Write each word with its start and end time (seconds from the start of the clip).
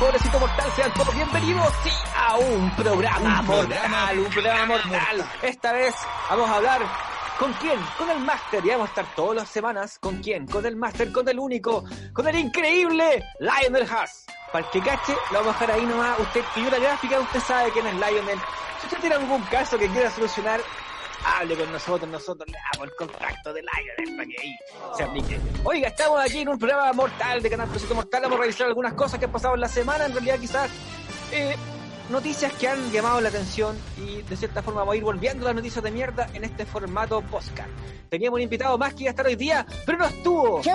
Pobrecito 0.00 0.40
Mortal, 0.40 0.72
sean 0.74 0.94
todos 0.94 1.14
bienvenidos 1.14 1.68
sí, 1.84 1.90
a 2.16 2.38
un 2.38 2.74
programa 2.74 3.42
mortal, 3.42 4.18
un 4.18 4.30
programa 4.32 4.64
mortal. 4.64 5.30
Esta 5.42 5.74
vez 5.74 5.94
vamos 6.30 6.48
a 6.48 6.56
hablar 6.56 6.80
con 7.38 7.52
quién, 7.52 7.78
con 7.98 8.08
el 8.08 8.18
máster, 8.20 8.64
y 8.64 8.70
vamos 8.70 8.86
a 8.86 8.88
estar 8.88 9.14
todas 9.14 9.36
las 9.36 9.50
semanas 9.50 9.98
con 9.98 10.22
quién, 10.22 10.46
con 10.46 10.64
el 10.64 10.76
máster, 10.76 11.12
con 11.12 11.28
el 11.28 11.38
único, 11.38 11.84
con 12.14 12.26
el 12.26 12.38
increíble 12.38 13.22
Lionel 13.40 13.86
Haas. 13.90 14.24
Para 14.50 14.64
el 14.64 14.70
que 14.70 14.80
cache, 14.80 15.14
lo 15.32 15.40
vamos 15.40 15.54
a 15.54 15.60
dejar 15.60 15.76
ahí 15.76 15.84
nomás, 15.84 16.18
usted 16.18 16.44
pidió 16.54 16.70
la 16.70 16.78
gráfica, 16.78 17.20
usted 17.20 17.40
sabe 17.40 17.70
quién 17.70 17.86
es 17.86 17.94
Lionel. 17.94 18.38
Si 18.80 18.86
usted 18.86 19.00
tiene 19.00 19.16
algún 19.16 19.42
caso 19.42 19.78
que 19.78 19.88
quiera 19.88 20.10
solucionar, 20.10 20.62
hable 21.24 21.56
con 21.56 21.72
nosotros, 21.72 22.10
nosotros 22.10 22.48
le 22.48 22.58
damos 22.72 22.88
el 22.88 22.96
contacto 22.96 23.52
de 23.52 23.62
Lionel 23.62 24.16
para 24.16 24.28
que 24.28 24.40
ahí 24.40 24.56
se 24.96 25.02
aplique. 25.02 25.40
Oiga, 25.64 25.88
estamos 25.88 26.20
aquí 26.20 26.38
en 26.40 26.48
un 26.48 26.58
programa 26.58 26.92
mortal 26.92 27.42
de 27.42 27.50
Canal 27.50 27.68
Proyecto 27.68 27.94
Mortal, 27.94 28.22
vamos 28.22 28.38
a 28.38 28.42
revisar 28.42 28.66
algunas 28.66 28.94
cosas 28.94 29.18
que 29.18 29.26
han 29.26 29.32
pasado 29.32 29.54
en 29.54 29.60
la 29.60 29.68
semana, 29.68 30.06
en 30.06 30.12
realidad 30.12 30.38
quizás 30.38 30.70
eh, 31.32 31.56
noticias 32.10 32.52
que 32.54 32.68
han 32.68 32.90
llamado 32.90 33.20
la 33.20 33.28
atención 33.28 33.76
y 33.96 34.22
de 34.22 34.36
cierta 34.36 34.62
forma 34.62 34.80
vamos 34.80 34.94
a 34.94 34.96
ir 34.96 35.04
volviendo 35.04 35.44
las 35.44 35.54
noticias 35.54 35.82
de 35.82 35.90
mierda 35.90 36.28
en 36.34 36.44
este 36.44 36.66
formato 36.66 37.22
podcast. 37.22 37.68
Teníamos 38.08 38.38
un 38.38 38.42
invitado 38.42 38.76
más 38.76 38.92
que 38.94 39.04
iba 39.04 39.10
a 39.10 39.12
estar 39.12 39.26
hoy 39.26 39.36
día, 39.36 39.64
pero 39.86 39.98
no 39.98 40.06
estuvo. 40.06 40.60
Que 40.60 40.70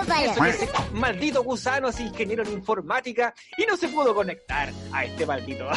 ese 0.48 0.68
maldito 0.94 1.42
gusano 1.42 1.88
es 1.88 2.00
ingeniero 2.00 2.42
en 2.42 2.52
informática 2.52 3.34
y 3.58 3.66
no 3.66 3.76
se 3.76 3.88
pudo 3.88 4.14
conectar 4.14 4.72
a 4.92 5.04
este 5.04 5.26
maldito. 5.26 5.68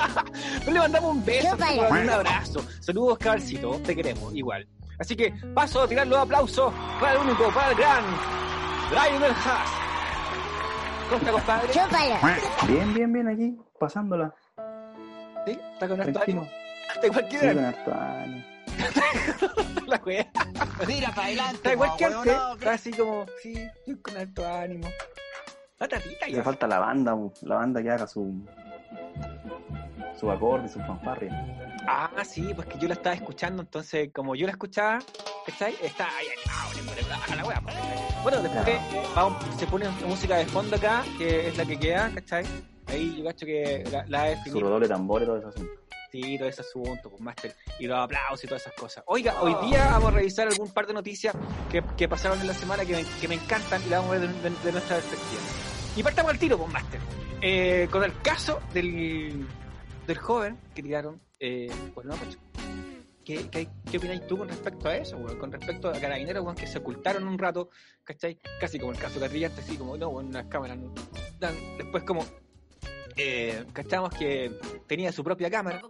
Le 0.66 0.78
mandamos 0.78 1.16
un 1.16 1.24
beso, 1.24 1.56
un 1.56 2.10
abrazo. 2.10 2.64
Saludos, 2.80 3.18
cabalcito, 3.18 3.80
te 3.84 3.96
queremos 3.96 4.32
igual. 4.34 4.68
Así 4.98 5.16
que 5.16 5.32
paso 5.54 5.82
a 5.82 5.88
tirar 5.88 6.06
los 6.06 6.18
aplausos 6.18 6.72
para 7.00 7.14
el 7.14 7.26
único, 7.26 7.52
para 7.52 7.70
el 7.70 7.76
gran 7.76 8.04
Lionel 8.90 9.32
Haas. 9.32 9.70
¿Cómo 11.08 11.18
está, 11.18 11.32
compadre? 11.32 11.72
Chúpalo. 11.72 12.14
Bien, 12.68 12.94
bien, 12.94 13.12
bien 13.12 13.28
aquí, 13.28 13.56
pasándola. 13.78 14.34
¿Sí? 15.46 15.58
¿Está 15.74 15.88
con 15.88 16.00
harto 16.00 16.20
ánimo? 16.22 16.48
Está 16.94 17.06
igual 17.06 17.28
que 17.28 17.38
Sí, 17.38 17.46
él. 17.46 17.54
con 17.56 17.64
harto 17.64 17.94
ánimo. 17.94 18.44
La 19.86 19.96
wea. 20.04 20.26
Tira 20.86 21.08
para 21.10 21.26
adelante. 21.26 21.56
Está 21.56 21.72
igual 21.72 21.90
que 21.98 22.04
antes. 22.04 22.32
Está 22.54 22.72
así 22.72 22.90
como, 22.92 23.26
sí, 23.42 23.52
estoy 23.54 23.96
con 24.00 24.16
alto 24.16 24.46
ánimo. 24.46 24.88
La 25.78 25.88
tatita 25.88 26.26
Le 26.26 26.32
ya. 26.32 26.42
falta 26.42 26.66
la 26.66 26.78
banda, 26.78 27.16
la 27.42 27.56
banda 27.56 27.82
que 27.82 27.90
haga 27.90 28.06
su 28.06 28.32
su 30.18 30.30
acorde, 30.30 30.68
su 30.68 30.78
fanfarria. 30.80 31.32
Ah, 31.88 32.10
sí, 32.24 32.52
pues 32.54 32.68
que 32.68 32.78
yo 32.78 32.86
la 32.86 32.94
estaba 32.94 33.16
escuchando, 33.16 33.62
entonces 33.62 34.10
como 34.14 34.36
yo 34.36 34.46
la 34.46 34.52
escuchaba, 34.52 35.00
¿cachai? 35.44 35.74
Está 35.82 36.06
ahí 36.16 36.26
animado, 36.28 36.94
le 37.28 37.32
a 37.32 37.36
la 37.36 37.44
wea. 37.44 37.60
Bueno, 38.22 38.40
después 38.40 38.78
vamos, 39.16 39.44
se 39.58 39.66
pone 39.66 39.88
música 40.06 40.36
de 40.36 40.46
fondo 40.46 40.76
acá, 40.76 41.02
que 41.18 41.48
es 41.48 41.56
la 41.56 41.64
que 41.64 41.76
queda, 41.78 42.10
¿cachai? 42.14 42.44
Ahí 42.92 43.16
yo 43.18 43.24
cacho 43.24 43.46
que 43.46 43.84
la, 43.90 44.04
la 44.08 44.30
he 44.30 44.44
Su 44.44 44.60
redoble 44.60 44.86
tambor 44.88 45.22
y 45.22 45.26
todo 45.26 45.38
eso 45.38 45.48
asunto. 45.48 45.72
Sí, 46.10 46.36
todo 46.36 46.48
ese 46.48 46.60
asunto, 46.60 47.08
pues 47.08 47.22
máster, 47.22 47.54
y 47.78 47.86
los 47.86 47.98
aplausos 47.98 48.44
y 48.44 48.46
todas 48.46 48.60
esas 48.62 48.74
cosas. 48.74 49.02
Oiga, 49.06 49.40
hoy 49.40 49.54
día 49.66 49.88
vamos 49.92 50.08
a 50.12 50.16
revisar 50.16 50.46
algún 50.46 50.70
par 50.70 50.86
de 50.86 50.92
noticias 50.92 51.34
que, 51.70 51.82
que 51.96 52.06
pasaron 52.06 52.38
en 52.40 52.48
la 52.48 52.52
semana 52.52 52.84
que 52.84 52.92
me, 52.96 53.04
que 53.18 53.28
me 53.28 53.34
encantan 53.36 53.80
y 53.82 53.88
las 53.88 54.00
vamos 54.02 54.16
a 54.16 54.18
ver 54.20 54.28
de, 54.28 54.50
de- 54.50 54.56
de 54.62 54.72
nuestra 54.72 54.96
perspectiva. 54.96 55.40
Y 55.96 56.02
partamos 56.02 56.32
al 56.32 56.38
tiro, 56.38 56.58
pues 56.58 56.70
máster. 56.70 57.00
Eh, 57.40 57.88
con 57.90 58.04
el 58.04 58.12
caso 58.20 58.60
del, 58.74 59.46
del 60.06 60.18
joven 60.18 60.58
que 60.74 60.82
tiraron 60.82 61.18
eh, 61.40 61.72
por 61.94 62.04
una 62.04 62.16
coche. 62.16 62.36
¿Qué, 63.24 63.48
qué, 63.48 63.68
qué 63.90 63.96
opináis 63.98 64.26
tú 64.26 64.36
con 64.36 64.48
respecto 64.48 64.88
a 64.88 64.96
eso, 64.96 65.16
weón? 65.16 65.38
Con 65.38 65.50
respecto 65.50 65.88
a 65.88 65.92
carabineros, 65.92 66.42
weón, 66.44 66.56
que 66.56 66.66
se 66.66 66.78
ocultaron 66.78 67.26
un 67.26 67.38
rato, 67.38 67.70
¿cachai? 68.04 68.38
Casi 68.60 68.78
como 68.78 68.92
el 68.92 68.98
caso 68.98 69.18
de 69.18 69.26
Carrillante, 69.28 69.60
así 69.62 69.76
como, 69.78 69.96
no, 69.96 70.08
weón, 70.08 70.26
unas 70.26 70.44
cámaras. 70.46 70.76
no- 70.76 70.92
dan- 71.38 71.56
después 71.78 72.02
como, 72.04 72.24
eh, 73.16 73.64
cachamos 73.72 74.10
que 74.14 74.58
tenía 74.86 75.12
su 75.12 75.22
propia 75.24 75.50
cámara. 75.50 75.82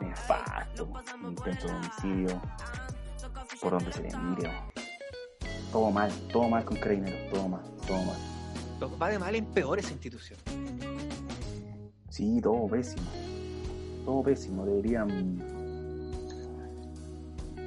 Nefasto, 0.00 0.88
intento 1.22 1.66
de 1.68 1.72
homicidio, 1.74 2.42
por 3.60 3.72
donde 3.72 3.92
se 3.92 4.02
le 4.02 4.16
mire. 4.16 4.50
Todo 5.70 5.90
mal, 5.90 6.10
todo 6.32 6.48
mal 6.48 6.64
con 6.64 6.76
carabineros, 6.76 7.30
todo 7.32 7.48
mal, 7.48 7.62
todo 7.86 8.02
mal. 8.02 8.16
Lo- 8.80 8.98
Va 8.98 9.08
de 9.08 9.18
mal 9.18 9.34
en 9.34 9.46
peor 9.46 9.78
esa 9.78 9.92
institución. 9.92 10.38
Sí, 12.08 12.40
todo 12.42 12.66
pésimo. 12.68 13.02
Todo 14.04 14.22
pésimo, 14.22 14.64
deberían 14.66 15.08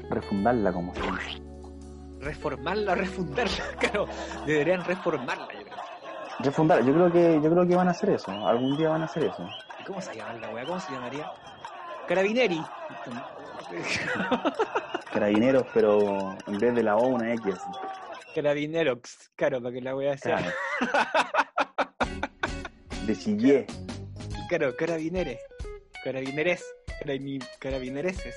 refundarla 0.09 0.71
como 0.71 0.93
se 0.95 1.01
dice. 1.01 1.41
Reformarla, 2.19 2.95
refundarla, 2.95 3.63
claro. 3.79 4.07
Deberían 4.45 4.83
reformarla, 4.83 5.47
yo 6.39 6.43
creo. 6.43 6.51
Refundarla, 6.51 6.85
yo 6.85 6.93
creo 6.93 7.11
que, 7.11 7.41
yo 7.41 7.49
creo 7.51 7.67
que 7.67 7.75
van 7.75 7.87
a 7.87 7.91
hacer 7.91 8.09
eso, 8.11 8.31
algún 8.47 8.77
día 8.77 8.89
van 8.89 9.01
a 9.01 9.05
hacer 9.05 9.23
eso. 9.25 9.47
¿Y 9.79 9.83
¿Cómo 9.85 10.01
se 10.01 10.15
llama 10.15 10.33
la 10.33 10.49
weá? 10.49 10.65
¿Cómo 10.65 10.79
se 10.79 10.91
llamaría? 10.91 11.31
Carabineri. 12.07 12.61
Carabineros, 15.11 15.65
pero 15.73 16.35
en 16.47 16.57
vez 16.59 16.75
de 16.75 16.83
la 16.83 16.95
O 16.97 17.07
una 17.07 17.33
X. 17.33 17.55
así. 17.55 17.69
Carabinerox, 18.35 19.31
claro, 19.35 19.61
para 19.61 19.73
que 19.73 19.81
la 19.81 19.95
weá 19.95 20.15
sea. 20.17 20.37
Claro. 20.37 20.53
De 23.07 23.15
Chillé. 23.17 23.65
Claro, 24.49 24.75
carabinere. 24.75 25.39
Carabineres. 26.03 26.63
Carabin- 27.01 27.47
Carabinereses. 27.59 28.35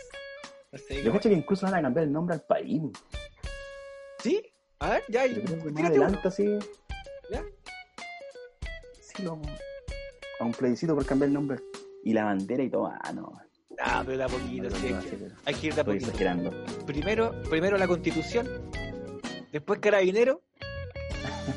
No 0.72 0.78
sé. 0.78 1.03
Yo 1.03 1.12
cacho 1.12 1.28
que 1.28 1.34
incluso 1.34 1.66
van 1.66 1.75
a 1.77 1.83
cambiar 1.83 2.06
el 2.06 2.12
nombre 2.12 2.34
al 2.37 2.43
país. 2.43 2.81
¿Sí? 4.21 4.43
A 4.78 4.91
ver, 4.91 5.03
ya. 5.09 5.27
Yo 5.27 5.43
creo 5.43 5.62
que 5.65 5.71
más 5.72 5.84
adelante 5.84 6.28
así. 6.28 6.59
¿Ya? 7.31 7.43
A 10.41 10.44
un 10.44 10.53
plebiscito 10.53 10.94
por 10.94 11.04
cambiar 11.06 11.28
el 11.28 11.34
nombre. 11.34 11.59
Y 12.04 12.12
la 12.12 12.25
bandera 12.25 12.62
y 12.62 12.71
todo. 12.71 12.87
Ah, 12.87 13.12
no. 13.12 13.32
Ah, 13.78 14.03
pero 14.04 14.19
de 14.19 14.25
a 14.25 14.28
poquito, 14.28 14.69
No, 14.69 14.76
sí, 14.76 14.88
no, 14.91 14.98
hay, 14.98 15.04
que, 15.04 15.16
hay 15.44 15.54
ir 15.69 15.75
de 15.75 15.81
a 15.81 15.84
poquito. 15.84 16.06
exagerando. 16.06 16.50
Primero, 16.87 17.32
primero 17.48 17.78
la 17.78 17.87
constitución, 17.88 18.47
después 19.53 19.81
carabinero, 19.81 20.43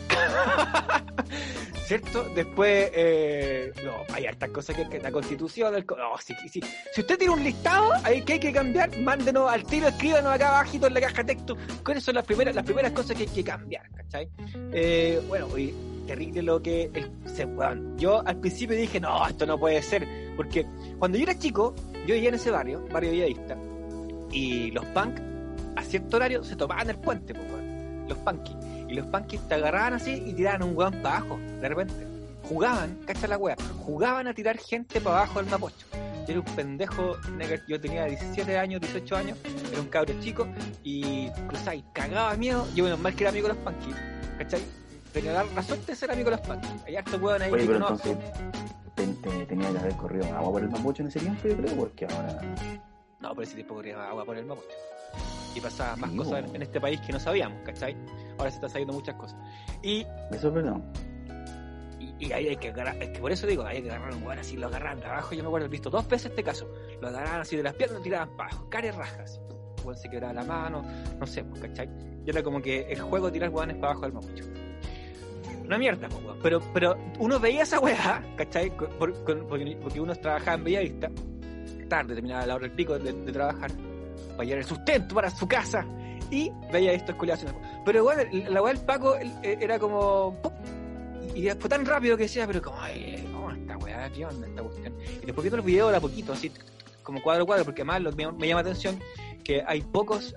¿cierto? 1.86 2.24
Después, 2.36 2.92
eh, 2.94 3.74
no, 3.84 3.92
hay 4.14 4.26
hartas 4.26 4.50
cosas 4.52 4.76
que, 4.76 4.88
que 4.90 5.00
la 5.00 5.12
constitución, 5.12 5.76
el, 5.76 5.86
co- 5.86 5.98
no, 5.98 6.18
sí, 6.18 6.34
sí. 6.50 6.62
si 6.94 7.02
usted 7.02 7.18
tiene 7.18 7.34
un 7.34 7.44
listado 7.44 7.92
ahí 8.04 8.22
que 8.22 8.34
hay 8.34 8.40
que 8.40 8.54
cambiar, 8.54 8.98
mándenos 9.00 9.52
al 9.52 9.64
tiro, 9.66 9.88
escríbanos 9.90 10.32
acá 10.32 10.50
abajito 10.50 10.88
en 10.88 10.94
la 10.94 11.02
caja 11.02 11.24
de 11.24 11.36
texto, 11.36 11.58
cuáles 11.84 12.04
son 12.04 12.16
las 12.16 12.26
primeras, 12.26 12.56
las 12.56 12.64
primeras 12.66 12.92
cosas 12.94 13.18
que 13.18 13.24
hay 13.24 13.30
que 13.30 13.44
cambiar, 13.44 13.90
¿cachai? 13.92 14.30
Eh, 14.72 15.22
bueno, 15.28 15.58
y 15.58 15.74
terrible 16.06 16.42
lo 16.44 16.62
que 16.62 16.90
el- 16.94 17.12
se, 17.26 17.46
weón, 17.46 17.98
yo 17.98 18.26
al 18.26 18.38
principio 18.38 18.76
dije, 18.78 19.00
no, 19.00 19.26
esto 19.28 19.46
no 19.46 19.58
puede 19.60 19.82
ser, 19.82 20.08
porque 20.36 20.66
cuando 21.00 21.18
yo 21.18 21.24
era 21.24 21.38
chico, 21.38 21.74
yo 22.06 22.14
vivía 22.16 22.30
en 22.30 22.36
ese 22.36 22.52
barrio, 22.52 22.86
barrio 22.92 23.12
villavista, 23.12 23.58
y 24.32 24.72
los 24.72 24.86
punk 24.88 25.20
a 25.76 25.84
cierto 25.84 26.18
horario 26.18 26.44
se 26.44 26.56
tomaban 26.56 26.90
el 26.90 26.98
puente, 26.98 27.34
los 28.08 28.18
punkies. 28.20 28.58
Y 28.90 28.94
los 28.96 29.08
punkies 29.08 29.42
te 29.48 29.56
agarraban 29.56 29.94
así 29.94 30.22
y 30.26 30.34
tiraban 30.34 30.64
un 30.64 30.76
weón 30.78 30.92
para 31.02 31.18
abajo, 31.18 31.40
de 31.62 31.70
repente. 31.70 32.08
Jugaban, 32.44 33.00
cacha 33.06 33.28
la 33.28 33.38
wea, 33.38 33.56
jugaban 33.86 34.28
a 34.28 34.34
tirar 34.34 34.58
gente 34.58 35.00
para 35.00 35.20
abajo 35.20 35.40
del 35.42 35.50
mapocho. 35.50 35.88
Yo 36.28 36.34
era 36.34 36.40
un 36.40 36.56
pendejo, 36.56 37.18
yo 37.68 37.80
tenía 37.82 38.06
17 38.06 38.58
años, 38.58 38.82
18 38.82 39.16
años, 39.16 39.38
era 39.72 39.82
un 39.82 39.88
cabro 39.88 40.14
chico 40.22 40.48
y 40.84 41.30
cruzaba 41.48 41.76
y 41.76 41.84
cagaba 41.94 42.36
miedo. 42.36 42.68
Yo 42.76 42.84
menos 42.84 43.00
mal 43.00 43.16
que 43.16 43.24
era 43.24 43.30
amigo 43.32 43.48
de 43.48 43.54
los 43.56 43.64
punkies, 43.64 43.96
¿cachai? 44.38 44.62
Tenía 45.14 45.44
la, 45.44 45.62
suerte 45.64 45.92
de 45.92 45.96
ser 45.96 46.12
amigo 46.12 46.32
de 46.32 46.38
los. 46.38 46.48
Hay 46.86 46.96
hartos 46.96 47.22
weón 47.22 47.42
ahí 47.42 47.52
Oye, 47.52 47.66
pero 47.66 47.78
entonces 47.78 48.18
ten- 48.96 49.22
te- 49.22 49.46
tenía 49.46 49.72
que 49.72 49.78
haber 49.78 49.94
corrido 49.96 50.26
agua 50.36 50.52
por 50.52 50.62
el 50.64 50.70
mapuche 50.70 51.04
en 51.04 51.08
ese 51.10 51.20
tiempo, 51.20 51.48
yo 51.48 51.56
creo, 51.58 51.76
porque 51.76 52.06
ahora. 52.06 52.42
No, 53.20 53.30
pero 53.30 53.44
ese 53.44 53.56
tiempo 53.56 53.76
corría 53.76 54.10
agua 54.10 54.26
por 54.26 54.38
el 54.38 54.46
Mapocho. 54.46 54.68
Y 55.56 55.62
pasaba 55.62 55.96
más 55.96 56.10
Sí, 56.12 56.18
cosas 56.18 56.44
en, 56.44 56.56
en 56.58 56.62
este 56.64 56.82
país 56.82 57.00
que 57.02 57.14
no 57.14 57.20
sabíamos, 57.20 57.62
¿cachai? 57.64 57.96
Ahora 58.38 58.50
se 58.50 58.56
están 58.56 58.70
sabiendo 58.72 58.94
muchas 58.94 59.16
cosas. 59.16 59.38
Y, 59.82 60.02
Eso 60.32 60.48
es 60.50 60.54
verdad. 60.54 60.76
y, 62.00 62.26
Y 62.28 62.32
ahí 62.34 62.48
hay 62.50 62.58
que 62.58 62.70
agarrar, 62.70 63.02
es 63.02 63.10
que 63.12 63.20
por 63.20 63.32
eso 63.32 63.48
digo, 63.48 63.64
hay 63.64 63.82
que 63.82 63.90
agarrar 63.92 64.14
un 64.16 64.24
weón 64.24 64.40
así, 64.40 64.58
lo 64.58 64.68
agarran 64.68 65.00
de 65.00 65.06
abajo. 65.06 65.34
Yo 65.36 65.44
me 65.44 65.48
acuerdo, 65.48 65.68
he 65.68 65.70
visto 65.70 65.90
dos 65.90 66.06
veces 66.10 66.32
este 66.32 66.44
caso. 66.44 66.68
Lo 67.02 67.08
agarraban 67.08 67.42
así 67.42 67.56
de 67.56 67.64
las 67.64 67.76
piernas, 67.76 68.00
lo 68.00 68.04
tiraban 68.04 68.36
para 68.36 68.50
abajo, 68.50 68.70
caras 68.70 68.96
rajas. 68.96 69.40
Se 69.96 70.10
quebraba 70.10 70.34
la 70.34 70.44
mano, 70.44 70.84
no 71.20 71.28
sé, 71.28 71.44
pues, 71.46 71.62
¿cachai? 71.62 71.90
Y 72.26 72.30
era 72.30 72.42
como 72.44 72.62
que 72.62 72.82
el 72.92 73.00
juego 73.00 73.28
de 73.28 73.34
tirar 73.34 73.50
weones 73.52 73.76
para 73.78 73.92
abajo 73.92 74.02
del 74.02 74.14
mapucho. 74.14 74.44
Una 75.66 75.78
mierda. 75.78 76.10
Pero, 76.42 76.62
pero 76.74 76.98
uno 77.20 77.40
veía 77.40 77.64
esa 77.64 77.80
weá, 77.80 78.24
¿cachai? 78.36 78.72
Porque, 78.76 79.22
porque 79.82 80.00
uno 80.00 80.16
trabajaba 80.16 80.56
en 80.58 80.64
Bellavista, 80.64 81.10
tarde, 81.88 82.14
terminaba 82.16 82.46
la 82.46 82.56
hora 82.56 82.68
del 82.68 82.76
pico 82.76 82.98
de, 82.98 83.14
trabajar, 83.32 83.72
para 84.32 84.44
llevar 84.44 84.60
el 84.60 84.66
sustento 84.66 85.16
para 85.16 85.30
su 85.30 85.48
casa, 85.48 85.86
y 86.30 86.52
veía 86.72 86.94
esto 86.94 87.12
escuelados 87.12 87.46
Pero 87.86 88.04
bueno, 88.04 88.24
la 88.50 88.62
weá 88.62 88.74
del 88.74 88.84
Paco 88.84 89.16
eh, 89.18 89.58
era 89.60 89.78
como. 89.80 90.38
Y 91.36 91.50
fue 91.50 91.70
tan 91.70 91.86
rápido 91.86 92.18
que 92.18 92.24
decía, 92.24 92.46
pero 92.46 92.62
como, 92.62 92.78
¿cómo 93.32 93.52
esta 93.52 93.78
weá? 93.78 94.10
¿Qué 94.12 94.26
onda 94.26 94.48
esta 94.48 94.62
cuestión? 94.62 94.94
Y 95.22 95.26
después 95.26 95.44
viendo 95.44 95.58
los 95.58 95.66
videos 95.66 95.92
de 95.92 95.98
a 95.98 96.02
poquito, 96.02 96.34
así, 96.34 96.52
como 97.04 97.22
cuadro 97.22 97.44
a 97.44 97.46
cuadro, 97.46 97.66
porque 97.66 97.82
además 97.82 98.02
lo 98.02 98.12
me, 98.12 98.48
llama 98.48 98.62
la 98.64 98.70
atención 98.70 99.00
que 99.44 99.64
hay 99.66 99.82
pocos, 99.82 100.34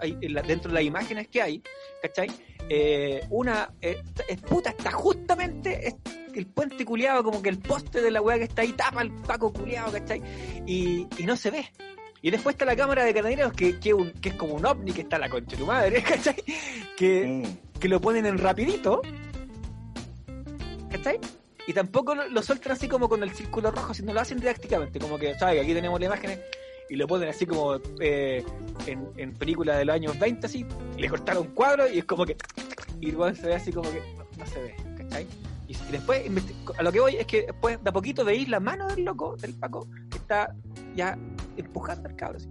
dentro 0.46 0.70
de 0.70 0.74
las 0.74 0.82
imágenes 0.82 1.28
que 1.28 1.40
hay, 1.40 1.62
¿cachai? 2.02 2.28
Eh, 2.68 3.24
una, 3.30 3.70
eh, 3.80 4.02
es 4.28 4.40
puta, 4.40 4.70
está 4.70 4.90
justamente 4.92 5.88
es- 5.88 5.96
el 6.34 6.46
puente 6.46 6.84
culiado, 6.84 7.22
como 7.24 7.40
que 7.40 7.48
el 7.48 7.58
poste 7.58 8.02
de 8.02 8.10
la 8.10 8.20
weá 8.20 8.36
que 8.38 8.44
está 8.44 8.62
ahí 8.62 8.72
tapa 8.72 9.00
el 9.02 9.10
Paco 9.10 9.52
culiado, 9.52 9.90
¿cachai? 9.92 10.20
Y, 10.66 11.06
y 11.16 11.24
no 11.24 11.36
se 11.36 11.50
ve. 11.50 11.66
Y 12.22 12.30
después 12.30 12.54
está 12.54 12.64
la 12.64 12.76
cámara 12.76 13.04
de 13.04 13.14
carabineros 13.14 13.52
que, 13.52 13.78
que, 13.78 13.94
un- 13.94 14.10
que 14.12 14.30
es 14.30 14.34
como 14.34 14.54
un 14.54 14.66
ovni 14.66 14.92
que 14.92 15.02
está 15.02 15.18
la 15.18 15.28
concha 15.30 15.52
de 15.52 15.56
tu 15.56 15.66
madre, 15.66 16.02
¿cachai? 16.02 16.36
Que, 16.96 17.42
Sí. 17.44 17.58
que 17.80 17.88
lo 17.88 18.00
ponen 18.00 18.26
en 18.26 18.36
rapidito, 18.38 19.00
¿cachai? 20.90 21.18
Y 21.66 21.72
tampoco 21.72 22.14
lo, 22.14 22.28
lo 22.28 22.42
sueltan 22.42 22.72
así 22.72 22.86
como 22.88 23.08
con 23.08 23.22
el 23.22 23.30
círculo 23.32 23.70
rojo, 23.70 23.92
sino 23.94 24.12
lo 24.12 24.20
hacen 24.20 24.38
didácticamente, 24.38 24.98
como 24.98 25.18
que, 25.18 25.34
¿sabes? 25.38 25.62
Aquí 25.62 25.74
tenemos 25.74 25.98
las 26.00 26.06
imágenes 26.08 26.40
y 26.88 26.96
lo 26.96 27.06
ponen 27.06 27.28
así 27.28 27.46
como 27.46 27.76
eh, 28.00 28.44
en, 28.86 29.08
en 29.16 29.32
películas 29.34 29.78
de 29.78 29.84
los 29.84 29.94
años 29.94 30.18
20, 30.18 30.46
así, 30.46 30.64
y 30.96 31.00
le 31.00 31.08
cortaron 31.08 31.46
un 31.46 31.52
cuadro 31.52 31.90
y 31.92 31.98
es 31.98 32.04
como 32.04 32.24
que. 32.24 32.36
Y 33.00 33.08
igual 33.08 33.36
se 33.36 33.46
ve 33.46 33.54
así 33.54 33.72
como 33.72 33.90
que 33.90 34.00
no, 34.16 34.24
no 34.38 34.46
se 34.46 34.62
ve, 34.62 34.74
¿cachai? 34.96 35.26
Y, 35.68 35.72
y 35.72 35.92
después, 35.92 36.22
a 36.78 36.82
lo 36.82 36.92
que 36.92 37.00
voy 37.00 37.16
es 37.16 37.26
que 37.26 37.42
después 37.42 37.82
de 37.82 37.90
a 37.90 37.92
poquito 37.92 38.24
veis 38.24 38.48
la 38.48 38.60
mano 38.60 38.86
del 38.88 39.04
loco, 39.04 39.36
del 39.36 39.54
Paco, 39.54 39.88
que 40.10 40.18
está 40.18 40.54
ya 40.94 41.18
empujando 41.56 42.08
al 42.08 42.16
cabro, 42.16 42.36
así. 42.38 42.48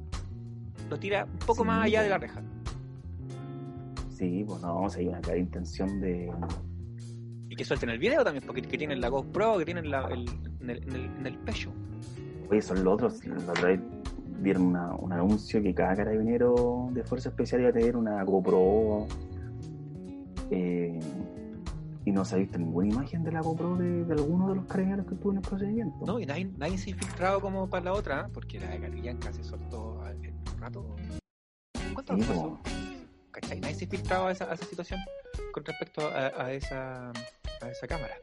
Lo 0.89 0.99
tira 0.99 1.25
un 1.25 1.39
poco 1.39 1.63
Sí, 1.63 1.67
más 1.67 1.85
allá 1.85 2.03
de 2.03 2.09
la 2.09 2.17
reja. 2.17 2.41
Sí, 4.11 4.43
pues 4.45 4.61
no, 4.61 4.83
o 4.83 4.89
sea, 4.89 5.01
hay 5.01 5.07
una 5.07 5.21
clara 5.21 5.39
intención 5.39 5.99
de. 5.99 6.31
Y 7.49 7.55
que 7.55 7.65
suelten 7.65 7.89
el 7.89 7.99
video 7.99 8.23
también, 8.23 8.45
porque 8.45 8.61
que 8.61 8.77
tienen 8.77 9.01
la 9.01 9.07
GoPro, 9.07 9.57
que 9.57 9.65
tienen 9.65 9.89
la, 9.89 10.07
el, 10.07 10.29
en, 10.61 10.69
el, 10.69 10.83
en, 10.83 10.91
el, 10.93 11.05
en 11.05 11.25
el 11.25 11.37
pecho. 11.39 11.71
Oye, 12.49 12.61
son 12.61 12.83
los 12.83 12.93
otros. 12.93 13.25
La 13.25 13.51
otra 13.51 13.69
vez 13.69 13.79
vieron 14.39 14.63
una- 14.63 14.93
un 14.95 15.11
anuncio 15.13 15.61
que 15.61 15.73
cada 15.73 15.95
carabinero 15.95 16.89
de 16.91 17.03
Fuerza 17.03 17.29
Especial 17.29 17.61
iba 17.61 17.69
a 17.69 17.73
tener 17.73 17.95
una 17.97 18.23
GoPro. 18.23 19.07
eh, 20.51 20.99
y 22.05 22.11
no 22.11 22.23
se 22.23 22.35
ha 22.35 22.37
visto 22.37 22.59
ninguna 22.59 22.87
imagen 22.87 23.23
de 23.23 23.31
la 23.31 23.41
GoPro 23.41 23.77
de, 23.77 24.05
de 24.05 24.13
alguno 24.13 24.49
de 24.49 24.55
los 24.57 24.65
carabineros 24.67 25.07
que 25.07 25.15
estuvo 25.15 25.31
en 25.31 25.37
el 25.37 25.43
procedimiento. 25.43 26.05
No, 26.05 26.19
y 26.19 26.25
nadie, 26.27 26.45
nadie 26.57 26.77
se 26.77 26.89
ha 26.89 26.93
infiltrado 26.93 27.41
como 27.41 27.67
para 27.67 27.85
la 27.85 27.93
otra, 27.93 28.21
¿eh? 28.27 28.31
porque 28.31 28.59
la 28.59 28.69
de 28.69 28.79
Carillanca 28.79 29.33
se 29.33 29.43
soltó 29.43 29.99
a- 30.03 30.11
en 30.11 30.35
un 30.53 30.59
rato. 30.61 30.85
¿Cuánto 31.95 32.15
Sí, 32.15 32.21
pasó? 32.27 32.59
¿Cachai? 33.31 33.59
Nadie 33.59 33.73
se 33.73 33.81
ha 33.81 33.85
infiltrado 33.85 34.27
a 34.27 34.31
esa, 34.31 34.51
a 34.51 34.53
esa 34.53 34.65
situación 34.65 34.99
con 35.51 35.65
respecto 35.65 36.07
a, 36.07 36.27
a 36.45 36.53
esa, 36.53 37.09
a 37.09 37.69
esa 37.71 37.87
cámara. 37.87 38.13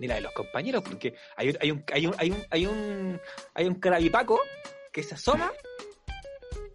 Ni 0.00 0.06
la 0.06 0.14
de 0.14 0.22
los 0.22 0.32
compañeros, 0.32 0.82
porque 0.82 1.14
hay, 1.36 1.50
un- 1.50 1.56
hay 1.60 1.70
un 1.70 1.84
hay 1.92 2.06
un 2.06 2.14
hay 2.18 2.30
un 2.30 2.36
hay 2.50 2.66
un 2.66 3.20
hay 3.54 3.66
un 3.68 3.74
carabipaco 3.74 4.38
que 4.92 5.02
se 5.02 5.14
asoma 5.14 5.50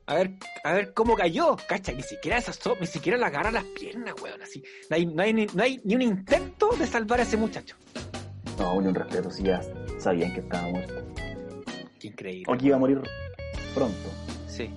a 0.08 0.16
ver 0.16 0.32
a 0.64 0.74
ver 0.74 0.94
cómo 0.94 1.16
cayó, 1.16 1.56
¿cachai? 1.68 1.96
Ni 1.96 2.04
siquiera 2.04 2.42
se 2.42 2.52
asoma, 2.52 2.78
ni 2.80 2.88
siquiera 2.88 3.18
le 3.18 3.26
agarra 3.26 3.52
las 3.52 3.66
piernas, 3.66 4.16
weón, 4.22 4.42
así. 4.42 4.64
No 4.90 4.96
hay, 4.96 5.06
no 5.06 5.22
hay, 5.22 5.34
ni, 5.34 5.46
no 5.48 5.64
hay 5.64 5.82
ni 5.84 5.96
un 5.96 6.02
intento 6.02 6.70
de 6.78 6.88
salvar 6.88 7.20
a 7.20 7.24
ese 7.24 7.38
muchacho. 7.38 7.76
No, 8.58 8.82
ni 8.82 8.88
un 8.88 8.96
respeto, 8.96 9.30
si 9.30 9.44
ya 9.44 9.62
sabían 10.00 10.34
que 10.34 10.40
estaba 10.40 10.68
muerto. 10.70 11.14
Qué 12.00 12.08
increíble. 12.08 12.46
O 12.48 12.58
que 12.58 12.68
iba 12.68 12.78
a 12.78 12.80
morir 12.80 13.02
pronto. 13.76 14.10
Sí. 14.48 14.70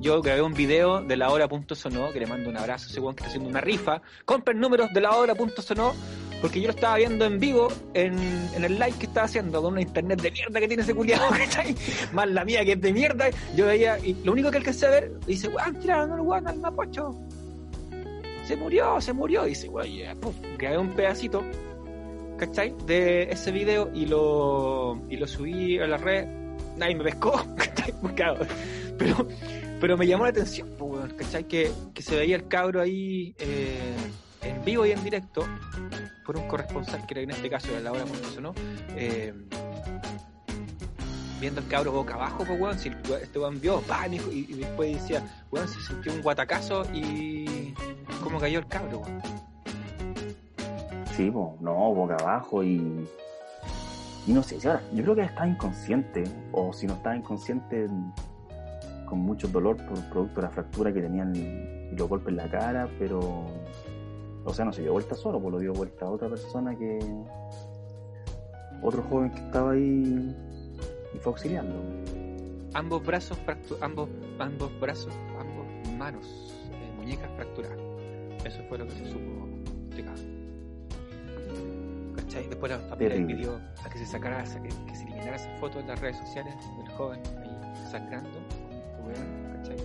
Yo 0.00 0.20
grabé 0.20 0.42
un 0.42 0.54
video 0.54 1.02
de 1.02 1.16
la 1.16 1.30
hora 1.30 1.48
punto 1.48 1.74
sonó, 1.74 2.12
que 2.12 2.20
le 2.20 2.26
mando 2.26 2.48
un 2.50 2.56
abrazo, 2.56 3.00
weón 3.00 3.14
que 3.14 3.20
está 3.20 3.28
haciendo 3.28 3.48
una 3.48 3.60
rifa. 3.60 4.00
Compren 4.24 4.58
números 4.58 4.90
de 4.92 5.00
la 5.00 5.16
hora 5.16 5.34
punto 5.34 5.62
sonó, 5.62 5.94
porque 6.40 6.60
yo 6.60 6.68
lo 6.68 6.74
estaba 6.74 6.96
viendo 6.96 7.24
en 7.24 7.38
vivo 7.38 7.68
en, 7.94 8.14
en 8.54 8.64
el 8.64 8.74
live 8.74 8.94
que 8.98 9.06
estaba 9.06 9.26
haciendo 9.26 9.62
con 9.62 9.72
una 9.72 9.82
internet 9.82 10.20
de 10.20 10.30
mierda 10.30 10.60
que 10.60 10.68
tiene 10.68 10.82
ese 10.82 10.94
culiado, 10.94 11.28
¿cachai? 11.30 11.74
Más 12.12 12.28
la 12.28 12.44
mía 12.44 12.64
que 12.64 12.72
es 12.72 12.80
de 12.80 12.92
mierda. 12.92 13.30
Yo 13.54 13.66
veía, 13.66 13.98
y 13.98 14.14
lo 14.24 14.32
único 14.32 14.50
que 14.50 14.58
alcancé 14.58 14.86
a 14.86 14.90
ver, 14.90 15.20
dice, 15.26 15.48
weón, 15.48 15.80
tiraron 15.80 16.12
al 16.12 16.20
weón 16.20 16.46
al 16.46 16.58
mapocho. 16.58 17.14
Se 18.44 18.56
murió, 18.56 19.00
se 19.00 19.12
murió. 19.12 19.44
Dice, 19.44 19.68
weón, 19.68 20.18
pum. 20.20 20.32
Grabé 20.58 20.78
un 20.78 20.90
pedacito, 20.90 21.42
¿cachai? 22.36 22.74
De 22.86 23.24
ese 23.24 23.50
video 23.50 23.90
y 23.94 24.06
lo, 24.06 25.02
y 25.08 25.16
lo 25.16 25.26
subí 25.26 25.78
a 25.78 25.86
la 25.86 25.96
red. 25.96 26.26
Nadie 26.76 26.96
me 26.96 27.04
pescó, 27.04 27.32
¿cachai? 27.56 27.94
Pues, 28.00 28.12
claro, 28.12 28.46
Pero, 28.98 29.26
pero 29.80 29.96
me 29.96 30.06
llamó 30.06 30.24
la 30.24 30.30
atención, 30.30 30.68
pues, 30.78 31.12
¿cachai? 31.14 31.44
Que, 31.44 31.72
que 31.94 32.02
se 32.02 32.14
veía 32.14 32.36
el 32.36 32.46
cabro 32.46 32.80
ahí 32.80 33.34
eh, 33.38 33.96
en 34.42 34.64
vivo 34.64 34.86
y 34.86 34.92
en 34.92 35.02
directo 35.02 35.46
por 36.24 36.36
un 36.36 36.48
corresponsal, 36.48 37.06
que 37.06 37.14
era 37.14 37.20
en 37.22 37.30
este 37.30 37.48
caso 37.48 37.70
era 37.70 37.80
la 37.80 37.92
hora 37.92 38.04
punto 38.04 38.40
¿no? 38.40 38.54
Eh, 38.96 39.32
viendo 41.40 41.60
al 41.60 41.68
cabro 41.68 41.92
boca 41.92 42.14
abajo, 42.14 42.44
pues, 42.46 42.60
weón, 42.60 42.78
si 42.78 42.88
el 42.88 42.96
este 43.22 43.38
weón 43.38 43.60
vio, 43.60 43.80
pa, 43.82 44.06
y, 44.08 44.18
después 44.54 44.94
decía, 44.94 45.22
weón, 45.50 45.68
se 45.68 45.80
sintió 45.80 46.12
un 46.12 46.22
guatacazo 46.22 46.84
y 46.92 47.74
cómo 48.22 48.38
cayó 48.40 48.58
el 48.58 48.66
cabro, 48.66 49.00
weón. 49.00 49.22
Sí, 51.16 51.30
pues, 51.30 51.60
no, 51.60 51.74
boca 51.94 52.16
abajo 52.16 52.62
y. 52.62 53.06
Y 54.26 54.32
no 54.32 54.42
sé, 54.42 54.56
ahora, 54.66 54.82
yo 54.92 55.04
creo 55.04 55.14
que 55.14 55.22
está 55.22 55.46
inconsciente, 55.46 56.24
o 56.52 56.72
si 56.72 56.86
no 56.86 56.94
estaba 56.94 57.16
inconsciente, 57.16 57.86
con 59.06 59.20
mucho 59.20 59.46
dolor 59.46 59.76
por 59.86 60.00
producto 60.10 60.40
de 60.40 60.46
la 60.48 60.50
fractura 60.50 60.92
que 60.92 61.00
tenían 61.00 61.34
y 61.36 61.96
los 61.96 62.08
golpes 62.08 62.28
en 62.28 62.36
la 62.36 62.48
cara, 62.48 62.88
pero. 62.98 63.46
O 64.46 64.54
sea, 64.54 64.64
no 64.64 64.72
se 64.72 64.80
dio 64.82 64.92
vuelta 64.92 65.14
solo, 65.14 65.40
pues 65.40 65.52
lo 65.52 65.58
dio 65.58 65.72
vuelta 65.74 66.06
a 66.06 66.10
otra 66.10 66.28
persona 66.28 66.74
que. 66.76 66.98
Otro 68.82 69.02
joven 69.02 69.30
que 69.32 69.40
estaba 69.40 69.72
ahí 69.72 70.34
y 71.14 71.18
fue 71.18 71.32
auxiliando. 71.32 71.74
ambos 72.74 73.04
brazos 73.04 73.38
ambos 73.80 74.08
ambos 74.38 74.70
brazos 74.80 75.12
ambos 75.40 75.66
manos 75.96 76.26
eh, 76.70 76.92
muñecas 76.96 77.30
fracturadas 77.36 77.78
eso 78.44 78.62
fue 78.68 78.76
lo 78.78 78.84
que 78.86 78.92
se 78.92 79.06
supo 79.06 79.48
¿cachai? 82.14 82.46
después 82.48 82.70
la 82.72 82.78
familia 82.80 83.16
pidió 83.26 83.60
a 83.84 83.88
que 83.88 83.98
se 83.98 84.04
sacara 84.06 84.42
esa- 84.42 84.62
que, 84.62 84.70
se 84.94 85.04
eliminara 85.04 85.36
esa 85.36 85.50
foto 85.58 85.80
en 85.80 85.86
las 85.88 85.98
redes 86.00 86.18
sociales 86.18 86.54
del 86.76 86.88
joven 86.96 87.20
ahí 87.42 87.90
sangrando 87.90 88.38
¿cachai? 89.54 89.76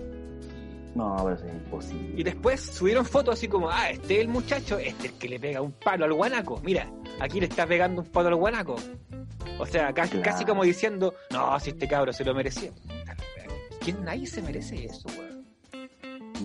No, 0.94 1.16
pero 1.22 1.34
eso 1.34 1.46
es 1.46 1.52
imposible. 1.54 2.14
y 2.20 2.22
después 2.22 2.60
subieron 2.60 3.04
fotos 3.06 3.34
así 3.38 3.48
como, 3.48 3.70
ah, 3.70 3.90
este 3.90 4.16
es 4.16 4.20
el 4.20 4.28
muchacho, 4.28 4.78
este 4.78 5.06
es 5.06 5.12
el 5.14 5.18
que 5.18 5.28
le 5.28 5.40
pega 5.40 5.60
un 5.62 5.72
palo 5.72 6.04
al 6.04 6.12
guanaco. 6.12 6.60
Mira, 6.62 6.90
aquí 7.18 7.40
le 7.40 7.46
está 7.46 7.66
pegando 7.66 8.02
un 8.02 8.08
palo 8.08 8.28
al 8.28 8.34
guanaco. 8.36 8.76
O 9.58 9.66
sea, 9.66 9.92
casi, 9.94 10.12
Claro. 10.12 10.24
casi 10.24 10.44
como 10.44 10.64
diciendo, 10.64 11.14
no, 11.30 11.58
si 11.60 11.70
este 11.70 11.88
cabro 11.88 12.12
se 12.12 12.24
lo 12.24 12.34
merecía. 12.34 12.70
¿Quién 13.80 14.04
nadie 14.04 14.26
se 14.26 14.42
merece 14.42 14.84
eso, 14.84 15.08
weón? 15.18 15.46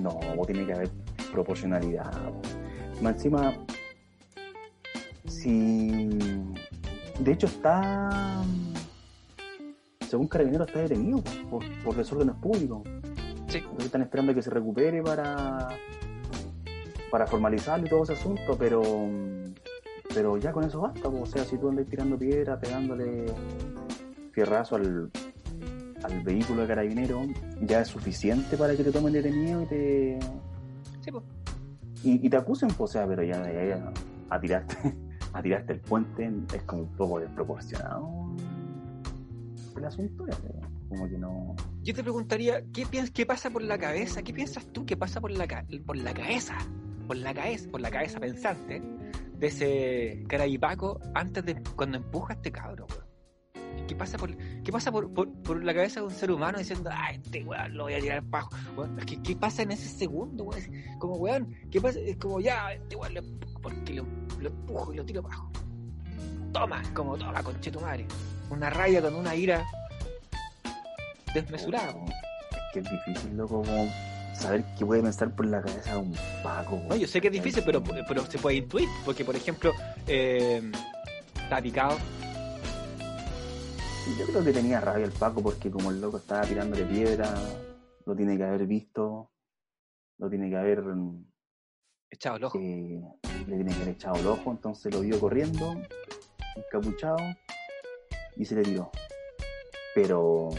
No, 0.01 0.19
tiene 0.45 0.65
que 0.65 0.73
haber 0.73 0.89
proporcionalidad. 1.31 2.11
Más 3.01 3.15
encima, 3.15 3.53
si. 5.27 6.09
De 7.19 7.31
hecho, 7.33 7.47
está. 7.47 8.43
Según 10.09 10.27
Carabinero, 10.27 10.63
está 10.65 10.79
detenido 10.79 11.21
por, 11.49 11.63
por 11.83 11.95
desórdenes 11.95 12.35
públicos. 12.35 12.81
Sí. 13.47 13.63
Están 13.79 14.01
esperando 14.01 14.33
que 14.33 14.41
se 14.41 14.49
recupere 14.49 15.01
para. 15.01 15.69
para 17.11 17.27
formalizarlo 17.27 17.85
y 17.85 17.89
todo 17.89 18.03
ese 18.03 18.13
asunto, 18.13 18.57
pero. 18.57 18.81
Pero 20.13 20.37
ya 20.37 20.51
con 20.51 20.63
eso 20.63 20.81
basta. 20.81 21.07
O 21.07 21.25
sea, 21.25 21.43
si 21.43 21.57
tú 21.57 21.69
andas 21.69 21.85
tirando 21.87 22.17
piedra, 22.17 22.59
pegándole 22.59 23.25
fierrazo 24.31 24.75
al, 24.75 25.11
al 26.03 26.23
vehículo 26.23 26.61
de 26.61 26.67
carabinero, 26.67 27.21
ya 27.61 27.81
es 27.81 27.87
suficiente 27.87 28.57
para 28.57 28.75
que 28.75 28.83
te 28.83 28.91
tomen 28.91 29.13
detenido 29.13 29.63
y 29.63 29.65
te 29.65 30.19
Sí, 31.01 31.11
pues. 31.11 31.23
y, 32.03 32.25
y 32.25 32.29
te 32.29 32.37
acusen, 32.37 32.69
pues, 32.69 32.91
o 32.91 32.93
sea, 32.93 33.07
pero 33.07 33.23
ya 33.23 33.41
a, 34.29 34.35
a 34.35 34.39
tirarte, 34.39 34.75
a 35.33 35.41
tirarte 35.41 35.73
el 35.73 35.79
puente 35.79 36.31
es 36.53 36.61
como 36.63 36.83
un 36.83 36.95
poco 36.95 37.19
desproporcionado 37.19 38.27
el 39.77 39.85
asunto, 39.85 40.25
ya, 40.27 40.35
pero 40.41 40.59
como 40.89 41.07
que 41.09 41.17
no. 41.17 41.55
Yo 41.83 41.93
te 41.93 42.01
preguntaría, 42.03 42.63
¿qué, 42.73 42.85
piensas, 42.85 43.11
¿qué 43.11 43.25
pasa 43.25 43.49
por 43.49 43.61
la 43.61 43.77
cabeza? 43.77 44.21
¿Qué 44.23 44.33
piensas 44.33 44.65
tú 44.71 44.85
que 44.85 44.97
pasa 44.97 45.19
por 45.21 45.31
la, 45.31 45.47
ca- 45.47 45.65
por 45.85 45.97
la 45.97 46.13
cabeza? 46.13 46.57
Por 47.07 47.17
la 47.17 47.33
cabeza, 47.33 47.69
por 47.69 47.81
la 47.81 47.89
cabeza 47.91 48.19
pensante 48.19 48.81
de 49.37 49.47
ese 49.47 50.23
carayipaco 50.27 50.99
antes 51.15 51.45
de 51.45 51.61
cuando 51.75 51.97
empuja 51.97 52.33
a 52.33 52.35
este 52.37 52.51
cabro. 52.51 52.87
¿Qué 53.87 53.95
pasa 53.95 54.17
por, 54.17 54.35
qué 54.35 54.71
pasa 54.71 54.91
por, 54.91 55.13
por, 55.13 55.31
por 55.43 55.63
la 55.63 55.73
cabeza 55.73 56.01
de 56.01 56.07
un 56.07 56.11
ser 56.11 56.31
humano 56.31 56.57
diciendo, 56.57 56.89
ah, 56.91 57.11
este 57.11 57.43
weón 57.45 57.77
lo 57.77 57.83
voy 57.83 57.93
a 57.93 57.99
tirar? 57.99 58.23
Weón, 58.75 58.97
¿qué, 59.05 59.21
¿Qué 59.21 59.35
pasa 59.35 59.61
en 59.61 59.71
ese 59.71 59.87
segundo, 59.87 60.43
weón? 60.45 60.61
Como 60.99 61.15
weón, 61.15 61.55
¿qué 61.71 61.79
pasa? 61.79 61.99
Es 61.99 62.17
como 62.17 62.41
ya, 62.41 62.73
este 62.73 62.95
weón 62.97 63.13
lo 63.13 63.19
empujo 63.21 63.61
porque 63.61 63.93
lo, 63.93 64.05
empujo 64.41 64.93
y 64.93 64.97
lo 64.97 65.05
tiro 65.05 65.21
pajo. 65.23 65.49
Toma, 66.51 66.81
como 66.93 67.17
toma, 67.17 67.41
conche 67.43 67.71
tu 67.71 67.79
madre. 67.79 68.05
Una 68.49 68.69
rabia 68.69 69.01
con 69.01 69.15
una 69.15 69.35
ira 69.35 69.63
desmesurada. 71.33 71.93
Oh, 71.95 72.05
Es 72.09 72.73
que 72.73 72.79
es 72.79 72.89
difícil, 72.89 73.37
loco, 73.37 73.61
como 73.63 73.87
saber 74.33 74.63
qué 74.77 74.85
puede 74.85 75.01
pensar 75.01 75.31
por 75.31 75.45
la 75.47 75.61
cabeza 75.61 75.93
de 75.93 75.97
un 75.99 76.15
Paco. 76.43 76.81
No, 76.87 76.95
yo 76.95 77.07
sé 77.07 77.19
que 77.21 77.27
es 77.27 77.33
difícil, 77.33 77.63
pero, 77.65 77.83
pero 77.83 78.25
se 78.25 78.37
puede 78.37 78.57
intuir, 78.57 78.87
porque 79.05 79.25
por 79.25 79.35
ejemplo, 79.35 79.71
eh, 80.07 80.61
está 81.35 81.61
picado. 81.61 81.97
Yo 84.17 84.25
creo 84.25 84.43
que 84.43 84.53
tenía 84.53 84.79
rabia 84.79 85.05
el 85.05 85.11
Paco 85.11 85.41
porque 85.43 85.69
como 85.69 85.91
el 85.91 85.99
loco 85.99 86.17
estaba 86.17 86.41
tirándole 86.43 86.85
piedra, 86.85 87.33
lo 88.05 88.15
tiene 88.15 88.37
que 88.37 88.43
haber 88.43 88.65
visto, 88.65 89.31
lo 90.17 90.29
tiene 90.29 90.49
que 90.49 90.55
haber, 90.57 90.83
Echado 92.09 92.37
el 92.37 92.43
ojo. 92.45 92.57
eh, 92.61 93.01
le 93.47 93.55
tiene 93.55 93.69
que 93.71 93.75
haber 93.75 93.89
echado 93.89 94.15
el 94.15 94.27
ojo, 94.27 94.51
entonces 94.51 94.93
lo 94.93 95.01
vio 95.01 95.19
corriendo, 95.19 95.75
encapuchado, 96.55 97.17
y 98.37 98.45
se 98.45 98.55
le 98.55 98.63
tiró. 98.63 98.89
Pero 99.93 100.49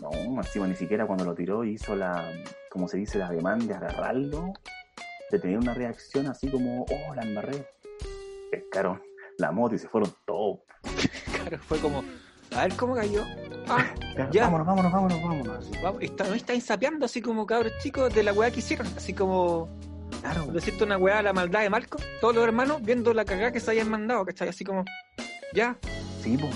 no, 0.00 0.10
encima 0.12 0.66
ni 0.66 0.74
siquiera 0.74 1.06
cuando 1.06 1.24
lo 1.24 1.34
tiró 1.34 1.64
hizo 1.64 1.96
la, 1.96 2.30
como 2.70 2.88
se 2.88 2.98
dice, 2.98 3.18
la 3.18 3.30
demanda 3.30 3.66
de 3.66 3.74
agarrarlo, 3.74 4.52
de 5.30 5.38
tener 5.38 5.58
una 5.58 5.74
reacción 5.74 6.26
así 6.26 6.48
como, 6.50 6.84
oh, 6.84 7.14
la 7.14 7.22
embarré. 7.22 7.66
Pescaron 8.50 9.02
la 9.38 9.52
moto 9.52 9.74
y 9.74 9.78
se 9.78 9.88
fueron 9.88 10.12
todos. 10.24 10.60
Claro, 11.46 11.58
fue 11.58 11.78
como, 11.78 12.02
a 12.56 12.62
ver 12.62 12.74
cómo 12.74 12.94
cayó. 12.96 13.24
Ah, 13.68 13.84
Ya, 14.16 14.30
Ya. 14.30 14.42
Vámonos, 14.44 14.66
vámonos, 14.66 14.92
vámonos, 14.92 15.22
vámonos. 15.22 15.82
vamos, 15.82 16.02
está, 16.02 16.24
no 16.26 16.34
está 16.34 16.54
insapeando 16.54 17.06
así 17.06 17.20
como 17.20 17.46
cabros 17.46 17.72
chicos 17.80 18.12
de 18.14 18.22
la 18.22 18.32
weá 18.32 18.50
que 18.50 18.58
hicieron. 18.60 18.86
Así 18.96 19.12
como 19.12 19.68
Claro, 20.22 20.46
decirte 20.46 20.84
una 20.84 20.96
weá 20.96 21.22
la 21.22 21.32
maldad 21.32 21.60
de 21.60 21.70
Marco. 21.70 21.98
Todos 22.20 22.34
los 22.34 22.44
hermanos 22.44 22.82
viendo 22.82 23.12
la 23.14 23.24
cagada 23.24 23.52
que 23.52 23.60
se 23.60 23.70
habían 23.70 23.88
mandado, 23.88 24.24
¿cachai? 24.24 24.48
Así 24.48 24.64
como, 24.64 24.84
ya, 25.54 25.76
sí, 26.20 26.36
po. 26.36 26.48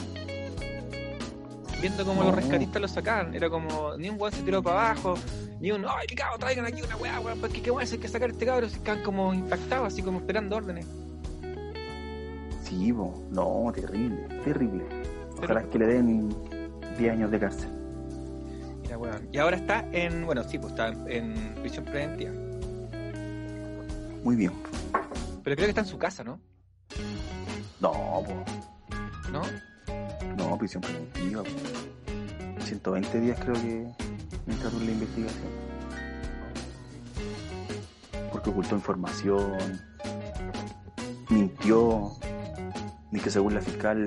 Viendo 1.80 2.04
cómo 2.04 2.22
los 2.24 2.34
rescatistas 2.34 2.82
lo 2.82 2.88
sacaban. 2.88 3.34
Era 3.34 3.48
como, 3.50 3.96
ni 3.96 4.08
un 4.08 4.20
weón 4.20 4.32
se 4.32 4.42
tiró 4.42 4.62
para 4.62 4.90
abajo, 4.90 5.14
ni 5.60 5.70
un, 5.72 5.84
ay, 5.86 6.06
picado, 6.08 6.38
traigan 6.38 6.66
aquí 6.66 6.82
una 6.82 6.96
weá, 6.96 7.20
weón, 7.20 7.40
porque 7.40 7.62
qué 7.62 7.70
weón 7.70 7.88
hay 7.90 7.98
que 7.98 8.08
sacar 8.08 8.28
a 8.30 8.32
este 8.32 8.46
cabro. 8.46 8.68
Se 8.68 8.80
quedan 8.80 9.02
como 9.02 9.32
impactados, 9.34 9.88
así 9.92 10.02
como 10.02 10.18
esperando 10.18 10.56
órdenes. 10.56 10.86
Sí, 12.62 12.92
po. 12.92 13.20
no, 13.30 13.72
terrible, 13.74 14.28
terrible. 14.44 14.84
Ojalá 15.38 15.60
Pero- 15.60 15.70
que 15.70 15.78
le 15.78 15.86
den 15.86 16.28
10 16.98 17.12
años 17.12 17.30
de 17.30 17.40
cárcel. 17.40 17.68
Mira, 18.82 18.98
weón. 18.98 19.28
Y 19.32 19.38
ahora 19.38 19.56
está 19.56 19.84
en, 19.92 20.24
bueno, 20.26 20.44
sí, 20.44 20.58
pues 20.58 20.72
está 20.72 20.88
en, 20.88 21.10
en 21.10 21.54
prisión 21.60 21.84
preventiva. 21.84 22.30
Muy 24.22 24.36
bien. 24.36 24.52
Pero 25.42 25.56
creo 25.56 25.66
que 25.66 25.70
está 25.70 25.80
en 25.80 25.86
su 25.86 25.98
casa, 25.98 26.22
¿no? 26.22 26.38
No, 27.80 27.90
po. 27.92 28.44
¿No? 29.32 29.42
Prisión 30.60 30.82
preventiva. 30.82 31.42
po. 31.42 32.62
120 32.64 33.20
días 33.20 33.38
creo 33.40 33.54
que 33.54 33.86
mientras 34.46 34.72
dure 34.72 34.84
la 34.86 34.92
investigación. 34.92 35.48
Porque 38.30 38.50
ocultó 38.50 38.76
información, 38.76 39.56
mintió, 41.30 42.12
ni 43.10 43.18
que 43.20 43.30
según 43.30 43.54
la 43.54 43.60
fiscal 43.60 44.06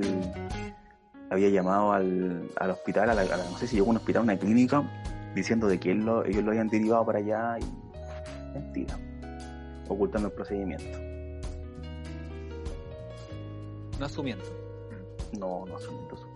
había 1.29 1.49
llamado 1.49 1.91
al, 1.91 2.49
al 2.57 2.69
hospital, 2.71 3.09
a 3.09 3.13
la, 3.15 3.21
a 3.23 3.25
la- 3.25 3.49
no 3.49 3.57
sé 3.57 3.67
si 3.67 3.75
llegó 3.75 3.87
a 3.87 3.91
un 3.91 3.97
hospital, 3.97 4.21
a 4.21 4.23
una 4.23 4.37
clínica, 4.37 4.83
diciendo 5.35 5.67
de 5.67 5.79
que 5.79 5.91
él 5.91 6.05
lo- 6.05 6.23
ellos 6.25 6.43
lo 6.43 6.51
habían 6.51 6.69
derivado 6.69 7.05
para 7.05 7.19
allá 7.19 7.57
y 7.59 8.53
mentira, 8.53 8.97
ocultando 9.89 10.29
el 10.29 10.33
procedimiento. 10.33 10.99
No 13.99 14.05
asumiendo. 14.05 14.45
No, 15.37 15.65
no 15.65 15.75
asumiendo 15.77 16.15
sus 16.15 16.27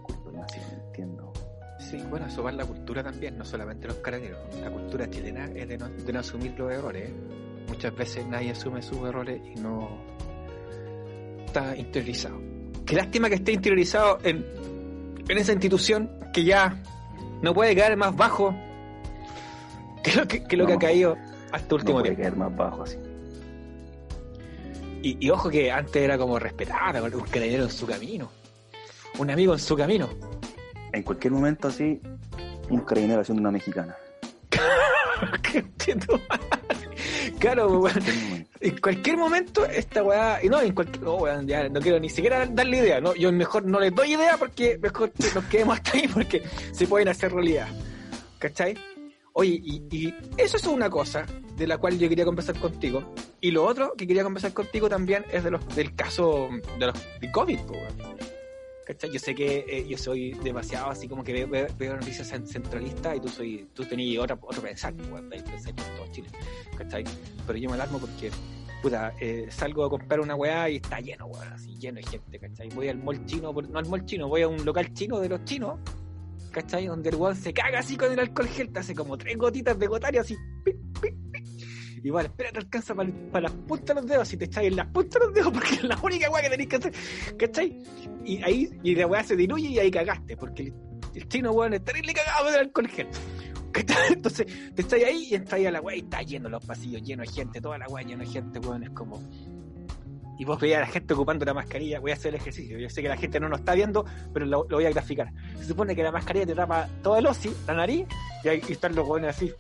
entiendo. 0.88 1.34
Sí, 1.79 2.03
bueno, 2.10 2.25
eso 2.25 2.44
va 2.44 2.50
en 2.50 2.58
la 2.58 2.65
cultura 2.65 3.03
también, 3.03 3.38
no 3.38 3.46
solamente 3.46 3.88
los 3.88 3.98
carabineros. 3.98 4.39
La 4.62 4.70
cultura 4.70 5.10
chilena 5.10 5.46
es 5.56 5.67
de 5.67 5.77
no, 5.77 5.89
de 5.89 6.13
no 6.13 6.20
asumir 6.20 6.58
los 6.58 6.72
errores. 6.72 7.12
Muchas 7.67 7.96
veces 7.96 8.25
nadie 8.25 8.51
asume 8.51 8.82
sus 8.82 8.98
errores 9.08 9.41
y 9.56 9.60
no 9.60 9.89
está 11.46 11.75
interiorizado. 11.75 12.39
Qué 12.86 12.96
lástima 12.96 13.29
que 13.29 13.36
esté 13.36 13.51
interiorizado 13.51 14.17
en, 14.24 14.46
en 15.27 15.38
esa 15.38 15.51
institución 15.51 16.10
que 16.34 16.44
ya 16.44 16.82
no 17.41 17.53
puede 17.53 17.75
caer 17.75 17.96
más 17.98 18.15
bajo 18.15 18.56
que 20.03 20.13
lo 20.15 20.27
que, 20.27 20.44
que 20.44 20.58
lo 20.58 20.65
que 20.65 20.74
ha 20.74 20.79
caído 20.79 21.17
hasta 21.51 21.75
último 21.75 22.00
no 22.00 22.03
puede 22.03 22.15
tiempo. 22.15 22.22
caer 22.22 22.36
más 22.36 22.58
bajo 22.58 22.84
así. 22.84 22.98
Y, 25.03 25.25
y 25.25 25.29
ojo 25.29 25.50
que 25.50 25.72
antes 25.72 25.96
era 26.01 26.17
como 26.17 26.39
respetar 26.39 27.01
un 27.01 27.22
carabinero 27.22 27.63
en 27.63 27.70
su 27.70 27.86
camino, 27.86 28.29
un 29.18 29.30
amigo 29.30 29.54
en 29.54 29.60
su 29.60 29.76
camino. 29.76 30.10
En 30.94 31.04
cualquier 31.04 31.34
momento 31.34 31.68
así, 31.68 32.00
un 32.70 32.82
carabinero 32.82 33.22
haciendo 33.22 33.42
una 33.42 33.52
mexicana. 33.52 33.96
¿Qué 35.42 35.60
entiendo? 35.60 36.20
claro, 37.40 37.80
weón. 37.80 38.04
En 38.60 38.78
cualquier 38.80 39.18
momento. 39.18 39.66
esta 39.66 40.04
weá, 40.04 40.44
y 40.44 40.50
no, 40.50 40.62
en 40.62 40.74
cualquier, 40.74 41.04
no, 41.04 41.16
weón, 41.16 41.48
ya 41.48 41.70
no 41.70 41.80
quiero 41.80 42.00
ni 42.00 42.10
siquiera 42.10 42.46
darle 42.46 42.78
idea, 42.78 43.02
no, 43.02 43.14
yo 43.16 43.32
mejor 43.32 43.66
no 43.66 43.80
les 43.80 43.94
doy 43.94 44.14
idea 44.14 44.38
porque 44.38 44.78
mejor 44.82 45.12
que 45.12 45.32
nos 45.34 45.46
quedemos 45.46 45.78
hasta 45.78 45.98
ahí 45.98 46.08
porque 46.08 46.44
se 46.72 46.88
pueden 46.88 47.08
hacer 47.08 47.32
realidad, 47.34 47.68
¿cachai? 48.40 48.76
Oye, 49.34 49.62
y, 49.64 49.84
y 49.92 50.16
eso 50.38 50.58
es 50.58 50.66
una 50.66 50.90
cosa 50.90 51.26
de 51.56 51.68
la 51.68 51.78
cual 51.78 52.00
yo 52.00 52.10
quería 52.10 52.26
conversar 52.26 52.60
contigo, 52.60 53.14
y 53.40 53.52
lo 53.52 53.66
otro 53.66 53.94
que 53.96 54.08
quería 54.08 54.24
conversar 54.24 54.54
contigo 54.54 54.90
también 54.90 55.26
es 55.32 55.44
de 55.44 55.52
los, 55.52 55.76
del 55.76 55.96
caso 55.96 56.50
de 56.80 56.88
los 56.88 56.96
de 57.22 57.32
COVID, 57.32 57.60
weón. 57.70 58.27
¿Cachai? 58.88 59.12
Yo 59.12 59.20
sé 59.20 59.36
que 59.36 59.65
eh, 59.67 59.86
yo 59.86 59.98
soy 59.98 60.32
demasiado 60.44 60.89
así 60.89 61.10
como 61.10 61.22
que 61.22 61.34
veo, 61.34 61.48
veo, 61.50 61.67
veo 61.77 61.96
noticias 61.98 62.32
cen- 62.32 62.46
centralistas 62.48 63.17
y 63.17 63.20
tú 63.20 63.27
soy, 63.27 63.67
tú 63.74 63.84
tenías 63.84 64.24
otra, 64.24 64.38
otro 64.41 64.62
pensar, 64.62 64.94
hay 64.94 65.41
pensar 65.41 65.70
en 65.72 65.75
todo 65.75 66.08
Chile, 66.13 66.29
¿cachai? 66.77 67.03
Pero 67.46 67.60
yo 67.60 67.67
me 67.70 67.75
alarmo 67.75 68.00
porque 68.00 68.32
puta, 68.82 69.13
eh, 69.20 69.48
salgo 69.50 69.84
a 69.84 69.89
comprar 69.89 70.22
una 70.22 70.36
weá 70.36 70.70
y 70.70 70.77
está 70.77 71.01
lleno, 71.01 71.25
weón, 71.25 71.51
así 71.51 71.75
lleno 71.77 71.98
de 72.00 72.03
gente, 72.03 72.39
¿cachai? 72.39 72.70
Voy 72.70 72.88
al 72.88 72.98
mall 73.00 73.25
chino, 73.25 73.53
por- 73.53 73.67
no 73.70 73.77
al 73.77 73.88
mall 73.88 74.06
chino, 74.06 74.29
voy 74.29 74.44
a 74.44 74.48
un 74.48 74.63
local 74.63 74.94
chino 74.94 75.20
de 75.20 75.27
los 75.29 75.44
chinos, 75.44 75.79
¿cachai? 76.51 76.86
Donde 76.88 77.10
el 77.10 77.15
weón 77.17 77.36
se 77.36 77.53
caga 77.53 77.79
así 77.79 77.98
con 77.98 78.10
el 78.13 78.20
alcohol 78.20 78.48
gel, 78.48 78.70
te 78.72 78.79
hace 78.79 78.96
como 78.96 79.17
tres 79.17 79.36
gotitas 79.38 79.77
de 79.77 79.88
gotario 79.88 80.22
así, 80.22 80.38
pic, 80.63 80.77
pic, 81.01 81.13
pic. 81.32 81.47
Igual, 82.04 82.25
espera, 82.27 82.51
te 82.51 82.60
alcanza 82.60 82.96
para 82.96 83.42
las 83.42 83.51
puntas 83.51 83.88
de 83.88 84.01
los 84.01 84.06
dedos, 84.06 84.27
si 84.27 84.38
te 84.38 84.46
echáis 84.46 84.70
en 84.70 84.75
las 84.75 84.88
puntas 84.88 85.20
de 85.20 85.25
los 85.25 85.34
dedos, 85.34 85.51
porque 85.54 85.75
es 85.75 85.84
la 85.84 85.98
única 86.01 86.30
weá 86.30 86.42
que 86.44 86.50
tenéis 86.50 86.70
que 86.70 86.75
hacer, 86.75 86.94
¿cachai? 87.38 87.77
Y 88.24 88.44
ahí, 88.44 88.70
y 88.84 88.96
la 88.96 89.08
weá 89.08 89.24
se 89.24 89.36
diluye 89.36 89.70
y 89.70 89.80
ahí 89.80 89.92
cagaste, 89.92 90.38
porque 90.38 90.63
el, 90.63 90.74
el 91.16 91.27
chino, 91.27 91.51
weón, 91.51 91.74
es 91.74 91.84
terrible 91.84 92.13
cagado 92.13 92.46
con 92.46 92.54
el 92.54 92.60
alcohol 92.60 92.88
gel. 92.88 93.08
¿Cachai? 93.72 94.13
Entonces, 94.13 94.46
te 94.74 94.82
estáis 94.82 95.06
ahí 95.06 95.27
y 95.32 95.54
ahí 95.54 95.66
a 95.66 95.72
la 95.72 95.82
weá 95.82 95.96
y 95.96 96.00
está 96.00 96.22
lleno 96.22 96.50
los 96.50 96.66
pasillos, 96.66 97.01
lleno 97.04 97.24
de 97.24 97.30
gente, 97.30 97.62
toda 97.62 97.77
la 97.77 97.88
weá 97.88 98.04
lleno 98.06 98.24
de 98.24 98.30
gente, 98.30 98.60
weón, 98.60 98.84
es 98.84 98.89
como. 98.92 99.22
Y 100.39 100.46
vos 100.46 100.60
veías 100.60 100.77
a 100.77 100.82
la 100.82 100.88
gente 100.88 101.16
ocupando 101.16 101.46
la 101.46 101.54
mascarilla, 101.56 102.00
voy 102.00 102.12
a 102.12 102.13
hacer 102.13 102.30
el 102.30 102.39
ejercicio. 102.39 102.77
Yo 102.77 102.89
sé 102.89 103.01
que 103.01 103.10
la 103.10 103.18
gente 103.18 103.39
no 103.39 103.50
nos 103.50 103.60
está 103.60 103.74
viendo, 103.74 104.06
pero 104.34 104.46
lo, 104.46 104.68
lo 104.70 104.77
voy 104.77 104.86
a 104.86 104.92
graficar. 104.92 105.32
Se 105.58 105.66
supone 105.66 105.96
que 105.96 106.04
la 106.04 106.12
mascarilla 106.12 106.46
te 106.46 106.54
tapa 106.54 106.88
todo 107.01 107.18
el 107.18 107.25
osi, 107.25 107.51
la 107.66 107.74
nariz, 107.74 108.06
y 108.44 108.48
ahí 108.48 108.62
están 108.70 108.96
los 108.96 109.08
weones 109.08 109.36
así. 109.36 109.51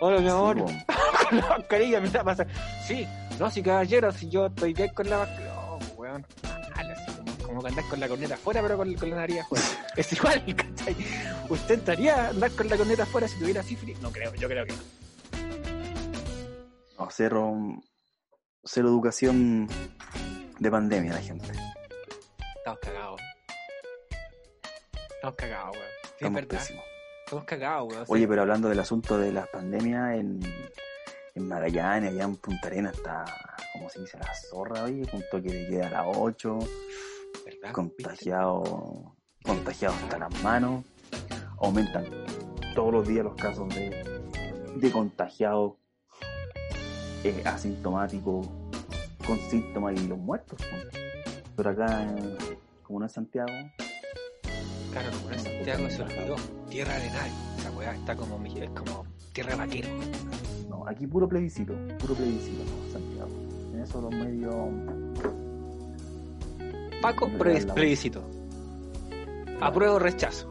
Hola, 0.00 0.20
mi 0.20 0.28
amor, 0.28 0.64
Sí. 0.68 0.76
con 1.38 1.38
la 1.38 1.48
mascarilla 1.58 2.00
me 2.00 2.06
está 2.08 2.24
pasando. 2.24 2.52
Sí, 2.86 3.06
no, 3.38 3.50
si 3.50 3.62
caballero, 3.62 4.12
si 4.12 4.28
yo 4.28 4.46
estoy 4.46 4.74
bien 4.74 4.92
con 4.92 5.08
la 5.08 5.18
mascarilla. 5.18 5.54
No, 5.54 5.78
pues, 5.78 5.92
weón, 5.96 6.26
mal, 6.74 6.90
así 6.90 7.12
como, 7.12 7.46
como 7.46 7.62
que 7.62 7.68
andás 7.68 7.84
con 7.86 8.00
la 8.00 8.08
corneta 8.08 8.34
afuera, 8.34 8.62
pero 8.62 8.76
con, 8.76 8.94
con 8.94 9.10
la 9.10 9.16
nariz 9.16 9.40
afuera. 9.40 9.64
Es 9.96 10.12
igual, 10.12 10.42
¿cachai? 10.56 10.96
¿Usted 11.48 11.74
entraría 11.74 12.26
a 12.26 12.28
andar 12.28 12.50
con 12.52 12.68
la 12.68 12.76
corneta 12.76 13.02
afuera 13.02 13.26
si 13.28 13.38
tuviera 13.38 13.62
sífilis? 13.62 14.00
No 14.00 14.10
creo, 14.10 14.34
yo 14.34 14.48
creo 14.48 14.64
que 14.66 14.72
no. 14.72 14.78
No, 16.98 17.08
cero, 17.10 17.56
cero 18.62 18.88
educación 18.88 19.68
de 20.58 20.70
pandemia 20.70 21.14
la 21.14 21.20
gente. 21.20 21.50
Estamos 22.56 22.80
cagados. 22.80 23.20
Estamos 25.14 25.36
cagados, 25.36 25.76
weón. 25.76 25.88
Sí, 26.02 26.08
es 26.08 26.14
Estamos 26.22 26.46
pésimos. 26.46 26.84
Estamos 27.24 27.44
cagados, 27.44 27.88
weón. 27.92 28.04
Oye, 28.08 28.28
pero 28.28 28.42
hablando 28.42 28.68
del 28.68 28.78
asunto 28.78 29.18
de 29.18 29.32
las 29.32 29.48
pandemias, 29.48 30.14
en, 30.14 30.40
en 31.34 31.48
Magallanes, 31.48 32.10
allá 32.10 32.24
en 32.24 32.36
Punta 32.36 32.66
Arenas, 32.66 32.96
está, 32.96 33.24
como 33.72 33.88
se 33.88 34.00
dice, 34.00 34.18
la 34.18 34.32
zorra, 34.34 34.84
oye, 34.84 35.06
con 35.08 35.22
toque 35.30 35.52
de 35.52 35.68
queda 35.68 35.86
a 35.86 35.90
las 35.90 36.16
8, 36.16 36.58
¿verdad? 37.44 37.72
contagiado, 37.72 39.14
contagiado 39.44 39.94
hasta 39.94 40.18
las 40.18 40.42
manos. 40.42 40.84
Aumentan 41.58 42.06
todos 42.74 42.92
los 42.92 43.08
días 43.08 43.24
los 43.24 43.34
casos 43.34 43.68
de, 43.74 43.90
de 44.76 44.90
contagiados 44.90 45.74
eh, 47.24 47.42
asintomáticos, 47.44 48.48
con 49.26 49.38
síntomas 49.50 50.00
y 50.00 50.08
los 50.08 50.18
muertos. 50.18 50.58
pues. 50.58 51.04
Pero 51.56 51.70
acá, 51.70 52.06
eh, 52.16 52.58
como 52.82 53.00
no 53.00 53.06
es 53.06 53.12
Santiago, 53.12 53.52
Claro, 54.92 55.08
como 55.18 55.30
en 55.30 55.38
Santiago 55.38 55.88
se 55.88 56.02
olvidó. 56.02 56.36
Tierra 56.68 56.94
arenal. 56.96 57.30
Esa 57.58 57.70
weá 57.70 57.94
está 57.94 58.16
como, 58.16 58.44
es 58.44 58.70
como 58.70 59.06
tierra 59.32 59.54
vaquero. 59.54 59.88
No, 60.84 60.88
aquí 60.88 61.06
puro 61.06 61.28
plebiscito, 61.28 61.74
puro 61.98 62.14
plebiscito, 62.14 62.62
no, 62.64 62.92
Santiago. 62.92 63.30
En 63.74 63.80
eso 63.80 64.00
los 64.00 64.10
medios, 64.12 64.54
Paco, 67.02 67.28
No, 67.28 67.38
plebiscito. 67.74 68.22
Apruebo 69.60 69.98
rechazo. 69.98 70.50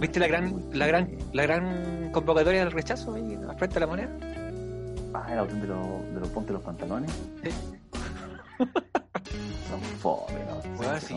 ¿Viste 0.00 0.20
la 0.20 0.28
gran, 0.28 0.62
la 0.72 0.86
gran, 0.86 1.10
la 1.32 1.42
gran 1.42 2.10
convocatoria 2.12 2.60
del 2.60 2.70
rechazo 2.72 3.14
ahí 3.14 3.36
frente 3.58 3.74
de 3.74 3.80
la 3.80 3.86
moneda? 3.86 4.08
ah, 5.14 5.32
el 5.32 5.38
autor 5.40 5.60
de 5.60 5.66
los, 5.66 6.14
de 6.14 6.20
los 6.20 6.28
ponte 6.28 6.52
los 6.52 6.62
pantalones, 6.62 7.10
Sí. 7.42 7.50
son 9.68 9.80
fome, 10.00 10.38
¿no? 10.46 10.78
Weá, 10.78 11.00
sí. 11.00 11.16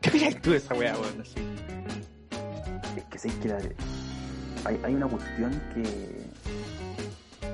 ¿Qué 0.00 0.08
opinas 0.10 0.42
tú 0.42 0.50
de 0.50 0.56
esa 0.58 0.74
weá, 0.74 0.94
weón? 0.98 1.22
Es 2.96 3.04
que 3.04 3.18
sé 3.18 3.28
que 3.40 3.48
la- 3.48 3.58
hay, 4.64 4.80
hay 4.82 4.94
una 4.94 5.08
cuestión 5.08 5.50
que. 5.74 6.26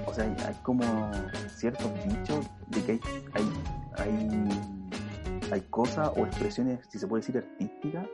O 0.07 0.15
sea, 0.15 0.25
hay, 0.25 0.37
hay 0.47 0.55
como 0.63 0.83
ciertos 1.49 1.91
dichos 2.05 2.47
de 2.69 2.83
que 2.83 2.93
hay, 2.93 3.01
hay, 3.35 3.53
hay, 3.99 5.51
hay 5.53 5.61
cosas 5.71 6.11
o 6.17 6.27
expresiones, 6.27 6.81
si 6.89 6.99
se 6.99 7.07
puede 7.07 7.21
decir, 7.21 7.37
artísticas, 7.39 8.07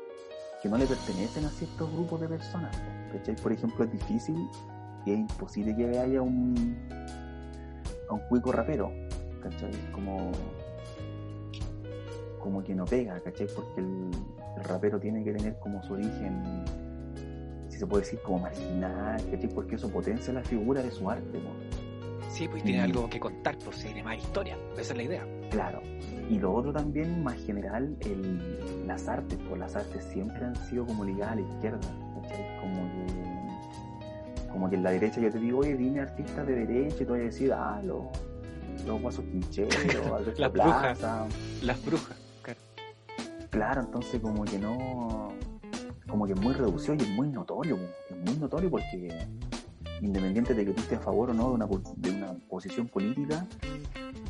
que 0.62 0.68
no 0.68 0.78
le 0.78 0.86
pertenecen 0.86 1.44
a 1.44 1.50
ciertos 1.50 1.92
grupos 1.92 2.20
de 2.20 2.28
personas. 2.28 2.76
¿cachai? 3.12 3.36
Por 3.36 3.52
ejemplo, 3.52 3.84
es 3.84 3.92
difícil 3.92 4.48
y 5.06 5.12
es 5.12 5.18
imposible 5.18 5.74
que 5.76 5.98
haya 5.98 6.22
un, 6.22 6.76
un 8.10 8.18
cuico 8.28 8.52
rapero. 8.52 8.90
¿cachai? 9.42 9.70
Como, 9.92 10.32
como 12.40 12.64
que 12.64 12.74
no 12.74 12.84
pega, 12.86 13.20
¿cachai? 13.20 13.46
Porque 13.54 13.80
el, 13.80 14.10
el 14.56 14.64
rapero 14.64 14.98
tiene 14.98 15.22
que 15.22 15.32
tener 15.32 15.58
como 15.58 15.82
su 15.82 15.92
origen 15.92 16.64
si 17.74 17.80
se 17.80 17.86
puede 17.86 18.04
decir, 18.04 18.20
como 18.22 18.38
marginal, 18.38 19.20
¿cachai? 19.30 19.48
Porque 19.48 19.74
eso 19.74 19.88
potencia 19.88 20.32
la 20.32 20.42
figura 20.42 20.80
de 20.80 20.92
su 20.92 21.10
arte, 21.10 21.38
¿no? 21.38 21.50
Sí, 22.30 22.48
pues 22.48 22.62
tiene 22.62 22.80
algo 22.80 23.08
que 23.10 23.18
contar, 23.18 23.56
pues 23.64 23.80
tiene 23.80 24.02
más 24.02 24.18
historia. 24.18 24.56
Esa 24.78 24.92
es 24.92 24.96
la 24.96 25.02
idea. 25.02 25.26
Claro. 25.50 25.82
Y 26.30 26.38
lo 26.38 26.52
otro 26.52 26.72
también, 26.72 27.22
más 27.22 27.34
general, 27.44 27.96
el, 28.00 28.86
las 28.86 29.08
artes, 29.08 29.38
pues 29.48 29.60
las 29.60 29.74
artes 29.74 30.04
siempre 30.04 30.44
han 30.44 30.56
sido 30.56 30.86
como 30.86 31.04
ligadas 31.04 31.32
a 31.32 31.36
la 31.36 31.42
izquierda, 31.42 31.80
¿cachai? 32.22 32.60
Como 32.60 32.82
que, 32.92 34.50
como 34.52 34.70
que 34.70 34.76
en 34.76 34.82
la 34.84 34.90
derecha 34.92 35.20
yo 35.20 35.30
te 35.30 35.38
digo, 35.38 35.58
oye, 35.58 35.76
dime 35.76 36.00
artistas 36.00 36.46
de 36.46 36.54
derecha 36.54 37.02
y 37.02 37.06
tú 37.06 37.12
vas 37.12 37.20
a 37.20 37.24
decir, 37.24 37.52
ah, 37.52 37.80
los, 37.84 38.04
los 38.86 39.02
guasos 39.02 39.24
quincheros, 39.24 39.76
Alberto 40.12 40.40
Las 40.40 40.52
brujas. 40.52 40.98
Plaza. 40.98 41.26
Las 41.62 41.84
brujas, 41.84 42.16
claro. 42.42 42.60
Claro, 43.50 43.80
entonces 43.82 44.20
como 44.20 44.44
que 44.44 44.58
no, 44.58 45.32
como 46.14 46.26
que 46.26 46.32
es 46.34 46.40
muy 46.40 46.54
reducido 46.54 46.94
y 46.94 46.98
es 46.98 47.08
muy 47.08 47.28
notorio, 47.28 47.76
es 48.08 48.16
muy 48.16 48.38
notorio 48.38 48.70
porque 48.70 49.26
independiente 50.00 50.54
de 50.54 50.64
que 50.64 50.70
tú 50.72 50.80
estés 50.80 50.98
a 50.98 51.02
favor 51.02 51.30
o 51.30 51.34
no 51.34 51.48
de 51.48 51.54
una, 51.54 51.66
de 51.96 52.10
una 52.12 52.34
posición 52.48 52.86
política, 52.86 53.44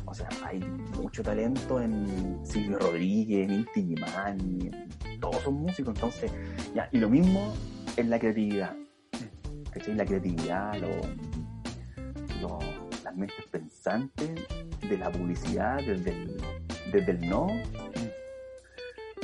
o 0.05 0.11
sea, 0.15 0.27
hay 0.43 0.61
mucho 0.99 1.21
talento 1.21 1.79
en 1.79 2.39
Silvio 2.43 2.79
Rodríguez, 2.79 3.47
en 3.47 3.53
Inti 3.59 3.83
Gimani, 3.83 4.71
todos 5.19 5.35
son 5.43 5.53
músicos, 5.61 5.93
entonces, 5.93 6.31
ya, 6.73 6.89
y 6.91 6.97
lo 6.97 7.07
mismo 7.07 7.53
en 7.97 8.09
la 8.09 8.17
creatividad, 8.17 8.75
¿cachai? 9.69 9.93
La 9.93 10.05
creatividad, 10.05 10.73
lo- 10.79 10.87
lo- 12.41 12.59
las 13.03 13.15
mentes 13.15 13.45
pensantes 13.51 14.31
de 14.89 14.97
la 14.97 15.11
publicidad, 15.11 15.77
desde 15.85 16.09
el, 16.23 16.41
desde 16.91 17.11
el 17.11 17.29
no, 17.29 17.45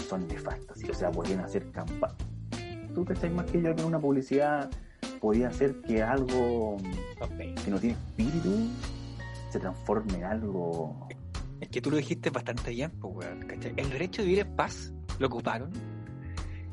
son 0.08 0.28
nefastas, 0.28 0.78
o 0.88 0.94
sea, 0.94 1.10
podrían 1.10 1.40
hacer 1.40 1.72
campaña. 1.72 2.14
Tú 2.94 3.06
cachai 3.06 3.30
más 3.30 3.46
que 3.46 3.62
yo 3.62 3.74
que 3.76 3.82
en 3.82 3.88
una 3.88 4.00
publicidad 4.00 4.70
podía 5.20 5.48
hacer 5.50 5.82
que 5.82 6.02
algo 6.04 6.78
que 7.64 7.72
no 7.72 7.80
tiene 7.80 7.96
espíritu 7.96 8.70
se 9.50 9.60
transforme 9.60 10.16
en 10.16 10.24
algo. 10.26 11.08
Es 11.60 11.70
que 11.70 11.82
tú 11.82 11.92
lo 11.92 11.98
dijiste 11.98 12.30
bastante 12.32 12.72
bien, 12.72 12.92
pues, 13.00 13.14
weón, 13.16 13.42
¿cachai? 13.48 13.74
El 13.78 13.90
derecho 13.90 14.22
de 14.24 14.28
vivir 14.30 14.46
en 14.46 14.56
paz 14.56 14.92
lo 15.20 15.28
ocuparon. 15.28 15.70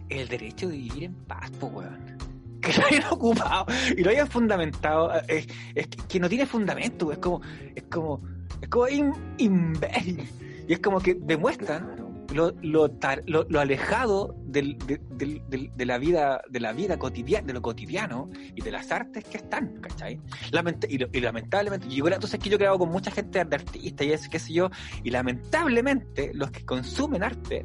El 0.09 0.27
derecho 0.29 0.69
de 0.69 0.77
vivir 0.79 1.05
en 1.05 1.15
paz, 1.15 1.51
pues, 1.61 1.73
weón. 1.73 2.19
Que 2.61 2.73
lo 2.73 2.87
hayan 2.87 3.13
ocupado 3.13 3.67
y 3.97 4.03
lo 4.03 4.11
hayan 4.11 4.27
fundamentado. 4.29 5.15
eh, 5.15 5.23
Es, 5.29 5.47
es 5.77 5.87
que, 5.87 5.97
que 6.09 6.21
no 6.21 6.29
tiene 6.29 6.45
fundamento, 6.45 7.13
es 7.13 7.19
como, 7.19 7.41
es 7.75 7.85
como, 7.85 8.21
es 8.61 8.69
como 8.69 8.87
im- 8.89 9.15
imbécil. 9.39 10.29
Y 10.67 10.73
es 10.73 10.81
como 10.81 10.99
que 11.01 11.15
demuestran 11.15 11.85
Claro. 11.87 12.08
Lo, 12.33 12.53
lo, 12.63 12.91
tar- 12.91 13.23
lo, 13.27 13.47
alejado 13.59 14.37
del, 14.45 14.77
de, 14.79 15.01
del- 15.11 15.43
del- 15.49 15.71
de 15.75 15.87
la 15.87 15.97
vida 15.99 16.43
de 16.51 16.61
la 16.61 16.73
vida 16.73 16.99
cotidiana 16.99 17.47
de 17.47 17.53
lo 17.55 17.63
cotidiano 17.63 18.29
y 18.55 18.61
de 18.61 18.71
las 18.71 18.93
artes 18.93 19.25
que 19.25 19.39
están 19.39 19.77
¿cachai? 19.81 20.21
Lament- 20.51 20.87
y, 20.91 21.17
y 21.17 21.21
lamentablemente 21.21 21.89
yo 21.89 22.07
entonces 22.07 22.39
que 22.39 22.51
yo 22.51 22.57
he 22.57 22.59
grabado 22.59 22.81
con 22.81 22.91
mucha 22.91 23.11
gente 23.11 23.43
de 23.45 23.57
artistas 23.57 24.07
y 24.07 24.13
es 24.13 24.29
qué 24.29 24.39
sé 24.39 24.53
yo 24.53 24.71
y 25.03 25.11
lamentablemente 25.11 26.31
los 26.35 26.51
que 26.51 26.65
consumen 26.65 27.23
arte 27.23 27.65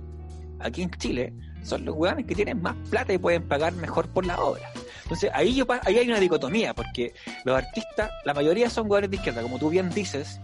aquí 0.59 0.81
en 0.83 0.91
Chile 0.91 1.33
son 1.63 1.83
los 1.85 1.95
hueones 1.95 2.25
que 2.25 2.35
tienen 2.35 2.61
más 2.61 2.75
plata 2.89 3.11
y 3.13 3.17
pueden 3.17 3.47
pagar 3.47 3.73
mejor 3.73 4.07
por 4.09 4.25
la 4.25 4.39
obra 4.41 4.63
entonces 5.03 5.29
ahí 5.33 5.53
yo 5.55 5.65
ahí 5.83 5.97
hay 5.97 6.07
una 6.07 6.19
dicotomía 6.19 6.73
porque 6.73 7.13
los 7.43 7.57
artistas 7.57 8.09
la 8.23 8.33
mayoría 8.33 8.69
son 8.69 8.89
hueones 8.89 9.09
de 9.09 9.17
izquierda 9.17 9.41
como 9.41 9.59
tú 9.59 9.69
bien 9.69 9.89
dices 9.89 10.39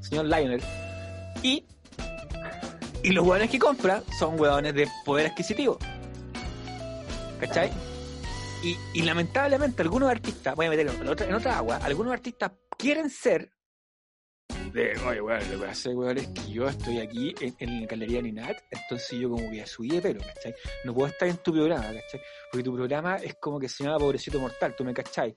señor 0.00 0.26
Lionel 0.26 0.62
y 1.42 1.64
y 3.08 3.12
los 3.12 3.26
hueones 3.26 3.48
que 3.48 3.58
compran 3.58 4.02
son 4.18 4.38
hueones 4.38 4.74
de 4.74 4.86
poder 5.02 5.28
adquisitivo. 5.28 5.78
¿Cachai? 7.40 7.70
Y, 8.62 8.76
y 8.92 9.02
lamentablemente 9.02 9.80
algunos 9.80 10.10
artistas, 10.10 10.54
voy 10.54 10.66
a 10.66 10.70
meterlo 10.70 10.92
en 10.92 11.08
otra, 11.08 11.26
en 11.26 11.34
otra 11.34 11.56
agua, 11.56 11.76
algunos 11.82 12.12
artistas 12.12 12.52
quieren 12.76 13.08
ser 13.08 13.50
de, 14.74 14.92
oye, 15.06 15.22
weón, 15.22 15.40
lo 15.50 15.60
que 15.60 15.66
pasa, 15.66 15.88
weón, 15.90 16.18
es 16.18 16.26
que 16.28 16.52
yo 16.52 16.68
estoy 16.68 16.98
aquí 16.98 17.34
en, 17.40 17.54
en 17.58 17.80
la 17.80 17.86
Galería 17.86 18.20
Ninat, 18.20 18.58
entonces 18.70 19.18
yo 19.18 19.30
como 19.30 19.50
que 19.50 19.66
subí 19.66 19.88
de 19.88 20.02
pelo, 20.02 20.20
¿cachai? 20.20 20.54
No 20.84 20.92
puedo 20.92 21.08
estar 21.08 21.28
en 21.28 21.38
tu 21.38 21.52
programa, 21.52 21.86
¿cachai? 21.86 22.20
Porque 22.50 22.64
tu 22.64 22.74
programa 22.74 23.16
es 23.16 23.36
como 23.36 23.58
que 23.58 23.70
se 23.70 23.84
llama 23.84 23.98
Pobrecito 23.98 24.38
Mortal, 24.38 24.74
tú 24.76 24.84
me 24.84 24.92
cachai. 24.92 25.34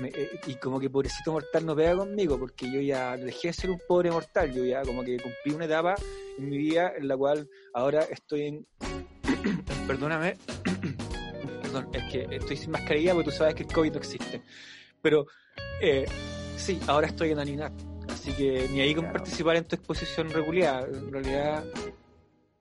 Me- 0.00 0.08
eh, 0.08 0.30
y 0.46 0.54
como 0.54 0.78
que 0.78 0.88
Pobrecito 0.90 1.32
Mortal 1.32 1.66
no 1.66 1.74
pega 1.74 1.96
conmigo, 1.96 2.38
porque 2.38 2.70
yo 2.70 2.80
ya 2.80 3.16
dejé 3.16 3.48
de 3.48 3.54
ser 3.54 3.70
un 3.70 3.80
pobre 3.88 4.10
mortal, 4.10 4.52
yo 4.54 4.64
ya 4.64 4.82
como 4.82 5.02
que 5.02 5.16
cumplí 5.18 5.52
una 5.54 5.64
etapa 5.64 5.94
en 6.38 6.48
mi 6.48 6.56
vida 6.58 6.92
en 6.96 7.08
la 7.08 7.16
cual 7.16 7.48
ahora 7.74 8.02
estoy 8.04 8.42
en... 8.46 8.66
Perdóname, 9.86 10.36
perdón, 11.62 11.88
es 11.92 12.04
que 12.12 12.26
estoy 12.36 12.56
sin 12.56 12.70
mascarilla 12.70 13.14
porque 13.14 13.30
tú 13.30 13.36
sabes 13.36 13.54
que 13.54 13.62
el 13.64 13.72
COVID 13.72 13.92
no 13.92 13.98
existe. 13.98 14.42
Pero 15.02 15.26
eh, 15.80 16.04
sí, 16.56 16.78
ahora 16.86 17.06
estoy 17.08 17.30
en 17.32 17.38
Aninat, 17.38 17.72
así 18.10 18.32
que 18.32 18.68
ni 18.70 18.80
ahí 18.80 18.94
con 18.94 19.04
Claro. 19.04 19.18
participar 19.18 19.56
en 19.56 19.64
tu 19.64 19.76
exposición 19.76 20.30
regular, 20.30 20.88
en 20.92 21.12
realidad 21.12 21.64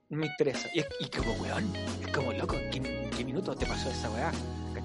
no 0.10 0.18
me 0.18 0.28
interesa. 0.28 0.70
Y, 0.74 0.80
es, 0.80 0.88
y 1.00 1.10
como 1.10 1.34
weón, 1.34 1.74
es 2.02 2.08
como 2.14 2.32
loco, 2.34 2.56
¿qué, 2.72 3.10
qué 3.16 3.26
minuto 3.26 3.54
te 3.56 3.66
pasó 3.66 3.90
esa 3.90 4.10
weá? 4.12 4.32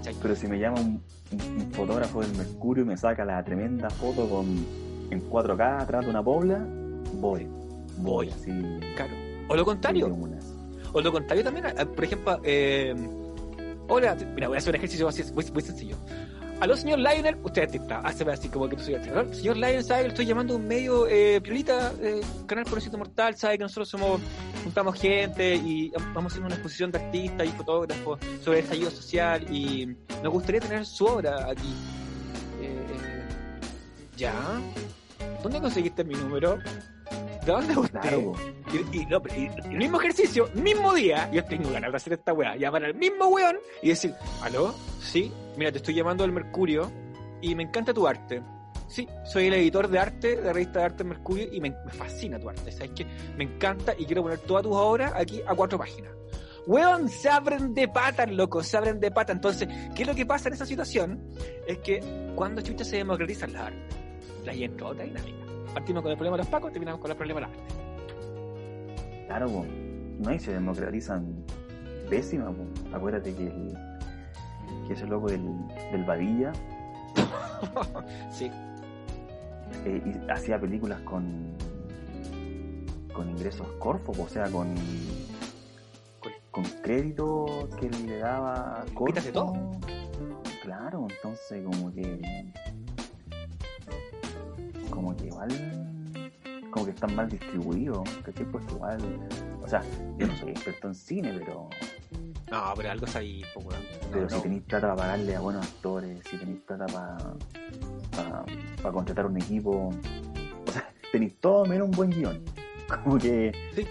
¿Cachai? 0.03 0.15
Pero 0.21 0.35
si 0.37 0.47
me 0.49 0.59
llama 0.59 0.81
un, 0.81 1.01
un- 1.33 1.61
un 1.63 1.71
fotógrafo 1.73 2.21
del 2.21 2.35
Mercurio 2.37 2.85
y 2.85 2.87
me 2.87 2.97
saca 2.97 3.25
la 3.25 3.43
tremenda 3.45 3.89
foto 3.91 4.29
con 4.29 4.47
en 5.11 5.21
4K 5.31 5.83
atrás 5.83 6.05
de 6.05 6.11
una 6.11 6.23
pobla, 6.23 6.59
voy. 7.15 7.45
Voy. 7.45 7.49
Voy, 7.99 8.31
así. 8.31 8.51
Claro. 8.97 9.13
O 9.49 9.55
lo 9.57 9.65
contrario. 9.65 10.07
O 10.95 11.01
lo 11.01 11.13
contrario 11.13 11.45
también, 11.45 11.67
por 11.95 12.05
ejemplo, 12.05 12.41
eh, 12.45 12.95
hola, 13.89 14.17
mira, 14.35 14.49
voy 14.49 14.57
a 14.57 14.59
hacer 14.59 14.71
un 14.73 14.77
ejercicio 14.77 15.07
así, 15.09 15.23
muy, 15.33 15.45
muy 15.53 15.63
sencillo. 15.63 15.97
Aló, 16.63 16.77
señor 16.77 17.01
Lionel, 17.01 17.37
usted 17.43 17.63
es 17.63 17.75
artista, 17.75 17.99
hace 18.05 18.23
así 18.31 18.49
como 18.49 18.69
que 18.69 18.77
tú 18.77 18.85
soy. 18.85 18.95
Aló, 18.95 19.35
Señor 19.35 19.57
Lionel, 19.57 19.83
sabe 19.83 20.03
que 20.03 20.09
estoy 20.11 20.27
llamando 20.27 20.55
a 20.55 20.59
un 20.59 20.69
medio 20.69 21.09
eh, 21.09 21.41
piolita, 21.41 21.93
eh, 22.01 22.21
canal 22.47 22.65
Pobrecito 22.65 22.97
Mortal, 22.97 23.35
sabe 23.35 23.59
que 23.59 23.65
nosotros 23.65 23.89
somos, 23.89 24.21
juntamos 24.63 24.95
gente 24.95 25.57
y 25.57 25.91
vamos 26.15 26.31
haciendo 26.33 26.47
una 26.47 26.55
exposición 26.55 26.93
de 26.93 27.01
artistas 27.01 27.49
y 27.49 27.51
fotógrafos 27.51 28.21
sobre 28.45 28.61
el 28.61 28.65
estallido 28.65 28.93
social 28.93 29.53
y 29.53 29.87
nos 30.23 30.33
gustaría 30.33 30.61
tener 30.61 30.87
su 30.87 31.05
obra 31.05 31.51
aquí. 31.51 31.75
Eh, 32.61 32.87
eh, 32.91 33.29
¿Ya? 34.17 34.33
¿Dónde 35.43 35.61
conseguiste 35.61 36.05
mi 36.05 36.15
número? 36.15 36.61
¿De 37.45 37.53
dónde 37.53 37.77
usted? 37.77 38.01
Claro. 38.01 38.33
Y, 38.93 38.99
y 38.99 39.07
no, 39.07 39.21
y- 39.37 39.51
el 39.71 39.77
mismo 39.79 39.99
ejercicio, 40.01 40.49
mismo 40.55 40.95
día, 40.95 41.29
yo 41.33 41.45
tengo 41.45 41.71
ganas 41.71 41.91
de 41.91 41.97
hacer 41.97 42.13
esta 42.15 42.33
weá, 42.33 42.57
llamar 42.57 42.85
al 42.85 42.95
mismo 42.95 43.27
weón 43.29 43.57
y 43.83 43.89
decir, 43.89 44.15
¿aló? 44.43 44.75
Sí, 45.01 45.33
mira, 45.57 45.73
te 45.73 45.79
estoy 45.79 45.95
llamando 45.95 46.23
del 46.23 46.33
Mercurio 46.33 46.91
y 47.41 47.55
me 47.55 47.65
encanta 47.65 47.93
tu 47.93 48.07
arte. 48.07 48.43
Sí, 48.87 49.09
soy 49.25 49.47
el 49.47 49.55
editor 49.55 49.89
de 49.89 49.99
arte 49.99 50.37
de 50.37 50.43
la 50.43 50.53
revista 50.53 50.81
de 50.81 50.85
arte 50.85 51.03
Mercurio 51.05 51.49
y 51.53 51.61
me, 51.61 51.71
me 51.71 51.91
fascina 51.93 52.39
tu 52.39 52.49
arte, 52.49 52.71
¿sabes 52.71 52.91
qué? 52.95 53.07
Me 53.37 53.45
encanta 53.45 53.95
y 53.99 54.05
quiero 54.05 54.23
poner 54.23 54.39
todas 54.41 54.63
tus 54.63 54.77
obras 54.77 55.13
aquí 55.17 55.43
a 55.47 55.55
cuatro 55.55 55.79
páginas. 55.79 56.13
Weón, 56.67 57.09
se 57.09 57.29
abren 57.29 57.75
de 57.75 57.89
patas, 57.89 58.31
loco, 58.31 58.63
se 58.63 58.77
abren 58.77 59.01
de 59.01 59.11
patas. 59.11 59.35
Entonces, 59.35 59.69
¿qué 59.97 60.03
es 60.03 60.09
lo 60.09 60.15
que 60.15 60.25
pasa 60.27 60.49
en 60.49 60.55
esa 60.55 60.65
situación? 60.67 61.21
Es 61.67 61.79
que 61.79 62.01
cuando 62.37 62.63
chucha 62.63 62.85
se 62.85 62.99
democratizan 62.99 63.53
las 63.53 63.63
artes, 63.63 63.97
La 64.45 64.87
otra 64.87 65.05
dinámica. 65.05 65.52
Partimos 65.75 66.03
con 66.03 66.13
el 66.13 66.17
problema 66.17 66.37
de 66.37 66.43
los 66.43 66.51
pacos, 66.51 66.73
terminamos 66.73 67.01
con 67.01 67.11
el 67.11 67.17
problema 67.17 67.41
de 67.41 67.47
la 67.47 67.53
arte. 67.53 69.27
Claro, 69.27 69.47
po. 69.49 69.67
no, 70.19 70.35
y 70.35 70.39
se 70.39 70.53
democratizan 70.53 71.45
pésima, 72.11 72.51
po. 72.51 72.65
acuérdate 72.95 73.35
que, 73.35 73.47
el, 73.47 73.77
que 74.87 74.93
ese 74.93 75.07
loco 75.07 75.29
del, 75.29 75.43
del 75.91 76.05
Badilla 76.05 76.53
sí, 78.31 78.51
eh, 79.87 80.03
y 80.05 80.31
hacía 80.31 80.61
películas 80.61 81.01
con 81.01 81.53
con 83.15 83.29
ingresos 83.29 83.67
Corfo, 83.79 84.13
o 84.19 84.29
sea, 84.29 84.49
con 84.51 84.75
con 86.51 86.65
crédito 86.83 87.69
que 87.81 87.89
le 87.89 88.19
daba 88.19 88.85
de 89.15 89.33
todo. 89.33 89.55
Claro, 90.63 91.07
entonces 91.11 91.65
como 91.65 91.93
que 91.93 92.21
igual 95.47 95.89
como 96.71 96.87
que 96.87 96.93
están 96.93 97.15
mal 97.15 97.29
distribuidos, 97.29 98.09
¿cachai? 98.25 98.47
Pues 98.47 98.65
igual, 98.71 98.99
o 99.63 99.69
sea, 99.69 99.83
yo 100.19 100.27
no 100.27 100.37
soy 100.37 100.51
experto 100.51 100.89
en 100.89 100.95
cine, 100.95 101.35
pero 101.39 101.69
no, 102.51 102.73
pero 102.77 102.91
algo 102.91 103.07
es 103.07 103.17
ahí. 103.17 103.43
No, 103.55 103.69
pero 104.11 104.23
no. 104.23 104.31
si 104.31 104.41
tenéis 104.43 104.63
plata 104.63 104.87
para 104.89 104.97
pagarle 104.97 105.37
a 105.37 105.41
buenos 105.41 105.67
actores, 105.67 106.19
si 106.31 106.37
tenéis 106.39 106.61
plata 106.67 106.87
para 106.87 107.17
para 108.83 108.93
contratar 108.93 109.27
un 109.27 109.37
equipo, 109.37 109.91
o 110.67 110.73
sea, 110.73 110.91
tenéis 111.11 111.35
todo 111.41 111.65
menos 111.67 111.87
un 111.89 111.93
buen 111.93 112.11
guion. 112.11 112.43
Como 113.05 113.19
que 113.19 113.53
Sí. 113.75 113.87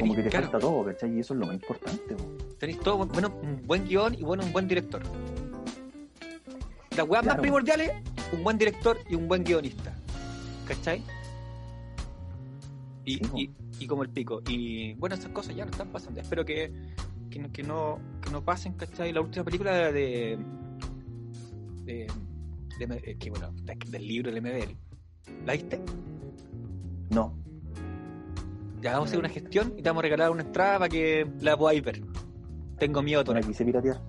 como 0.00 0.14
que 0.14 0.22
te 0.22 0.30
claro, 0.30 0.46
falta 0.46 0.58
todo, 0.60 0.84
¿cachai? 0.84 1.16
Y 1.16 1.20
eso 1.20 1.34
es 1.34 1.40
lo 1.40 1.46
más 1.46 1.54
importante. 1.54 2.14
po. 2.14 2.24
tenéis 2.58 2.80
todo, 2.80 2.98
bueno, 3.06 3.32
un 3.42 3.66
buen 3.66 3.84
guion 3.86 4.14
y 4.14 4.22
bueno, 4.22 4.42
un 4.44 4.52
buen 4.52 4.66
director. 4.68 5.02
Las 6.96 7.08
weas 7.08 7.24
más 7.24 7.38
primordiales, 7.38 7.90
un 8.32 8.42
buen 8.44 8.56
director 8.58 8.98
y 9.08 9.14
un 9.16 9.26
buen 9.28 9.42
guionista. 9.44 9.91
¿Cachai? 10.66 11.02
Y, 13.04 13.14
y, 13.36 13.50
y 13.80 13.86
como 13.86 14.02
el 14.04 14.10
pico. 14.10 14.42
Y 14.48 14.94
bueno, 14.94 15.14
esas 15.16 15.30
cosas 15.32 15.56
ya 15.56 15.64
no 15.64 15.70
están 15.72 15.88
pasando. 15.88 16.20
Espero 16.20 16.44
que, 16.44 16.72
que, 17.30 17.38
no, 17.40 17.52
que, 17.52 17.62
no, 17.62 17.98
que 18.22 18.30
no 18.30 18.44
pasen, 18.44 18.74
¿cachai? 18.74 19.12
La 19.12 19.20
última 19.20 19.44
película 19.44 19.72
de. 19.90 19.92
de, 19.92 20.38
de- 21.84 22.06
de- 22.86 23.02
eh, 23.04 23.16
que 23.18 23.30
bueno, 23.30 23.52
de- 23.64 23.76
del 23.90 24.06
libro 24.06 24.30
del 24.32 24.40
MBL. 24.42 24.76
¿La 25.46 25.52
viste? 25.54 25.80
No, 27.10 27.34
Ya 28.80 28.92
vamos 28.92 29.06
a 29.06 29.10
hacer 29.10 29.18
una 29.18 29.28
gestión 29.28 29.74
y 29.76 29.82
te 29.82 29.88
vamos 29.90 30.00
a 30.00 30.02
regalar 30.02 30.30
una 30.30 30.42
entrada 30.42 30.78
para 30.78 30.88
que 30.88 31.26
la 31.40 31.56
podáis 31.56 31.82
ver. 31.82 32.02
Tengo 32.78 33.02
miedo 33.02 33.22
todavía. 33.22 33.42
la 33.42 33.48
quise 33.48 33.64
piratear. 33.64 34.00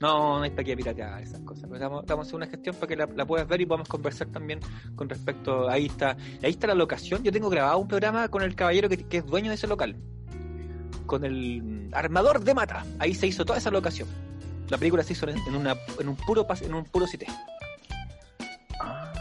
No, 0.00 0.38
no 0.38 0.42
hay 0.44 0.50
para 0.50 0.62
qué 0.62 0.76
piratear 0.76 1.20
esas 1.22 1.40
cosas. 1.40 1.68
Vamos 1.68 2.04
a 2.08 2.20
hacer 2.20 2.34
una 2.36 2.46
gestión 2.46 2.76
para 2.76 2.86
que 2.86 2.94
la, 2.96 3.06
puedas 3.26 3.48
ver 3.48 3.60
y 3.60 3.66
podamos 3.66 3.88
conversar 3.88 4.28
también 4.28 4.60
con 4.94 5.08
respecto. 5.08 5.68
Ahí 5.68 5.86
está, 5.86 6.16
ahí 6.42 6.50
está 6.50 6.68
la 6.68 6.74
locación. 6.74 7.22
Yo 7.24 7.32
tengo 7.32 7.50
grabado 7.50 7.78
un 7.78 7.88
programa 7.88 8.28
con 8.28 8.42
el 8.42 8.54
caballero 8.54 8.88
que, 8.88 8.96
que 9.08 9.16
es 9.18 9.26
dueño 9.26 9.48
de 9.50 9.56
ese 9.56 9.66
local. 9.66 9.96
Con 11.06 11.24
el 11.24 11.90
armador 11.92 12.44
de 12.44 12.54
mata. 12.54 12.84
Ahí 13.00 13.12
se 13.14 13.26
hizo 13.26 13.44
toda 13.44 13.58
esa 13.58 13.70
locación. 13.72 14.06
La 14.68 14.78
película 14.78 15.02
se 15.02 15.14
hizo 15.14 15.26
en, 15.28 15.38
una, 15.56 15.74
en 15.98 16.08
un 16.08 16.14
puro 16.16 16.46
pas- 16.46 16.62
en 16.62 16.74
un 16.74 16.84
puro. 16.84 17.06
Ah, 18.78 19.12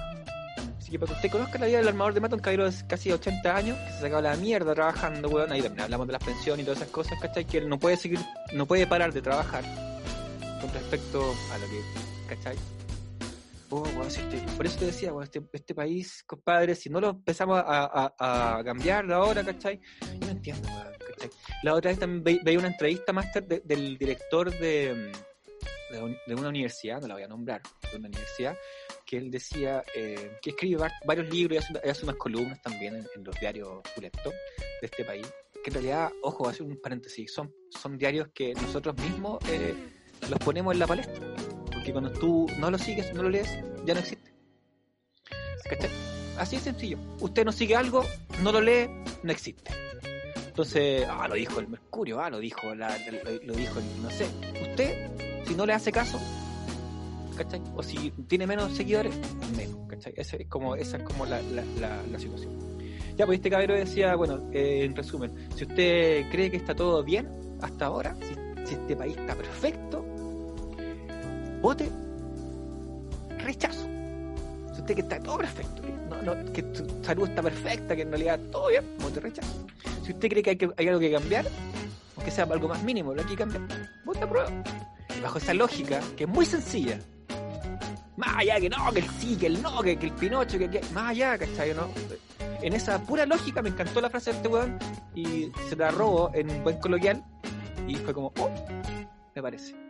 Así 0.77 0.91
que 0.91 0.99
para 0.99 1.11
que 1.11 1.15
usted 1.15 1.31
conozca 1.31 1.57
la 1.57 1.65
vida 1.65 1.77
del 1.79 1.87
armador 1.87 2.13
de 2.13 2.19
mata, 2.19 2.35
un 2.35 2.41
caballero 2.41 2.69
de 2.69 2.87
casi 2.87 3.11
80 3.11 3.55
años, 3.55 3.77
que 3.79 3.93
se 3.93 4.01
sacaba 4.01 4.21
la 4.21 4.35
mierda 4.35 4.75
trabajando, 4.75 5.27
weón. 5.29 5.51
Ahí 5.51 5.61
también 5.61 5.85
hablamos 5.85 6.05
de 6.07 6.13
las 6.13 6.23
pensiones 6.23 6.61
y 6.61 6.65
todas 6.65 6.81
esas 6.81 6.91
cosas, 6.91 7.17
¿cachai? 7.19 7.45
Que 7.45 7.57
él 7.57 7.67
no 7.69 7.79
puede 7.79 7.97
seguir, 7.97 8.19
no 8.53 8.65
puede 8.67 8.85
parar 8.85 9.11
de 9.11 9.21
trabajar 9.21 9.63
con 10.67 10.73
respecto 10.81 11.35
a 11.53 11.57
lo 11.57 11.65
que, 11.69 11.81
¿cachai? 12.35 12.55
Oh, 13.69 13.85
si 14.09 14.21
este- 14.21 14.39
por 14.55 14.65
eso 14.65 14.79
te 14.79 14.85
decía, 14.85 15.11
weón, 15.11 15.23
este, 15.23 15.41
este 15.51 15.75
país, 15.75 16.23
compadre, 16.25 16.73
si 16.75 16.89
no 16.89 17.01
lo 17.01 17.09
empezamos 17.09 17.59
a, 17.65 18.13
a, 18.17 18.57
a 18.59 18.63
cambiar 18.63 19.11
ahora, 19.11 19.43
¿cachai? 19.43 19.79
No 20.21 20.29
entiendo, 20.29 20.67
¿cachai? 20.69 21.29
La 21.63 21.73
otra 21.73 21.91
vez 21.91 21.99
también 21.99 22.23
ve- 22.23 22.39
veía 22.43 22.59
una 22.59 22.69
entrevista, 22.69 23.11
Master, 23.11 23.45
de- 23.45 23.61
del 23.65 23.97
director 23.97 24.49
de, 24.51 25.11
de, 25.91 26.17
de 26.27 26.35
una 26.35 26.49
universidad, 26.49 27.01
no 27.01 27.07
la 27.07 27.15
voy 27.15 27.23
a 27.23 27.27
nombrar, 27.27 27.61
de 27.91 27.97
una 27.97 28.07
universidad, 28.07 28.57
que 29.05 29.17
él 29.17 29.29
decía 29.31 29.83
eh, 29.95 30.37
que 30.41 30.51
escribe 30.51 30.81
va- 30.81 30.91
varios 31.05 31.29
libros 31.29 31.55
y 31.69 31.77
hace, 31.77 31.89
hace 31.89 32.03
unas 32.03 32.15
columnas 32.17 32.61
también 32.61 32.95
en, 32.95 33.05
en 33.15 33.23
los 33.23 33.37
diarios 33.39 33.81
pulentos 33.95 34.33
de 34.81 34.85
este 34.85 35.03
país. 35.03 35.27
Que 35.61 35.69
en 35.71 35.73
realidad, 35.73 36.09
ojo, 36.21 36.47
hace 36.47 36.63
un 36.63 36.79
paréntesis, 36.81 37.33
son, 37.33 37.53
son 37.69 37.97
diarios 37.97 38.29
que 38.33 38.53
nosotros 38.53 38.95
mismos 38.97 39.39
eh, 39.49 39.75
los 40.29 40.39
ponemos 40.39 40.73
en 40.73 40.79
la 40.79 40.87
palestra. 40.87 41.25
Porque 41.71 41.91
cuando 41.91 42.11
tú 42.11 42.47
no 42.59 42.71
lo 42.71 42.77
sigues, 42.77 43.13
no 43.13 43.23
lo 43.23 43.29
lees, 43.29 43.49
ya 43.85 43.93
no 43.93 43.99
existe. 43.99 44.31
¿Cachai? 45.69 45.89
Así 46.37 46.55
de 46.57 46.61
sencillo. 46.61 46.97
Usted 47.19 47.45
no 47.45 47.51
sigue 47.51 47.75
algo, 47.75 48.03
no 48.41 48.51
lo 48.51 48.61
lee, 48.61 48.89
no 49.23 49.31
existe. 49.31 49.71
Entonces, 50.57 51.05
ah, 51.07 51.27
lo 51.27 51.35
dijo 51.35 51.59
el 51.59 51.67
Mercurio, 51.67 52.19
ah, 52.19 52.29
lo 52.29 52.39
dijo, 52.39 52.73
lo, 52.73 52.87
dijo 53.53 53.79
el, 53.79 54.01
no 54.01 54.09
sé. 54.09 54.25
Usted, 54.69 55.11
si 55.45 55.53
no 55.53 55.67
le 55.67 55.73
hace 55.73 55.91
caso, 55.91 56.19
¿cachai? 57.35 57.61
O 57.75 57.83
si 57.83 58.09
tiene 58.27 58.47
menos 58.47 58.75
seguidores, 58.75 59.13
menos, 59.55 59.87
¿cachai? 59.87 60.13
Esa 60.17 60.35
es 60.37 60.47
como, 60.47 60.75
esa 60.75 60.97
es 60.97 61.03
como 61.03 61.27
la, 61.27 61.41
la, 61.43 62.19
situación. 62.19 62.57
Ya, 63.15 63.27
pues 63.27 63.37
este 63.37 63.51
cabrero 63.51 63.75
decía, 63.75 64.15
bueno, 64.15 64.49
eh, 64.51 64.83
en 64.83 64.95
resumen, 64.95 65.31
si 65.55 65.65
usted 65.65 66.29
cree 66.31 66.49
que 66.49 66.57
está 66.57 66.73
todo 66.73 67.03
bien 67.03 67.29
hasta 67.61 67.85
ahora, 67.85 68.15
si 68.65 68.73
este 68.73 68.95
país 68.95 69.15
está 69.15 69.35
perfecto, 69.35 70.03
vote 71.61 71.89
rechazo. 73.39 73.87
Si 74.73 74.81
usted 74.81 74.95
que 74.95 75.01
está 75.01 75.19
todo 75.19 75.37
perfecto, 75.37 75.81
que, 75.81 75.91
no, 76.09 76.21
no, 76.21 76.53
que 76.53 76.63
tu 76.63 77.03
salud 77.03 77.27
está 77.27 77.41
perfecta, 77.41 77.95
que 77.95 78.01
en 78.01 78.09
realidad 78.09 78.39
todo 78.51 78.69
bien, 78.69 78.83
vote 78.99 79.19
rechazo. 79.19 79.65
Si 80.03 80.13
usted 80.13 80.29
cree 80.29 80.43
que 80.43 80.49
hay, 80.51 80.57
que, 80.57 80.69
hay 80.77 80.87
algo 80.87 80.99
que 80.99 81.11
cambiar, 81.11 81.45
aunque 82.15 82.31
sea 82.31 82.45
algo 82.45 82.67
más 82.67 82.83
mínimo, 82.83 83.13
lo 83.13 83.21
hay 83.21 83.27
que 83.27 83.35
cambiar, 83.35 83.63
vote 84.05 84.23
aprueba. 84.23 84.49
Y 85.17 85.21
bajo 85.21 85.37
esa 85.37 85.53
lógica, 85.53 85.99
que 86.15 86.25
es 86.25 86.29
muy 86.29 86.45
sencilla, 86.45 86.99
más 88.17 88.35
allá 88.37 88.59
que 88.59 88.69
no, 88.69 88.91
que 88.91 88.99
el 88.99 89.09
sí, 89.11 89.35
que 89.35 89.47
el 89.47 89.61
no, 89.61 89.81
que, 89.81 89.97
que 89.97 90.07
el 90.07 90.13
Pinocho, 90.13 90.57
que, 90.57 90.69
que 90.69 90.81
más 90.93 91.11
allá, 91.11 91.37
¿cachai? 91.37 91.73
¿no? 91.73 91.87
En 92.61 92.73
esa 92.73 92.99
pura 93.01 93.25
lógica 93.25 93.61
me 93.61 93.69
encantó 93.69 94.01
la 94.01 94.09
frase 94.09 94.31
de 94.31 94.37
este 94.37 94.47
weón 94.47 94.79
y 95.15 95.51
se 95.69 95.75
la 95.75 95.91
robó 95.91 96.31
en 96.33 96.49
un 96.49 96.63
buen 96.63 96.79
coloquial 96.79 97.23
y 97.87 97.95
fue 97.95 98.13
como, 98.13 98.33
oh, 98.39 98.49
me 99.35 99.41
parece. 99.41 99.86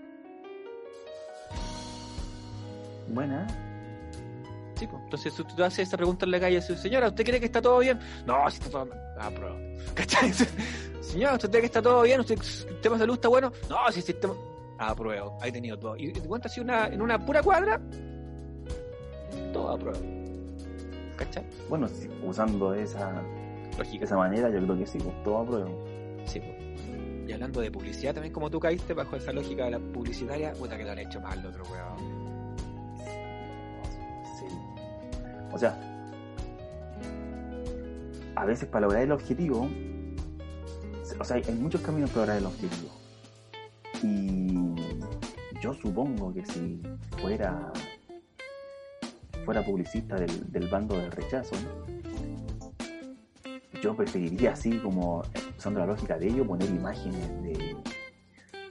Buena. 3.09 3.47
Sí, 4.75 4.85
pues. 4.85 5.01
Entonces 5.03 5.33
si 5.33 5.43
tú 5.43 5.63
haces 5.63 5.87
esa 5.87 5.97
pregunta 5.97 6.25
en 6.25 6.31
la 6.31 6.39
calle, 6.39 6.61
señora, 6.61 7.07
¿usted 7.07 7.25
cree 7.25 7.39
que 7.39 7.47
está 7.47 7.61
todo 7.61 7.79
bien? 7.79 7.99
No, 8.25 8.49
si 8.49 8.57
está 8.57 8.69
todo 8.69 8.85
mal. 8.85 9.01
Ah, 9.19 9.29
pero. 9.33 9.57
¿Cachai? 9.93 10.31
Señora, 11.01 11.35
¿usted 11.35 11.49
cree 11.49 11.61
que 11.61 11.67
está 11.67 11.81
todo 11.81 12.01
bien? 12.03 12.19
¿Usted, 12.19 12.37
¿El 12.67 12.81
tema 12.81 12.95
de 12.95 12.99
salud 13.01 13.15
está 13.15 13.29
bueno? 13.29 13.51
No, 13.69 13.77
si 13.91 13.99
el 13.99 14.05
sistema. 14.05 14.33
Ah, 14.77 14.93
pruebo. 14.93 15.37
Ahí 15.41 15.51
tenido 15.51 15.79
todo. 15.79 15.95
Y 15.97 16.11
te 16.11 16.19
cuento 16.21 16.47
así 16.47 16.59
una, 16.59 16.87
en 16.87 17.01
una 17.01 17.17
pura 17.25 17.41
cuadra, 17.41 17.81
todo 19.53 19.71
a 19.71 19.77
prueba. 19.79 19.97
¿Cachai? 21.15 21.45
Bueno, 21.69 21.87
usando 22.23 22.73
esa, 22.75 23.23
Lógica. 23.77 24.05
esa 24.05 24.17
manera, 24.17 24.49
yo 24.49 24.61
creo 24.61 24.77
que 24.77 24.85
sí, 24.85 24.99
pues 24.99 25.23
todo 25.23 25.39
apruebo. 25.39 25.83
Sí, 26.25 26.39
pues. 26.39 26.67
Y 27.27 27.33
hablando 27.33 27.59
de 27.59 27.71
publicidad 27.71 28.13
también, 28.13 28.33
como 28.33 28.49
tú 28.49 28.59
caíste 28.59 28.93
bajo 28.93 29.15
esa 29.15 29.33
lógica 29.33 29.65
de 29.65 29.71
la 29.71 29.79
publicitaria, 29.79 30.53
puta 30.53 30.77
que 30.77 30.83
lo 30.83 30.91
han 30.91 30.99
hecho 30.99 31.19
mal 31.19 31.39
el 31.39 31.45
otro 31.47 31.63
weón. 31.65 32.16
O 35.57 35.59
sea, 35.59 35.75
a 38.35 38.45
veces 38.45 38.69
para 38.69 38.85
lograr 38.85 39.01
el 39.01 39.11
objetivo, 39.11 39.67
o 41.19 41.23
sea, 41.23 41.37
hay, 41.37 41.55
muchos 41.55 41.81
caminos 41.81 42.11
para 42.11 42.25
lograr 42.25 42.37
el 42.37 42.45
objetivo. 42.45 42.91
Y 44.03 44.53
yo 45.59 45.73
supongo 45.73 46.31
que 46.31 46.45
si 46.45 46.79
fuera 47.19 47.73
fuera 49.45 49.65
publicista 49.65 50.15
del, 50.17 50.51
del 50.51 50.67
bando 50.67 50.95
del 50.95 51.11
rechazo, 51.11 51.55
yo 53.81 53.95
preferiría 53.95 54.51
así 54.51 54.77
como 54.77 55.23
usando 55.57 55.79
la 55.79 55.87
lógica 55.87 56.19
de 56.19 56.27
ellos 56.27 56.45
poner 56.45 56.69
imágenes 56.69 57.41
de 57.41 57.75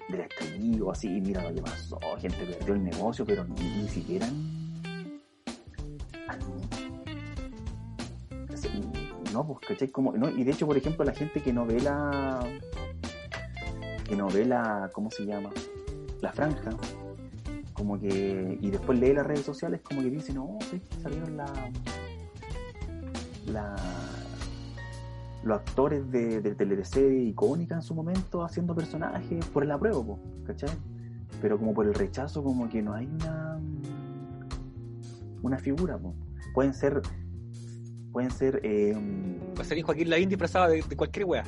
del 0.08 0.20
estallido 0.20 0.92
así 0.92 1.08
mira 1.08 1.42
lo 1.42 1.52
que 1.52 1.62
pasó 1.62 1.98
gente 2.20 2.44
perdió 2.44 2.74
el 2.74 2.84
negocio 2.84 3.24
pero 3.24 3.44
ni 3.44 3.88
siquiera 3.88 4.28
no 9.36 9.46
pues 9.46 9.58
¿cachai? 9.68 9.88
como 9.88 10.12
no, 10.12 10.30
y 10.30 10.44
de 10.44 10.52
hecho 10.52 10.66
por 10.66 10.76
ejemplo 10.76 11.04
la 11.04 11.12
gente 11.12 11.42
que 11.42 11.52
no 11.52 11.66
ve 11.66 11.80
la 11.80 12.40
que 14.08 14.16
no 14.16 14.28
ve 14.28 14.46
la 14.46 14.90
¿cómo 14.92 15.10
se 15.10 15.26
llama? 15.26 15.50
la 16.22 16.32
franja 16.32 16.70
como 17.74 18.00
que 18.00 18.58
y 18.60 18.70
después 18.70 18.98
lee 18.98 19.12
las 19.12 19.26
redes 19.26 19.44
sociales 19.44 19.82
como 19.82 20.00
que 20.00 20.10
dice 20.10 20.32
no 20.32 20.58
sí, 20.70 20.80
salieron 21.02 21.36
la 21.36 21.46
la 23.46 23.76
los 25.44 25.58
actores 25.58 26.10
de, 26.10 26.40
de 26.40 26.54
teleserie 26.54 27.22
icónica 27.24 27.76
en 27.76 27.82
su 27.82 27.94
momento 27.94 28.42
haciendo 28.42 28.74
personajes 28.74 29.46
por 29.46 29.62
el 29.62 29.70
apruebo, 29.70 30.18
¿cachai? 30.44 30.70
Pero 31.40 31.56
como 31.56 31.72
por 31.72 31.86
el 31.86 31.94
rechazo, 31.94 32.42
como 32.42 32.68
que 32.68 32.82
no 32.82 32.94
hay 32.94 33.06
una 33.06 33.60
una 35.42 35.58
figura, 35.58 35.96
po. 35.98 36.14
pueden 36.52 36.74
ser 36.74 37.00
pueden 38.16 38.30
ser 38.30 38.60
eh, 38.62 38.96
a 39.60 39.62
ser 39.62 39.82
Joaquín 39.82 40.08
Lavín 40.08 40.30
disfrazado 40.30 40.70
de, 40.70 40.80
de 40.80 40.96
cualquier 40.96 41.26
wea. 41.26 41.44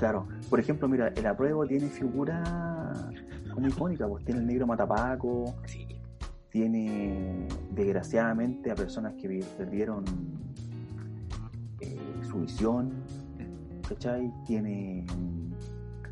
claro 0.00 0.26
por 0.50 0.58
ejemplo 0.58 0.88
mira 0.88 1.12
el 1.14 1.24
apruebo 1.24 1.64
tiene 1.64 1.86
figuras 1.90 2.42
como 3.54 3.68
icónicas 3.68 4.08
pues 4.08 4.24
tiene 4.24 4.40
el 4.40 4.46
negro 4.48 4.66
matapaco 4.66 5.54
Sí. 5.64 5.86
tiene 6.50 7.46
desgraciadamente 7.70 8.72
a 8.72 8.74
personas 8.74 9.14
que 9.14 9.44
perdieron 9.56 10.02
eh, 11.78 11.96
su 12.28 12.40
visión 12.40 12.90
¿cachai? 13.88 14.28
tiene 14.44 15.06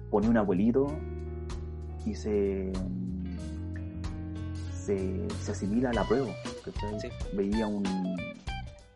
pone 0.09 0.29
un 0.29 0.37
abuelito 0.37 0.87
y 2.07 2.14
se 2.14 2.70
se, 4.72 5.26
se 5.42 5.50
asimila 5.50 5.90
a 5.90 5.94
la 5.94 6.05
prueba 6.05 6.29
¿cachai? 6.64 7.00
Sí. 7.00 7.09
veía 7.37 7.66
un, 7.66 7.83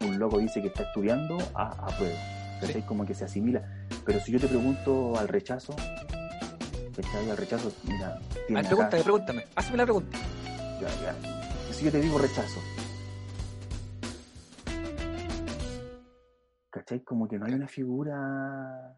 un 0.04 0.18
loco 0.18 0.38
dice 0.38 0.60
que 0.60 0.68
está 0.68 0.82
estudiando 0.84 1.38
a, 1.54 1.68
a 1.68 1.86
prueba 1.96 2.18
¿cachai? 2.60 2.80
Sí. 2.80 2.82
como 2.82 3.04
que 3.06 3.14
se 3.14 3.24
asimila 3.24 3.62
pero 4.04 4.20
si 4.20 4.32
yo 4.32 4.38
te 4.40 4.46
pregunto 4.48 5.18
al 5.18 5.28
rechazo 5.28 5.74
¿cachai? 6.96 7.30
al 7.30 7.36
rechazo 7.36 7.72
mira 7.84 8.18
tiene 8.46 8.60
Ah, 8.60 8.60
acá- 8.60 8.68
pregúntame, 8.68 9.02
pregúntame. 9.02 9.44
Hazme 9.56 9.76
la 9.76 9.84
pregunta. 9.84 10.18
ya, 10.80 10.88
ya. 11.02 11.72
Si 11.72 11.84
yo 11.86 11.90
te 11.90 12.00
digo 12.00 12.18
rechazo. 12.18 12.60
¿Cachai? 16.70 17.00
Como 17.02 17.28
que 17.28 17.38
no 17.38 17.46
hay 17.46 17.52
una 17.54 17.68
figura. 17.68 18.96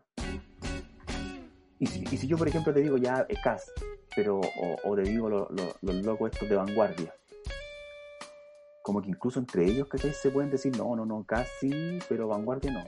Y 1.78 1.86
si, 1.86 2.04
y 2.10 2.16
si 2.16 2.26
yo, 2.26 2.36
por 2.38 2.48
ejemplo, 2.48 2.72
te 2.72 2.80
digo 2.80 2.96
ya 2.96 3.26
Cas, 3.44 3.70
pero, 4.14 4.40
o, 4.40 4.76
o 4.90 4.96
te 4.96 5.02
digo 5.02 5.28
lo- 5.28 5.48
lo- 5.50 5.76
los 5.82 5.94
locos 6.04 6.30
estos 6.32 6.48
de 6.48 6.56
vanguardia. 6.56 7.12
Como 8.86 9.02
que 9.02 9.08
incluso 9.08 9.40
entre 9.40 9.66
ellos, 9.66 9.88
¿cachai? 9.88 10.12
Se 10.12 10.30
pueden 10.30 10.48
decir, 10.48 10.76
no, 10.78 10.94
no, 10.94 11.04
no, 11.04 11.24
Cas 11.24 11.48
sí, 11.58 11.98
pero 12.08 12.28
vanguardia 12.28 12.70
no. 12.70 12.84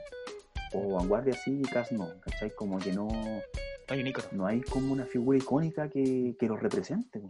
O 0.72 0.94
vanguardia 0.94 1.32
sí 1.32 1.60
y 1.60 1.62
Cas 1.62 1.90
no, 1.90 2.08
¿cachai? 2.20 2.54
Como 2.54 2.78
que 2.78 2.92
no, 2.92 3.08
No 3.08 3.42
hay 3.88 4.02
un 4.04 4.12
no 4.30 4.46
hay 4.46 4.60
como 4.60 4.92
una 4.92 5.06
figura 5.06 5.38
icónica 5.38 5.88
que, 5.88 6.36
que 6.38 6.46
los 6.46 6.60
represente. 6.60 7.20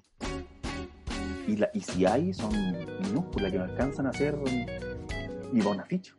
Y, 1.47 1.57
la, 1.57 1.71
y 1.73 1.81
si 1.81 2.05
hay, 2.05 2.35
son 2.35 2.53
minúsculas 3.05 3.51
que 3.53 3.57
no 3.57 3.65
alcanzan 3.65 4.07
a 4.07 4.13
ser 4.13 4.37
ni 4.37 5.63
para 5.63 5.71
una 5.71 5.87
ficha. 5.87 6.15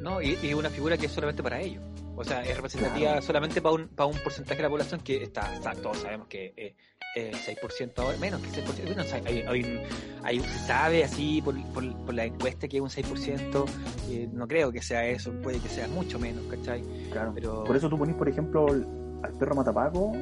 No, 0.00 0.20
y, 0.20 0.36
y 0.42 0.52
una 0.52 0.68
figura 0.68 0.98
que 0.98 1.06
es 1.06 1.12
solamente 1.12 1.44
para 1.44 1.60
ellos. 1.60 1.84
O 2.16 2.24
sea, 2.24 2.42
es 2.44 2.56
representativa 2.56 3.10
Claro. 3.10 3.22
solamente 3.22 3.60
para 3.60 3.74
un, 3.74 3.88
para 3.88 4.06
un 4.06 4.18
porcentaje 4.18 4.56
de 4.56 4.62
la 4.62 4.70
población 4.70 5.00
que 5.00 5.22
está, 5.22 5.52
está- 5.54 5.74
todos 5.74 5.98
sabemos 5.98 6.28
que 6.28 6.52
eh, 6.56 6.74
eh, 7.16 7.32
6% 7.34 7.92
ahora, 8.02 8.16
menos 8.18 8.40
que 8.40 8.48
6%. 8.50 8.84
Bueno, 8.86 9.02
o 9.02 9.04
sea, 9.04 9.20
hay, 9.24 9.40
hay, 9.46 9.82
hay- 10.22 10.40
se 10.40 10.58
sabe 10.66 11.04
así 11.04 11.40
por, 11.42 11.54
por, 11.72 11.96
por 12.04 12.14
la 12.14 12.24
encuesta 12.24 12.68
que 12.68 12.76
es 12.78 12.82
un 12.82 12.88
6%. 12.90 13.64
eh, 14.10 14.28
no 14.32 14.46
creo 14.48 14.72
que 14.72 14.82
sea 14.82 15.06
eso, 15.06 15.32
puede 15.42 15.58
que 15.60 15.68
sea 15.68 15.88
mucho 15.88 16.18
menos, 16.18 16.44
¿cachai? 16.50 16.82
Claro. 17.10 17.32
Pero 17.34 17.64
Por 17.64 17.76
eso 17.76 17.88
tú 17.88 17.98
ponís, 17.98 18.16
por 18.16 18.28
ejemplo, 18.28 18.66
al 18.66 19.32
perro 19.38 19.54
matapaco 19.54 20.12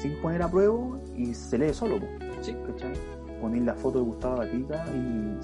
sin 0.00 0.14
poner 0.20 0.42
a 0.42 0.50
prueba 0.50 0.98
y 1.16 1.34
se 1.34 1.58
lee 1.58 1.72
solo. 1.74 1.98
po, 2.00 2.06
Sí. 2.42 2.54
¿cachai? 2.66 2.92
Ponís 3.40 3.62
la 3.62 3.74
foto 3.74 3.98
de 3.98 4.04
Gustavo 4.04 4.36
Gatica 4.38 4.84
y 4.94 5.36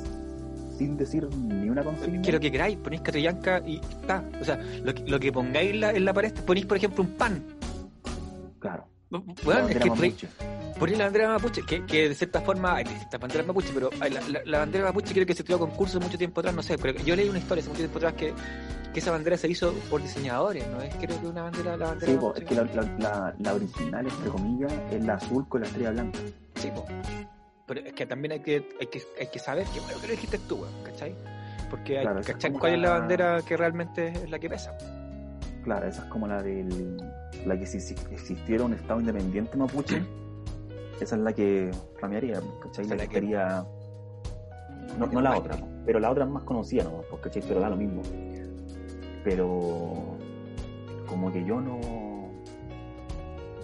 sin 0.87 0.97
decir 0.97 1.29
ni 1.37 1.68
una 1.68 1.83
consigna. 1.83 2.23
que 2.23 2.33
lo 2.33 2.40
que 2.40 2.51
queráis, 2.51 2.77
ponéis 2.79 3.03
Catrillanca 3.03 3.62
y 3.66 3.77
está. 3.77 4.25
O 4.40 4.45
sea, 4.45 4.57
lo 4.85 4.95
que, 4.95 5.03
lo 5.05 5.21
que 5.21 5.33
pongáis 5.33 5.71
en 5.71 5.81
la, 5.81 5.90
en 5.92 6.05
la 6.05 6.12
pared, 6.12 6.33
ponéis, 6.45 6.66
por 6.66 6.77
ejemplo, 6.77 7.03
un 7.05 7.11
pan. 7.16 7.42
Claro. 8.59 8.87
Bueno, 9.11 9.68
es 9.68 9.77
que 9.77 9.88
ponéis- 9.90 10.25
mapuche. 10.25 10.97
La 10.99 11.05
bandera 11.05 11.29
mapuche, 11.29 11.62
que, 11.64 11.85
que 11.87 12.09
de 12.09 12.14
cierta 12.14 12.40
forma 12.40 12.75
hay 12.77 12.85
distintas 12.85 13.21
banderas 13.21 13.47
mapuche, 13.47 13.68
pero 13.73 13.90
la, 14.01 14.09
la- 14.09 14.42
la 14.45 14.59
bandera 14.59 14.87
mapuche 14.87 15.14
creo 15.14 15.25
que 15.27 15.35
se 15.35 15.45
tiró 15.45 15.57
a 15.57 15.61
concurso 15.61 16.01
mucho 16.01 16.18
tiempo 16.18 16.40
atrás, 16.40 16.55
no 16.57 16.62
sé, 16.62 16.77
pero 16.77 16.99
yo 17.05 17.14
leí 17.14 17.29
una 17.29 17.38
historia 17.38 17.61
hace 17.61 17.68
mucho 17.71 17.83
tiempo 17.83 17.99
atrás 17.99 18.14
que, 18.14 18.33
que 18.92 18.99
esa 18.99 19.12
bandera 19.12 19.37
se 19.37 19.49
hizo 19.49 19.73
por 19.90 20.03
diseñadores, 20.03 20.66
¿no? 20.68 20.81
Es 20.83 20.92
creo 20.97 21.21
que 21.21 21.27
una 21.29 21.42
bandera, 21.42 21.77
la 21.77 21.87
bandera 21.88 22.11
Sí, 22.12 22.16
mapuche. 22.18 22.40
es 22.42 22.49
que 22.49 22.55
la, 22.57 22.64
la- 22.64 22.97
la- 22.99 23.35
la 23.38 23.55
original, 23.55 24.07
entre 24.09 24.29
comillas, 24.31 24.73
es 24.90 25.05
la 25.05 25.14
azul 25.14 25.47
con 25.49 25.61
la 25.61 25.66
estrella 25.68 25.90
blanca. 25.92 26.18
Sí, 26.57 26.68
po. 26.75 26.85
Pero 27.66 27.81
es 27.81 27.92
que 27.92 28.07
también 28.07 28.33
hay 28.33 28.40
que, 28.40 28.68
hay 28.81 28.87
que, 28.88 29.03
hay 29.20 29.27
que 29.29 29.38
saber 29.38 29.66
que 29.68 29.81
bueno 29.81 30.01
que 30.01 30.07
lo 30.09 30.12
dijiste 30.12 30.38
tú, 30.48 30.64
¿cachai? 30.85 31.14
Porque 31.70 31.98
hay 31.98 32.05
Claro, 32.05 32.20
es 32.20 32.27
cuál 32.59 32.75
es 32.75 32.81
la 32.81 32.88
la- 32.88 32.98
bandera 32.98 33.42
que 33.46 33.57
realmente 33.57 34.09
es 34.09 34.31
la 34.31 34.38
que 34.38 34.48
pesa. 34.51 34.77
Claro, 35.64 35.87
esa 35.87 36.03
es 36.03 36.09
como 36.09 36.27
la 36.27 36.42
del. 36.42 36.96
La 37.46 37.57
que 37.59 37.66
si, 37.66 37.81
si 37.81 37.94
existiera 38.11 38.64
un 38.64 38.75
estado 38.75 38.98
independiente 39.01 39.57
mapuche, 39.57 40.03
esa 41.01 41.14
es 41.16 41.22
la 41.22 41.33
que 41.33 41.70
flamearía, 41.98 42.40
¿cachai? 42.61 42.85
La 42.87 42.96
la 42.96 42.96
que- 42.96 43.05
estaría. 43.05 43.64
No, 44.98 45.07
no 45.07 45.20
la 45.22 45.38
otra, 45.38 45.57
pero 45.87 46.01
la 46.01 46.11
otra 46.11 46.25
es 46.25 46.31
más 46.31 46.42
conocida, 46.42 46.83
¿no? 46.85 47.03
Porque, 47.09 47.29
¿cachai? 47.29 47.42
Pero 47.46 47.61
da 47.61 47.70
lo 47.70 47.77
mismo. 47.77 48.03
Pero. 49.25 50.16
Como 51.07 51.33
que 51.33 51.44
yo 51.44 51.61
no. 51.61 51.81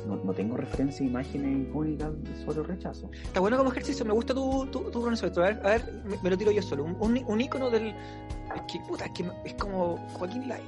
No, 0.09 0.16
no 0.25 0.33
tengo 0.33 0.57
referencia 0.57 1.05
a 1.05 1.09
imágenes 1.09 1.68
icónicas 1.68 2.11
sobre 2.44 2.61
el 2.61 2.64
rechazo. 2.64 3.11
Está 3.12 3.40
bueno 3.40 3.59
como 3.59 3.71
ejercicio, 3.71 4.05
me 4.07 4.12
gusta 4.14 4.33
tu, 4.35 4.66
tu, 4.73 4.90
tu. 4.90 5.07
A 5.07 5.11
ver, 5.11 5.61
a 5.62 5.68
ver 5.71 6.03
me, 6.07 6.16
me 6.23 6.31
lo 6.31 6.38
tiro 6.38 6.51
yo 6.51 6.62
solo. 6.62 6.85
Un, 6.85 6.97
un, 6.99 7.23
un 7.27 7.40
ícono 7.40 7.68
del. 7.71 7.88
Es 7.88 8.62
que, 8.73 8.81
puta, 8.88 9.05
es 9.05 9.12
que 9.12 9.31
es 9.44 9.55
como 9.55 9.99
Joaquín 10.14 10.49
Lai. 10.49 10.62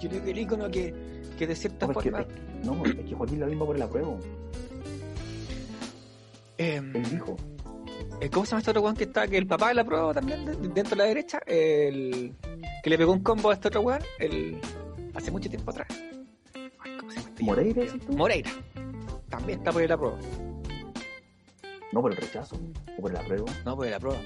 Yo 0.00 0.08
creo 0.08 0.24
que 0.24 0.30
el 0.30 0.38
ícono 0.38 0.70
que, 0.70 0.94
que 1.38 1.46
de 1.46 1.54
cierta 1.54 1.86
No, 1.86 1.92
es 1.92 1.98
que, 1.98 2.10
forma. 2.10 2.26
es- 2.26 2.64
no, 2.66 2.84
es 2.84 2.94
que 3.08 3.14
Joaquín 3.14 3.40
la 3.40 3.46
misma 3.46 3.66
por 3.66 3.76
el 3.76 3.82
apruebo. 3.82 4.18
em, 6.58 6.96
Él 6.96 7.10
dijo. 7.10 7.36
eh, 8.20 8.30
¿Cómo 8.30 8.44
se 8.46 8.50
llama 8.52 8.58
este 8.60 8.70
otro 8.70 8.82
weón 8.82 8.96
que 8.96 9.04
está? 9.04 9.26
Que 9.28 9.36
el 9.36 9.46
papá 9.46 9.68
de 9.68 9.74
la 9.74 9.84
prueba 9.84 10.12
también, 10.14 10.44
de- 10.44 10.56
dentro 10.56 10.90
de 10.90 10.96
la 10.96 11.04
derecha. 11.04 11.38
El, 11.46 12.34
que 12.82 12.90
le 12.90 12.98
pegó 12.98 13.12
un 13.12 13.22
combo 13.22 13.50
a 13.50 13.54
este 13.54 13.68
otro 13.68 13.82
weón. 13.82 14.00
El, 14.18 14.58
hace 15.14 15.30
mucho 15.30 15.48
tiempo 15.48 15.70
atrás. 15.70 15.88
Ay, 17.02 17.08
¿Cómo 17.08 17.10
se 17.10 17.18
llama 17.18 17.28
este? 17.28 17.44
¿Moreira 17.44 17.82
tú? 18.06 18.12
Moreira. 18.12 18.50
También 19.28 19.58
está 19.58 19.72
por 19.72 19.88
la 19.88 19.96
prueba. 19.96 20.18
No 21.92 22.00
por 22.00 22.12
el 22.12 22.16
rechazo, 22.16 22.56
o 22.98 23.02
por 23.02 23.10
el 23.10 23.16
apruebo. 23.16 23.46
No, 23.64 23.76
por 23.76 23.86
la 23.86 23.98
prueba. 23.98 24.20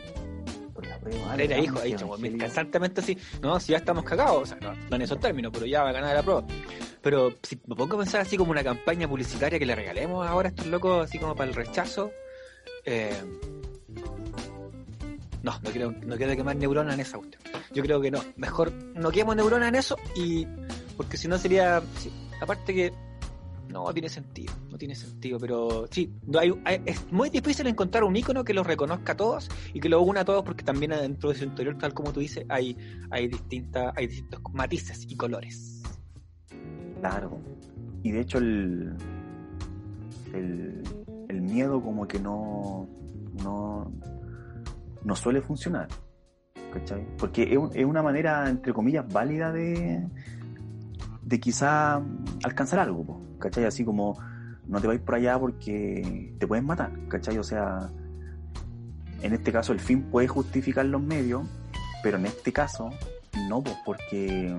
Por 0.72 0.86
el 0.86 0.92
apruebo. 0.92 1.24
Ah, 1.24 1.30
Moreira 1.30 1.58
hijo, 1.58 1.78
ha 1.78 1.82
sí, 1.82 1.92
dicho, 1.92 2.08
constantemente 2.08 3.00
así, 3.00 3.18
no, 3.42 3.58
si 3.58 3.72
ya 3.72 3.78
estamos 3.78 4.04
cagados, 4.04 4.42
o 4.42 4.46
sea, 4.46 4.58
no, 4.60 4.74
no 4.74 4.96
en 4.96 5.02
esos 5.02 5.18
términos, 5.18 5.50
pero 5.52 5.66
ya 5.66 5.82
va 5.82 5.90
a 5.90 5.92
ganar 5.92 6.14
la 6.14 6.22
prueba. 6.22 6.44
Pero 7.02 7.34
si 7.42 7.58
me 7.66 7.76
pongo 7.76 7.96
a 7.96 7.98
pensar 8.00 8.20
así 8.20 8.36
como 8.36 8.50
una 8.50 8.64
campaña 8.64 9.08
publicitaria 9.08 9.58
que 9.58 9.66
le 9.66 9.74
regalemos 9.74 10.26
ahora 10.26 10.48
a 10.48 10.50
estos 10.50 10.66
locos, 10.66 11.04
así 11.04 11.18
como 11.18 11.34
para 11.34 11.48
el 11.48 11.56
rechazo, 11.56 12.10
eh, 12.84 13.14
no, 15.42 15.60
no 15.62 15.70
quiero, 15.70 15.92
no 15.92 16.16
quiero 16.16 16.34
quemar 16.34 16.56
neuronas 16.56 16.94
en 16.94 17.00
esa 17.00 17.18
cuestión. 17.18 17.42
Yo 17.72 17.82
creo 17.84 18.00
que 18.00 18.10
no, 18.10 18.20
mejor 18.36 18.72
no 18.72 19.10
quemo 19.10 19.34
neuronas 19.34 19.68
en 19.68 19.76
eso 19.76 19.96
y, 20.16 20.46
porque 20.96 21.16
si 21.16 21.28
no 21.28 21.38
sería, 21.38 21.80
sí, 21.98 22.10
aparte 22.40 22.74
que 22.74 22.92
no 23.68 23.92
tiene 23.92 24.08
sentido, 24.08 24.52
no 24.70 24.78
tiene 24.78 24.94
sentido, 24.94 25.38
pero 25.38 25.86
sí, 25.90 26.12
hay, 26.38 26.52
es 26.84 27.12
muy 27.12 27.30
difícil 27.30 27.66
encontrar 27.66 28.04
un 28.04 28.16
icono 28.16 28.44
que 28.44 28.54
los 28.54 28.66
reconozca 28.66 29.12
a 29.12 29.16
todos 29.16 29.48
y 29.74 29.80
que 29.80 29.88
lo 29.88 30.00
una 30.02 30.20
a 30.20 30.24
todos 30.24 30.44
porque 30.44 30.64
también 30.64 30.92
dentro 30.92 31.30
de 31.30 31.36
su 31.36 31.44
interior, 31.44 31.76
tal 31.78 31.92
como 31.92 32.12
tú 32.12 32.20
dices, 32.20 32.44
hay, 32.48 32.76
hay 33.10 33.30
hay 33.96 34.06
distintos 34.06 34.40
matices 34.52 35.06
y 35.08 35.16
colores. 35.16 35.82
Claro. 37.00 37.38
Y 38.02 38.12
de 38.12 38.20
hecho 38.20 38.38
el, 38.38 38.94
el, 40.32 40.82
el 41.28 41.42
miedo 41.42 41.82
como 41.82 42.06
que 42.06 42.20
no, 42.20 42.88
no, 43.42 43.92
no 45.04 45.16
suele 45.16 45.40
funcionar. 45.40 45.88
¿Cachai? 46.72 47.06
Porque 47.16 47.42
es, 47.42 47.58
es 47.74 47.84
una 47.84 48.02
manera, 48.02 48.48
entre 48.48 48.72
comillas, 48.72 49.10
válida 49.10 49.50
de, 49.52 50.06
de 51.26 51.40
quizá 51.40 52.00
alcanzar 52.44 52.78
algo. 52.78 53.20
¿Cachai? 53.38 53.64
Así 53.64 53.84
como 53.84 54.16
no 54.66 54.80
te 54.80 54.86
vais 54.86 55.00
por 55.00 55.16
allá 55.16 55.38
porque 55.38 56.34
te 56.38 56.46
pueden 56.46 56.64
matar. 56.64 56.92
¿Cachai? 57.08 57.36
O 57.38 57.42
sea, 57.42 57.90
en 59.20 59.32
este 59.34 59.52
caso 59.52 59.72
el 59.72 59.80
fin 59.80 60.04
puede 60.04 60.28
justificar 60.28 60.86
los 60.86 61.02
medios, 61.02 61.42
pero 62.02 62.16
en 62.16 62.26
este 62.26 62.52
caso 62.52 62.90
no, 63.48 63.62
porque 63.84 64.56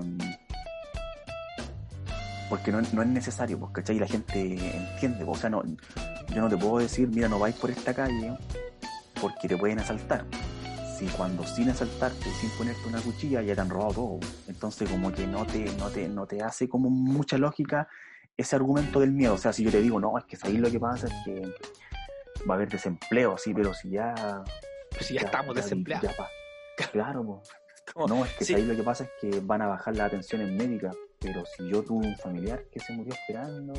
porque 2.48 2.72
no, 2.72 2.80
no 2.92 3.02
es 3.02 3.08
necesario, 3.08 3.58
pues, 3.58 3.72
¿cachai? 3.72 3.96
Y 3.96 3.98
la 3.98 4.06
gente 4.06 4.76
entiende, 4.76 5.24
o 5.26 5.34
sea, 5.34 5.50
no, 5.50 5.62
yo 6.34 6.40
no 6.40 6.48
te 6.48 6.56
puedo 6.56 6.78
decir, 6.78 7.08
mira, 7.08 7.28
no 7.28 7.38
vais 7.38 7.54
por 7.54 7.70
esta 7.70 7.92
calle 7.92 8.36
porque 9.20 9.48
te 9.48 9.56
pueden 9.56 9.78
asaltar. 9.80 10.24
Si 10.98 11.06
cuando 11.06 11.44
sin 11.44 11.68
asaltarte, 11.70 12.28
sin 12.40 12.50
ponerte 12.50 12.88
una 12.88 13.00
cuchilla, 13.00 13.40
ya 13.42 13.54
te 13.54 13.60
han 13.60 13.70
robado 13.70 13.92
todo. 13.92 14.18
pues. 14.20 14.44
Entonces, 14.48 14.90
como 14.90 15.12
que 15.12 15.26
no 15.26 15.46
te, 15.46 15.64
no 15.76 15.88
te, 15.90 16.08
no 16.08 16.26
te 16.26 16.42
hace 16.42 16.68
como 16.68 16.90
mucha 16.90 17.38
lógica 17.38 17.88
ese 18.36 18.56
argumento 18.56 18.98
del 19.00 19.12
miedo. 19.12 19.34
O 19.34 19.38
sea, 19.38 19.52
si 19.52 19.62
yo 19.64 19.70
te 19.70 19.80
digo, 19.80 20.00
no, 20.00 20.18
es 20.18 20.24
que 20.24 20.36
ahí 20.42 20.56
lo 20.56 20.70
que 20.70 20.80
pasa 20.80 21.06
es 21.06 21.12
que 21.24 21.40
va 22.48 22.54
a 22.54 22.56
haber 22.56 22.68
desempleo, 22.68 23.36
sí, 23.38 23.54
pero 23.54 23.72
si 23.74 23.90
ya... 23.90 24.42
Pero 24.90 25.04
si 25.04 25.14
ya, 25.14 25.20
estamos 25.20 25.54
desempleados. 25.54 26.16
ya 26.78 26.88
claro, 26.92 27.24
pues. 27.24 27.48
Como- 27.94 28.08
No, 28.08 28.24
es 28.24 28.32
que 28.34 28.44
sí. 28.44 28.54
ahí 28.54 28.64
lo 28.64 28.74
que 28.76 28.82
pasa 28.82 29.04
es 29.04 29.10
que 29.20 29.40
van 29.40 29.62
a 29.62 29.66
bajar 29.68 29.96
las 29.96 30.08
atenciones 30.08 30.50
médicas, 30.50 30.96
pero 31.20 31.44
si 31.56 31.68
yo 31.70 31.82
tuve 31.84 32.06
un 32.08 32.16
familiar 32.16 32.64
que 32.72 32.80
se 32.80 32.92
murió 32.92 33.12
esperando, 33.14 33.72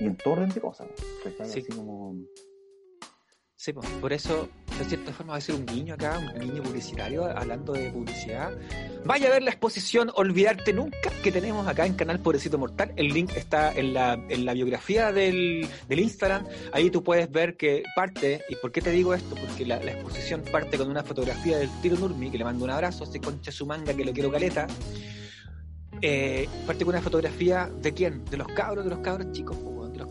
y 0.00 0.04
en 0.06 0.16
todo 0.16 0.34
orden 0.34 0.48
de 0.50 0.60
cosas, 0.60 0.86
¿cachai? 1.24 1.48
Sí. 1.50 1.60
Así 1.60 1.76
como, 1.76 2.16
Sí, 3.62 3.72
pues, 3.72 3.88
por 4.00 4.12
eso, 4.12 4.48
de 4.76 4.84
cierta 4.86 5.12
forma 5.12 5.34
va 5.34 5.38
a 5.38 5.40
ser 5.40 5.54
un 5.54 5.64
guiño 5.64 5.94
acá, 5.94 6.18
un 6.18 6.40
guiño 6.40 6.64
publicitario, 6.64 7.26
hablando 7.26 7.72
de 7.72 7.92
publicidad. 7.92 8.50
Vaya 9.04 9.28
a 9.28 9.30
ver 9.30 9.44
la 9.44 9.50
exposición 9.50 10.10
Olvidarte 10.16 10.72
Nunca 10.72 11.12
que 11.22 11.30
tenemos 11.30 11.64
acá 11.68 11.86
en 11.86 11.94
Canal 11.94 12.18
Pobrecito 12.18 12.58
Mortal. 12.58 12.92
El 12.96 13.10
link 13.10 13.30
está 13.36 13.72
en 13.72 13.94
la, 13.94 14.14
en 14.14 14.44
la 14.44 14.54
biografía 14.54 15.12
del, 15.12 15.68
del 15.88 16.00
Instagram. 16.00 16.44
Ahí 16.72 16.90
tú 16.90 17.04
puedes 17.04 17.30
ver 17.30 17.56
que 17.56 17.84
parte, 17.94 18.42
y 18.48 18.56
por 18.56 18.72
qué 18.72 18.80
te 18.80 18.90
digo 18.90 19.14
esto, 19.14 19.36
porque 19.36 19.64
la, 19.64 19.78
la 19.78 19.92
exposición 19.92 20.42
parte 20.50 20.76
con 20.76 20.90
una 20.90 21.04
fotografía 21.04 21.58
del 21.58 21.70
Tiro 21.82 21.96
Nurmi, 21.98 22.32
que 22.32 22.38
le 22.38 22.44
mando 22.44 22.64
un 22.64 22.70
abrazo, 22.72 23.06
se 23.06 23.20
concha 23.20 23.52
su 23.52 23.64
manga 23.64 23.94
que 23.94 24.04
lo 24.04 24.12
quiero 24.12 24.32
caleta. 24.32 24.66
Eh, 26.00 26.48
parte 26.66 26.84
con 26.84 26.94
una 26.94 27.02
fotografía 27.02 27.70
de 27.80 27.94
quién? 27.94 28.24
De 28.24 28.36
los 28.36 28.48
cabros, 28.48 28.82
de 28.82 28.90
los 28.90 28.98
cabros 28.98 29.30
chicos, 29.30 29.56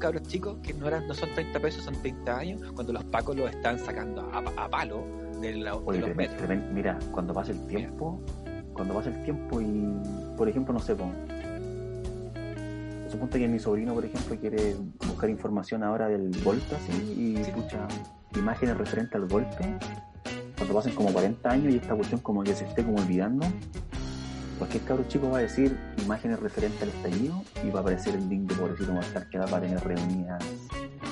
cabros 0.02 0.24
chicos 0.24 0.58
que 0.62 0.74
no 0.74 0.88
eran, 0.88 1.08
no 1.08 1.14
son 1.14 1.30
30 1.34 1.60
pesos, 1.62 1.84
son 1.86 1.94
30 2.02 2.38
años, 2.38 2.72
cuando 2.74 2.92
los 2.92 3.04
pacos 3.06 3.38
los 3.38 3.50
están 3.50 3.80
sacando 3.80 4.22
a, 4.34 4.40
a 4.66 4.70
palo 4.70 5.06
de, 5.40 5.54
la- 5.56 5.72
de 5.72 5.78
Oye, 5.86 6.00
los 6.02 6.16
metros. 6.16 6.50
mira, 6.74 7.00
cuando 7.12 7.34
pasa 7.34 7.52
el 7.54 7.66
tiempo, 7.68 8.20
cuando 8.74 8.94
pasa 8.96 9.10
el 9.10 9.24
tiempo 9.24 9.62
y, 9.62 9.94
por 10.36 10.50
ejemplo, 10.50 10.74
no 10.74 10.80
sé, 10.80 10.96
po, 10.96 11.06
suponte 13.10 13.40
que 13.40 13.48
mi 13.48 13.60
sobrino, 13.60 13.94
por 13.94 14.06
ejemplo, 14.06 14.36
quiere 14.40 14.76
buscar 15.08 15.30
información 15.30 15.84
ahora 15.84 16.08
del 16.08 16.32
golpe, 16.44 16.76
así, 16.76 17.14
y 17.14 17.36
Sí. 17.38 17.42
escucha 17.52 17.88
imágenes 18.36 18.78
referentes 18.78 19.16
al 19.16 19.28
golpe, 19.28 19.78
cuando 20.58 20.74
pasen 20.76 20.96
como 20.96 21.12
40 21.12 21.50
años 21.50 21.74
y 21.74 21.78
esta 21.78 21.96
cuestión 21.96 22.22
como 22.22 22.44
que 22.44 22.54
se 22.56 22.66
esté 22.66 22.84
como 22.84 22.98
olvidando, 22.98 23.46
cualquier 24.62 24.84
cabro 24.84 25.04
chico 25.08 25.28
va 25.32 25.40
a 25.40 25.42
decir 25.42 25.76
imágenes 26.04 26.40
referentes 26.40 26.80
al 26.84 26.90
estallido 26.90 27.42
y 27.66 27.72
va 27.72 27.80
a 27.80 27.82
aparecer 27.82 28.14
el 28.14 28.30
link 28.30 28.48
de 28.48 28.54
Pobrecito 28.54 28.94
Mortal 28.94 29.28
que 29.28 29.40
va 29.40 29.46
a 29.46 29.60
tener 29.60 29.84
reunidas 29.84 30.44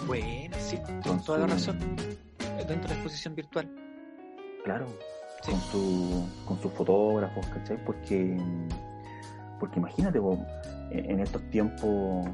Bueno, 0.05 0.55
sí, 0.59 0.77
con 1.03 1.23
toda 1.23 1.39
la 1.39 1.47
razón. 1.47 1.79
Dentro 1.79 2.75
de 2.75 2.87
la 2.89 2.93
exposición 2.93 3.33
virtual. 3.33 3.67
Claro, 4.63 4.85
Sí. 5.41 5.49
con, 5.51 5.59
su, 5.61 6.29
con 6.45 6.61
sus 6.61 6.71
fotógrafos, 6.73 7.43
¿cachai? 7.47 7.83
Porque, 7.85 8.37
porque 9.59 9.79
imagínate, 9.79 10.19
en 10.19 11.09
en 11.09 11.19
estos 11.19 11.41
tiempos, 11.49 12.27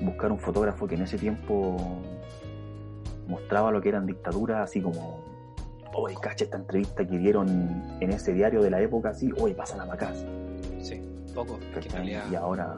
buscar 0.00 0.32
un 0.32 0.38
fotógrafo 0.38 0.86
que 0.86 0.94
en 0.94 1.02
ese 1.02 1.18
tiempo 1.18 1.76
mostraba 3.26 3.70
lo 3.72 3.82
que 3.82 3.90
eran 3.90 4.06
dictaduras, 4.06 4.70
así 4.70 4.80
como, 4.80 5.23
oye, 5.94 6.14
cacha 6.20 6.44
esta 6.44 6.56
entrevista 6.56 7.06
que 7.06 7.18
dieron 7.18 7.48
en 8.00 8.10
ese 8.10 8.32
diario 8.32 8.62
de 8.62 8.70
la 8.70 8.80
época, 8.80 9.10
así, 9.10 9.30
oye, 9.38 9.54
pasa 9.54 9.76
la 9.76 9.86
macas, 9.86 10.24
Sí, 10.82 11.00
poco. 11.34 11.58
que 11.58 11.64
en 11.66 11.72
¿cachai? 11.74 11.90
realidad 11.92 12.24
Y 12.30 12.34
ahora, 12.34 12.76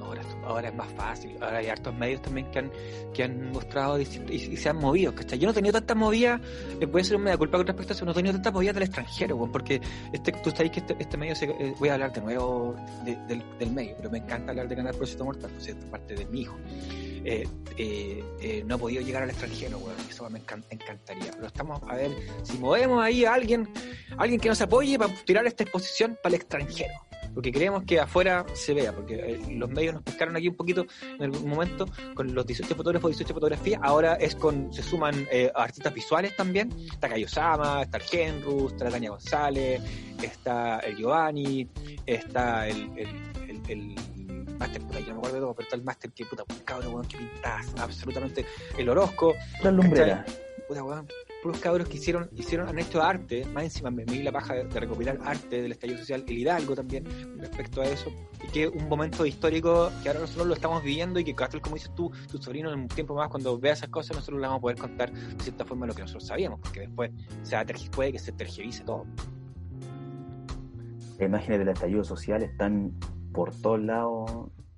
ahora, 0.00 0.22
ahora 0.44 0.68
es 0.68 0.74
más 0.74 0.92
fácil. 0.92 1.36
Ahora 1.40 1.58
hay 1.58 1.66
hartos 1.68 1.94
medios 1.94 2.20
también 2.22 2.50
que 2.50 2.58
han, 2.60 2.70
que 3.14 3.22
han 3.24 3.50
mostrado 3.52 3.98
y, 4.00 4.02
y 4.30 4.56
se 4.56 4.68
han 4.68 4.76
movido. 4.76 5.14
¿cachai? 5.14 5.38
Yo 5.38 5.46
no 5.46 5.52
he 5.52 5.54
tenido 5.54 5.72
tanta 5.72 5.94
movida, 5.94 6.40
les 6.78 6.90
voy 6.90 7.00
a 7.00 7.02
hacer 7.02 7.16
una 7.16 7.24
media 7.26 7.38
culpa 7.38 7.56
con 7.58 7.66
respecto 7.66 7.92
a 7.92 7.96
eso, 7.96 8.04
no 8.04 8.10
he 8.12 8.14
tenido 8.14 8.32
tanta 8.34 8.50
movida 8.50 8.72
del 8.72 8.82
extranjero, 8.84 9.48
porque 9.50 9.80
este, 10.12 10.32
tú 10.32 10.50
sabes 10.50 10.70
que 10.72 10.80
este, 10.80 10.96
este 10.98 11.16
medio, 11.16 11.34
se- 11.34 11.46
eh, 11.46 11.74
voy 11.78 11.88
a 11.88 11.94
hablar 11.94 12.12
de 12.12 12.20
nuevo 12.20 12.74
de- 13.04 13.16
del, 13.28 13.42
del 13.58 13.72
medio, 13.72 13.94
pero 13.96 14.10
me 14.10 14.18
encanta 14.18 14.50
hablar 14.50 14.68
de 14.68 14.76
Canal 14.76 14.94
Proyecto 14.94 15.24
Mortal, 15.24 15.50
pues 15.54 15.68
es 15.68 15.74
parte 15.86 16.14
de 16.14 16.26
mi 16.26 16.42
hijo. 16.42 16.56
Eh, 17.24 17.46
eh, 17.76 18.24
eh, 18.40 18.64
no 18.66 18.74
he 18.74 18.78
podido 18.78 19.02
llegar 19.02 19.22
al 19.22 19.30
extranjero, 19.30 19.80
eso 20.08 20.28
me 20.28 20.40
encan- 20.40 20.64
encantaría. 20.70 21.30
Pero 21.32 21.46
estamos 21.46 21.80
a 21.88 21.94
ver 21.94 22.10
si 22.42 22.58
movemos 22.58 23.02
ahí 23.02 23.24
a 23.24 23.34
alguien, 23.34 23.68
alguien 24.18 24.40
que 24.40 24.48
nos 24.48 24.60
apoye 24.60 24.98
para 24.98 25.12
tirar 25.24 25.46
esta 25.46 25.62
exposición 25.62 26.18
para 26.22 26.34
el 26.34 26.40
extranjero. 26.42 26.92
Porque 27.34 27.50
queremos 27.50 27.84
que 27.84 27.98
afuera 27.98 28.44
se 28.52 28.74
vea, 28.74 28.92
porque 28.94 29.40
los 29.52 29.70
medios 29.70 29.94
nos 29.94 30.02
pescaron 30.02 30.36
aquí 30.36 30.48
un 30.48 30.54
poquito 30.54 30.84
en 31.18 31.22
algún 31.22 31.48
momento 31.48 31.86
con 32.14 32.34
los 32.34 32.46
18 32.46 32.74
fotógrafos, 32.74 33.10
18 33.12 33.32
fotografías. 33.32 33.80
Ahora 33.82 34.16
es 34.16 34.34
con, 34.34 34.70
se 34.70 34.82
suman 34.82 35.26
artistas 35.54 35.94
visuales 35.94 36.36
también. 36.36 36.70
Está 36.92 37.08
Cayo 37.08 37.26
Sama, 37.26 37.80
está 37.84 38.00
Genru, 38.00 38.68
está 38.68 38.90
Tania 38.90 39.08
González, 39.10 39.80
está 40.22 40.80
el 40.80 40.96
Giovanni, 40.96 41.66
está 42.04 42.68
el 42.68 43.94
máster, 44.62 44.82
puta, 44.82 45.00
yo 45.00 45.06
no 45.08 45.12
me 45.14 45.18
acuerdo 45.18 45.34
de 45.36 45.40
todo, 45.42 45.54
pero 45.54 45.64
está 45.64 45.76
el 45.76 45.82
máster 45.84 46.12
que 46.12 46.24
puta, 46.26 46.44
un 46.48 46.58
cabrón, 46.64 46.94
weón, 46.94 47.06
que 47.06 47.18
pintas 47.18 47.74
absolutamente 47.78 48.44
el 48.78 48.88
Orozco, 48.88 49.34
las 49.62 49.72
lumbreras, 49.72 50.26
puta 50.68 50.82
weón, 50.84 51.06
puros 51.42 51.58
cabros 51.58 51.88
que 51.88 51.96
hicieron, 51.96 52.30
hicieron, 52.36 52.68
han 52.68 52.78
hecho 52.78 53.02
arte, 53.02 53.44
más 53.46 53.64
encima 53.64 53.90
me, 53.90 54.04
me 54.04 54.12
di 54.12 54.22
la 54.22 54.30
paja 54.30 54.54
de, 54.54 54.64
de 54.64 54.80
recopilar 54.80 55.18
arte 55.24 55.60
del 55.60 55.72
estallido 55.72 55.98
social, 55.98 56.24
el 56.26 56.38
Hidalgo 56.38 56.76
también, 56.76 57.04
respecto 57.38 57.80
a 57.80 57.84
eso, 57.84 58.12
y 58.44 58.46
que 58.52 58.68
un 58.68 58.88
momento 58.88 59.26
histórico 59.26 59.90
que 60.02 60.08
ahora 60.08 60.20
nosotros 60.20 60.46
lo 60.46 60.54
estamos 60.54 60.82
viviendo 60.84 61.18
y 61.18 61.24
que 61.24 61.34
como 61.34 61.74
dices 61.74 61.90
tú, 61.96 62.12
tu 62.30 62.38
sobrino 62.38 62.72
en 62.72 62.80
un 62.80 62.88
tiempo 62.88 63.14
más 63.16 63.28
cuando 63.28 63.58
vea 63.58 63.72
esas 63.72 63.88
cosas 63.88 64.16
nosotros 64.16 64.40
le 64.40 64.46
vamos 64.46 64.58
a 64.58 64.62
poder 64.62 64.78
contar 64.78 65.12
de 65.12 65.42
cierta 65.42 65.64
forma 65.64 65.84
lo 65.86 65.94
que 65.94 66.02
nosotros 66.02 66.26
sabíamos, 66.26 66.60
porque 66.60 66.80
después 66.82 67.10
se 67.42 67.56
va 67.56 67.62
a 67.62 67.66
tergi- 67.66 67.90
puede 67.90 68.12
que 68.12 68.20
se 68.20 68.30
tergierice 68.30 68.84
todo. 68.84 69.04
las 71.18 71.28
imágenes 71.28 71.58
del 71.60 71.68
estallido 71.68 72.02
social 72.04 72.42
están 72.42 72.92
por 73.32 73.54
todos 73.54 73.80
lados, 73.80 74.30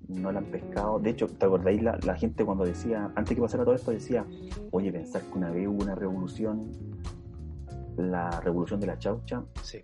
no 0.07 0.31
la 0.31 0.39
han 0.39 0.45
pescado. 0.45 0.99
De 0.99 1.09
hecho, 1.11 1.27
¿te 1.27 1.45
acordáis 1.45 1.81
la, 1.81 1.97
la 2.03 2.15
gente 2.15 2.45
cuando 2.45 2.63
decía, 2.65 3.11
antes 3.15 3.35
que 3.35 3.41
pasara 3.41 3.63
todo 3.65 3.75
esto, 3.75 3.91
decía, 3.91 4.25
oye, 4.71 4.91
pensar 4.91 5.21
que 5.23 5.37
una 5.37 5.49
vez 5.51 5.67
hubo 5.67 5.81
una 5.83 5.95
revolución, 5.95 6.71
la 7.97 8.39
revolución 8.41 8.79
de 8.79 8.87
la 8.87 8.99
chaucha, 8.99 9.43
Sí. 9.63 9.79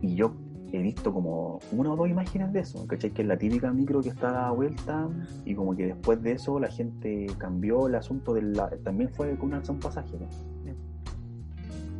y 0.00 0.14
yo 0.14 0.32
he 0.72 0.80
visto 0.82 1.12
como 1.12 1.58
una 1.72 1.92
o 1.92 1.96
dos 1.96 2.08
imágenes 2.08 2.52
de 2.52 2.60
eso, 2.60 2.86
¿cachai? 2.86 3.10
Que 3.10 3.22
es 3.22 3.28
la 3.28 3.36
típica 3.36 3.72
micro 3.72 4.00
que 4.00 4.08
está 4.10 4.30
dada 4.30 4.50
vuelta, 4.52 5.08
y 5.44 5.54
como 5.54 5.76
que 5.76 5.86
después 5.86 6.22
de 6.22 6.32
eso 6.32 6.58
la 6.60 6.68
gente 6.68 7.26
cambió 7.38 7.86
el 7.88 7.96
asunto 7.96 8.34
de 8.34 8.42
la... 8.42 8.70
También 8.84 9.10
fue 9.10 9.36
con 9.36 9.48
un 9.48 9.54
alza 9.54 9.72
un 9.72 9.80
pasaje, 9.80 10.16
¿no? 10.18 10.28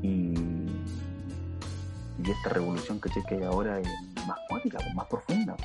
Y, 0.02 0.34
y 2.24 2.30
esta 2.30 2.50
revolución, 2.50 2.98
¿cachai? 3.00 3.22
Que 3.28 3.34
hay 3.36 3.42
ahora 3.42 3.80
es 3.80 3.88
más 4.30 4.38
cuática, 4.48 4.78
pues, 4.78 4.94
más 4.94 5.06
profunda. 5.06 5.56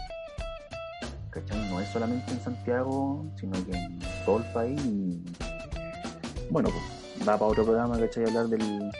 ¿Cachai? 1.29 1.69
No 1.69 1.79
es 1.81 1.89
solamente 1.89 2.31
en 2.31 2.39
Santiago, 2.41 3.25
sino 3.39 3.53
que 3.65 3.71
en 3.77 3.99
todo 4.25 4.37
el 4.37 4.43
país. 4.53 4.81
Y, 4.85 5.23
bueno, 6.49 6.69
pues 6.69 7.25
da 7.25 7.33
para 7.37 7.45
otro 7.51 7.63
programa, 7.65 7.99
¿cachai? 7.99 8.25
Hablar 8.25 8.47
del, 8.47 8.91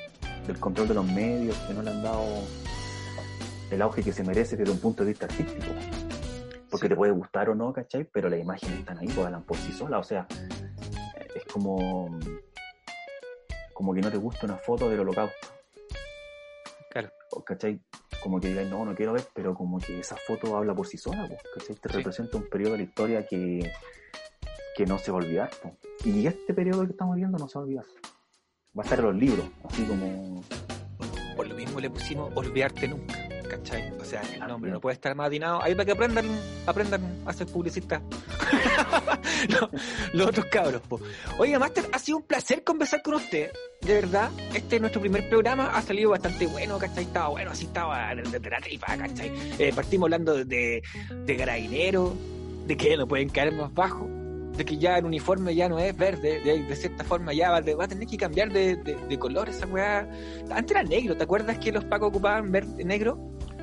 del 0.47 0.60
control 0.60 0.88
de 0.89 0.93
los 0.93 1.06
medios, 1.06 1.56
que 1.67 1.73
no 1.73 1.82
le 1.82 1.91
han 1.91 2.04
dado 2.04 2.23
el 3.71 3.82
auge 3.82 4.04
que 4.04 4.12
se 4.13 4.23
merece 4.23 4.56
desde 4.58 4.71
un 4.71 4.80
punto 4.80 5.04
de 5.04 5.10
vista 5.12 5.25
artístico. 5.25 5.65
Porque 6.69 6.88
Sí. 6.88 6.89
te 6.89 6.95
puede 6.95 7.13
gustar 7.13 7.49
o 7.49 7.56
no, 7.56 7.71
¿cachai? 7.71 8.04
Pero 8.04 8.28
las 8.30 8.39
imágenes 8.39 8.80
están 8.80 8.97
ahí, 8.99 9.08
pues 9.08 9.25
hablan 9.25 9.43
por 9.43 9.56
sí 9.58 9.71
solas. 9.71 10.01
O 10.01 10.04
sea, 10.04 10.28
es 11.34 11.43
como 11.51 12.19
como 13.73 13.93
que 13.93 14.01
no 14.01 14.10
te 14.10 14.17
gusta 14.17 14.45
una 14.45 14.58
foto 14.58 14.89
del 14.89 15.01
holocausto. 15.01 15.47
Claro. 16.91 17.10
¿Cachai? 17.45 17.80
Como 18.26 18.40
que 18.42 18.48
digas, 18.50 18.66
no, 18.72 18.84
no 18.84 18.96
quiero 18.96 19.14
ver, 19.14 19.24
pero 19.36 19.54
como 19.54 19.78
que 19.78 20.00
esa 20.00 20.16
foto 20.16 20.58
habla 20.58 20.74
por 20.74 20.88
sí 20.88 20.98
sola, 20.98 21.28
pues, 21.28 21.40
¿cachai? 21.54 21.76
Te 21.76 21.90
Sí. 21.90 21.98
representa 21.98 22.38
un 22.38 22.50
periodo 22.50 22.72
de 22.72 22.78
la 22.80 22.84
historia 22.86 23.28
que, 23.28 23.72
que 24.76 24.86
no 24.88 24.98
se 24.98 25.12
va 25.12 25.20
a 25.20 25.22
olvidar. 25.22 25.52
pues. 25.62 25.76
Y 26.04 26.26
este 26.26 26.52
periodo 26.56 26.86
que 26.86 26.92
estamos 26.94 27.16
viendo 27.18 27.38
no 27.38 27.48
se 27.48 27.60
va 27.60 27.62
a 27.62 27.66
olvidar. 27.66 27.86
Va 28.76 28.82
a 28.82 28.84
estar 28.84 28.98
en 28.98 29.06
los 29.06 29.16
libros, 29.16 29.46
así 29.70 29.84
como... 29.84 30.42
Por 31.36 31.48
lo 31.48 31.54
mismo 31.54 31.80
le 31.80 31.90
pusimos 31.92 32.32
Olvidarte 32.36 32.88
Nunca, 32.88 33.16
¿cachai? 33.48 33.92
O 34.02 34.04
sea, 34.04 34.22
el 34.34 34.40
nombre 34.40 34.72
no 34.72 34.82
puede 34.82 34.96
estar 34.96 35.14
más 35.14 35.28
atinado. 35.28 35.62
Ahí 35.62 35.76
para 35.76 35.86
que 35.86 35.92
aprendan, 35.92 36.26
aprendan 36.66 37.02
a 37.28 37.32
ser 37.34 37.46
publicistas. 37.46 38.02
los, 40.13 40.27
otros 40.27 40.45
cabros, 40.47 40.81
po. 40.81 40.99
Oiga, 41.38 41.60
Master, 41.60 41.86
ha 41.91 41.99
sido 41.99 42.17
un 42.17 42.23
placer 42.23 42.63
conversar 42.63 43.01
con 43.01 43.15
usted. 43.15 43.51
De 43.81 43.93
verdad, 43.93 44.31
este 44.53 44.75
es 44.75 44.81
nuestro 44.81 45.01
primer 45.01 45.29
programa, 45.29 45.67
ha 45.75 45.81
salido 45.81 46.10
bastante 46.12 46.47
bueno, 46.47 46.77
¿cachai? 46.79 47.03
Estaba 47.03 47.29
bueno, 47.29 47.51
así 47.51 47.65
estaba 47.65 48.15
de, 48.15 48.39
de 48.39 48.49
la 48.49 48.60
tripa, 48.60 48.97
¿cachai? 48.97 49.31
Eh, 49.60 49.71
partimos 49.75 50.08
hablando 50.08 50.43
de, 50.43 50.81
de 51.25 51.38
carabinero, 51.38 52.13
de 52.65 52.77
que 52.77 52.97
no 52.97 53.08
pueden 53.08 53.29
caer 53.29 53.51
más 53.53 53.71
bajo, 53.73 54.08
de 54.58 54.65
que 54.65 54.77
ya 54.77 54.97
el 54.97 55.05
uniforme 55.05 55.53
ya 55.53 55.69
no 55.69 55.77
es 55.77 55.95
verde, 55.95 56.39
de, 56.39 56.75
cierta 56.75 57.03
forma 57.03 57.34
ya 57.34 57.51
va, 57.51 57.62
de- 57.62 57.75
va 57.75 57.86
a 57.86 57.88
tener 57.88 58.08
que 58.08 58.17
cambiar 58.17 58.52
de, 58.52 58.75
de, 58.77 58.96
de 58.96 59.19
color 59.19 59.50
esa 59.50 59.67
weá. 59.67 60.10
Antes 60.50 60.71
era 60.71 60.83
negro, 60.83 61.15
¿te 61.15 61.23
acuerdas 61.23 61.60
que 61.60 61.71
los 61.71 61.83
pacos 61.85 62.08
ocupaban 62.10 62.52
verde, 62.52 62.83
negro? 62.85 63.19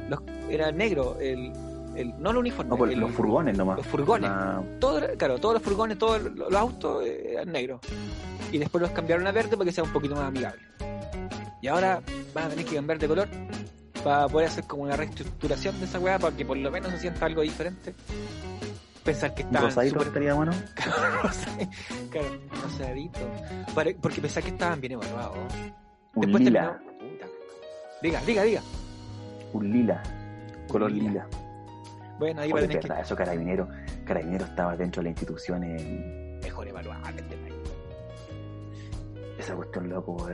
Los, 0.08 0.20
era 0.50 0.70
negro, 0.70 1.16
el, 1.20 1.50
el, 1.96 2.20
no 2.22 2.30
el 2.30 2.36
uniforme, 2.38 2.76
No, 2.76 2.84
el- 2.84 2.98
los 3.00 3.10
furgones 3.12 3.56
nomás. 3.56 3.76
los 3.78 3.86
furgones. 3.86 4.30
Una- 4.30 4.62
todo, 4.80 5.00
claro, 5.16 5.38
todos 5.38 5.54
los 5.54 5.62
furgones, 5.62 5.98
todos 5.98 6.22
los, 6.22 6.52
autos 6.54 7.04
eh, 7.04 7.32
eran 7.32 7.52
negros. 7.52 7.80
Y 8.50 8.58
después 8.58 8.82
los 8.82 8.90
cambiaron 8.90 9.26
a 9.26 9.32
verde 9.32 9.50
para 9.56 9.64
que 9.64 9.72
sea 9.72 9.84
un 9.84 9.92
poquito 9.92 10.14
más 10.14 10.24
amigable. 10.24 10.60
Y 11.60 11.68
ahora 11.68 12.02
van 12.34 12.44
a 12.44 12.48
tener 12.50 12.64
que 12.64 12.74
cambiar 12.76 12.98
de 12.98 13.08
color 13.08 13.28
para 14.02 14.28
poder 14.28 14.48
hacer 14.48 14.64
como 14.64 14.82
una 14.82 14.96
reestructuración 14.96 15.78
de 15.78 15.86
esa 15.86 15.98
weá 16.00 16.18
para 16.18 16.36
que 16.36 16.44
por 16.44 16.56
lo 16.56 16.70
menos 16.70 16.90
se 16.90 16.98
sienta 16.98 17.26
algo 17.26 17.42
diferente. 17.42 17.94
Pensar 19.04 19.34
que 19.34 19.42
estaban 19.42 19.68
rosadito 19.68 20.02
estaría 20.02 20.34
bueno. 20.34 20.52
claro, 20.74 21.22
rosadito. 22.62 23.20
Porque 24.00 24.20
pensar 24.20 24.42
que 24.42 24.50
estaban 24.50 24.80
bien 24.80 24.92
evaluados. 24.94 25.36
Un 26.14 26.22
Después 26.22 26.44
lila. 26.44 26.78
terminó-. 26.78 26.92
Diga, 28.02 28.20
diga, 28.26 28.42
diga. 28.42 28.62
Un 29.52 29.72
lila. 29.72 30.02
Color 30.68 30.90
lila. 30.92 31.08
lila. 31.10 31.26
Bueno, 32.18 32.40
ahí 32.42 32.52
va 32.52 32.58
a 32.58 32.62
tener 32.62 32.82
verdad, 32.82 33.00
eso 33.00 33.16
carabinero. 33.16 33.68
Carabinero 34.04 34.44
estaba 34.44 34.76
dentro 34.76 35.00
de 35.00 35.04
la 35.04 35.10
institución 35.10 35.64
en... 35.64 36.38
que 36.40 36.48
mejor 36.48 36.68
evaluar 36.68 37.14
este 37.16 37.36
país. 37.36 37.54
esa 39.38 39.54
cuestión, 39.54 39.88
loco, 39.88 40.28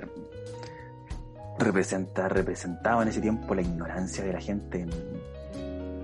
representa, 1.59 2.29
representaba 2.29 3.03
en 3.03 3.09
ese 3.09 3.21
tiempo 3.21 3.55
la 3.55 3.63
ignorancia 3.63 4.25
de 4.25 4.33
la 4.33 4.41
gente 4.41 4.81
en, 4.81 4.91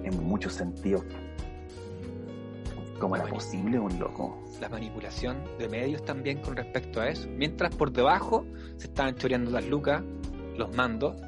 en 0.05 0.25
muchos 0.25 0.55
sentidos. 0.55 1.05
¿Cómo 2.99 3.17
era 3.17 3.27
posible 3.27 3.79
un 3.79 3.99
loco? 3.99 4.43
La 4.61 4.69
manipulación 4.69 5.37
de 5.59 5.69
medios 5.69 6.05
también 6.05 6.41
con 6.41 6.57
respecto 6.57 7.01
a 7.01 7.09
eso. 7.09 7.29
Mientras 7.29 7.75
por 7.75 7.93
debajo 7.93 8.47
se 8.77 8.87
estaban 8.87 9.17
choreando 9.17 9.51
las 9.51 9.67
lucas, 9.67 10.03
los 10.57 10.75
mandos, 10.75 11.21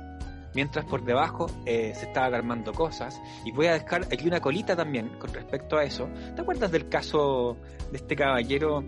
mientras 0.57 0.87
por 0.87 1.05
debajo 1.05 1.47
eh, 1.67 1.93
se 1.95 2.07
estaban 2.07 2.35
armando 2.35 2.73
cosas. 2.73 3.21
Y 3.45 3.53
voy 3.53 3.67
a 3.67 3.75
dejar 3.75 4.05
aquí 4.11 4.27
una 4.27 4.41
colita 4.41 4.75
también 4.75 5.11
con 5.19 5.33
respecto 5.33 5.77
a 5.77 5.85
eso. 5.85 6.09
¿Te 6.35 6.41
acuerdas 6.41 6.73
del 6.73 6.89
caso 6.89 7.59
de 7.93 7.99
este 7.99 8.17
caballero 8.17 8.83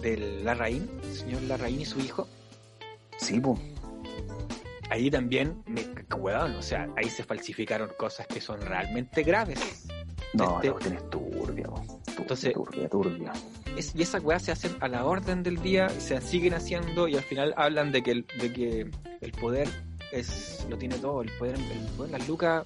del 0.00 0.44
Larraín, 0.44 0.88
el 1.02 1.12
señor 1.12 1.42
Larraín 1.42 1.80
y 1.80 1.84
su 1.84 1.98
hijo? 1.98 2.28
Sí, 3.18 3.40
pues. 3.40 3.58
Ahí 4.88 5.10
también, 5.10 5.62
me, 5.66 5.82
weón, 6.16 6.54
o 6.54 6.62
sea, 6.62 6.88
ahí 6.96 7.10
se 7.10 7.24
falsificaron 7.24 7.90
cosas 7.98 8.26
que 8.28 8.40
son 8.40 8.60
realmente 8.60 9.24
graves. 9.24 9.86
No, 10.34 10.60
Este- 10.62 10.68
es 10.94 11.10
turbia. 11.10 11.10
Turbia, 11.10 11.66
Entonces- 12.18 12.52
turbia, 12.54 12.88
turbia. 12.88 13.32
Es- 13.76 13.94
y 13.96 14.02
esas 14.02 14.22
weas 14.22 14.42
se 14.42 14.52
hacen 14.52 14.76
a 14.80 14.86
la 14.88 15.04
orden 15.04 15.42
del 15.42 15.60
día, 15.60 15.88
se 15.88 16.20
siguen 16.20 16.54
haciendo 16.54 17.08
y 17.08 17.16
al 17.16 17.22
final 17.24 17.52
hablan 17.56 17.90
de 17.90 18.02
que 18.02 18.10
el, 18.12 18.26
de 18.40 18.52
que 18.52 18.90
el 19.20 19.32
poder 19.32 19.68
es 20.14 20.66
lo 20.68 20.76
tiene 20.78 20.96
todo, 20.98 21.22
el 21.22 21.30
poder, 21.38 21.56
el 21.56 21.86
poder 21.96 22.12
las 22.12 22.28
lucas 22.28 22.64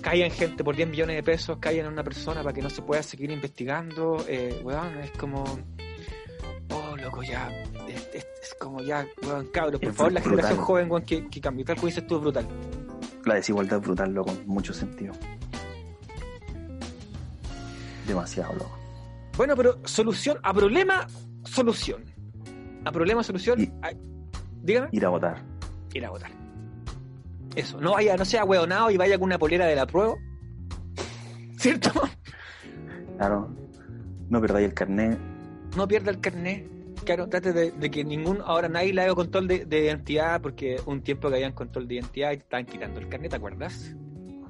caen 0.00 0.30
gente 0.32 0.64
por 0.64 0.74
10 0.74 0.88
millones 0.88 1.16
de 1.16 1.22
pesos, 1.22 1.58
caen 1.60 1.86
en 1.86 1.92
una 1.92 2.02
persona 2.02 2.42
para 2.42 2.52
que 2.52 2.62
no 2.62 2.70
se 2.70 2.82
pueda 2.82 3.02
seguir 3.02 3.30
investigando, 3.30 4.24
eh, 4.28 4.60
weón, 4.64 4.98
es 4.98 5.10
como 5.12 5.44
oh 6.70 6.96
loco 6.96 7.22
ya, 7.22 7.48
es, 7.88 8.08
es- 8.14 8.26
es 8.42 8.54
como 8.58 8.80
ya, 8.82 9.06
weón, 9.26 9.46
cabros, 9.52 9.80
por 9.80 9.90
Es 9.90 9.96
favor 9.96 10.12
la 10.12 10.20
brutal. 10.20 10.36
generación 10.38 10.64
joven, 10.64 10.90
weón, 10.90 11.04
que, 11.04 11.28
que 11.28 11.40
cambie, 11.40 11.64
tal 11.64 11.76
como 11.76 11.86
dices 11.86 12.06
tú, 12.06 12.18
brutal. 12.20 12.46
La 13.24 13.34
desigualdad 13.34 13.78
es 13.78 13.84
brutal, 13.84 14.12
loco, 14.12 14.30
en 14.32 14.46
mucho 14.48 14.72
sentido. 14.74 15.12
Demasiado, 18.06 18.52
loco. 18.54 18.78
Bueno, 19.36 19.54
pero 19.56 19.78
solución, 19.84 20.38
a 20.42 20.52
problema, 20.52 21.06
solución. 21.44 22.04
A 22.84 22.90
problema, 22.90 23.22
solución, 23.22 23.60
Y- 23.60 23.70
ay, 23.82 23.96
dígame. 24.62 24.88
Ir 24.92 25.06
a 25.06 25.08
votar. 25.10 25.42
Ir 25.98 26.06
a 26.06 26.10
votar. 26.10 26.30
Eso, 27.56 27.80
no 27.80 27.92
vaya, 27.92 28.16
no 28.16 28.24
sea 28.24 28.44
hueonado 28.44 28.90
y 28.90 28.96
vaya 28.96 29.18
con 29.18 29.26
una 29.26 29.38
polera 29.38 29.66
de 29.66 29.76
la 29.76 29.86
prueba. 29.86 30.14
¿Cierto? 31.58 31.90
Claro. 33.18 33.54
No 34.28 34.40
perdáis 34.40 34.68
el 34.68 34.74
carnet. 34.74 35.18
No 35.76 35.86
pierda 35.86 36.10
el 36.10 36.20
carnet. 36.20 36.66
Claro, 37.04 37.28
trate 37.28 37.52
de, 37.52 37.72
de 37.72 37.90
que 37.90 38.04
ningún, 38.04 38.38
ahora 38.44 38.68
nadie 38.68 38.92
le 38.94 39.02
haga 39.02 39.14
control 39.14 39.48
de, 39.48 39.64
de 39.64 39.84
identidad, 39.84 40.40
porque 40.40 40.80
un 40.86 41.02
tiempo 41.02 41.28
que 41.28 41.34
habían 41.36 41.52
control 41.52 41.88
de 41.88 41.96
identidad 41.96 42.30
y 42.32 42.36
te 42.36 42.42
estaban 42.44 42.64
quitando 42.64 43.00
el 43.00 43.08
carnet, 43.08 43.30
¿te 43.30 43.36
acuerdas? 43.36 43.94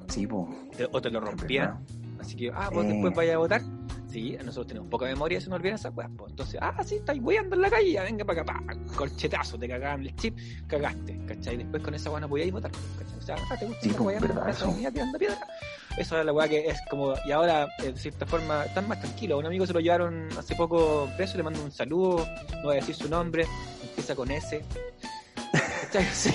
Sí, 0.07 0.27
po. 0.27 0.47
O 0.91 1.01
te 1.01 1.09
lo 1.09 1.19
rompían. 1.19 1.83
Así 2.19 2.35
que, 2.35 2.51
ah, 2.53 2.69
vos 2.71 2.85
Eh. 2.85 2.89
después 2.89 3.13
vaya 3.15 3.35
a 3.35 3.37
votar. 3.39 3.61
Sí, 4.13 4.37
nosotros 4.43 4.67
tenemos 4.67 4.89
poca 4.89 5.05
memoria, 5.05 5.41
se 5.41 5.49
nos 5.49 5.57
olvidan 5.57 5.73
esas 5.75 5.91
weas. 5.95 6.11
pues. 6.15 6.29
Entonces, 6.29 6.59
ah, 6.61 6.83
sí, 6.85 6.95
estáis 6.95 7.19
weando 7.23 7.55
en 7.55 7.61
la 7.63 7.69
calle, 7.71 7.91
ya 7.93 8.03
venga 8.03 8.23
para 8.23 8.41
acá, 8.43 8.53
pa, 8.65 8.75
corchetazo, 8.95 9.57
te 9.57 9.67
cagaban 9.67 10.01
el 10.01 10.15
chip, 10.15 10.37
cagaste, 10.67 11.19
¿cachai? 11.25 11.57
Después 11.57 11.81
con 11.81 11.95
esa 11.95 12.11
wea 12.11 12.19
no 12.19 12.29
podíais 12.29 12.51
votar, 12.51 12.69
¿cachai? 12.99 13.17
O 13.17 13.21
sea, 13.23 13.35
ah, 13.49 13.57
te 13.57 13.65
gusta 13.65 13.81
Sí, 13.81 13.89
estar 13.89 14.03
pues, 14.03 14.15
weyando, 14.21 14.27
verdad, 14.35 14.49
esa 14.49 14.65
eso. 14.69 14.91
tirando 14.91 15.17
piedra. 15.17 15.47
Eso 15.97 16.19
es 16.19 16.25
la 16.25 16.31
weá 16.33 16.47
que 16.47 16.67
es 16.67 16.77
como, 16.91 17.13
y 17.25 17.31
ahora, 17.31 17.67
eh, 17.83 17.91
de 17.91 17.97
cierta 17.97 18.25
forma, 18.27 18.65
están 18.65 18.87
más 18.87 18.99
tranquilos. 18.99 19.39
Un 19.39 19.45
amigo 19.47 19.65
se 19.65 19.73
lo 19.73 19.79
llevaron 19.79 20.27
hace 20.37 20.55
poco 20.55 21.09
preso, 21.17 21.35
le 21.37 21.43
mando 21.43 21.63
un 21.63 21.71
saludo, 21.71 22.23
no 22.57 22.61
voy 22.63 22.73
a 22.73 22.79
decir 22.81 22.93
su 22.95 23.09
nombre, 23.09 23.47
empieza 23.81 24.15
con 24.15 24.29
S. 24.29 24.63
¿Cachai? 25.91 26.05
Sí. 26.13 26.31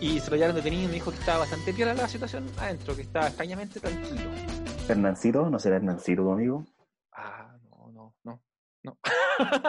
Y 0.00 0.18
se 0.20 0.30
lo 0.30 0.36
llevaron 0.36 0.56
detenido 0.56 0.82
y 0.84 0.86
me 0.88 0.94
dijo 0.94 1.10
que 1.12 1.18
estaba 1.18 1.38
bastante 1.40 1.72
piola 1.72 1.94
la 1.94 2.08
situación 2.08 2.44
adentro, 2.58 2.96
que 2.96 3.02
estaba 3.02 3.28
extrañamente 3.28 3.78
tranquilo. 3.80 4.30
Hernancito, 4.88 5.48
¿no 5.48 5.58
será 5.60 5.76
Hernancito 5.76 6.22
tu 6.22 6.32
amigo? 6.32 6.64
No, 8.84 8.98
no, 8.98 9.50
no, 9.50 9.60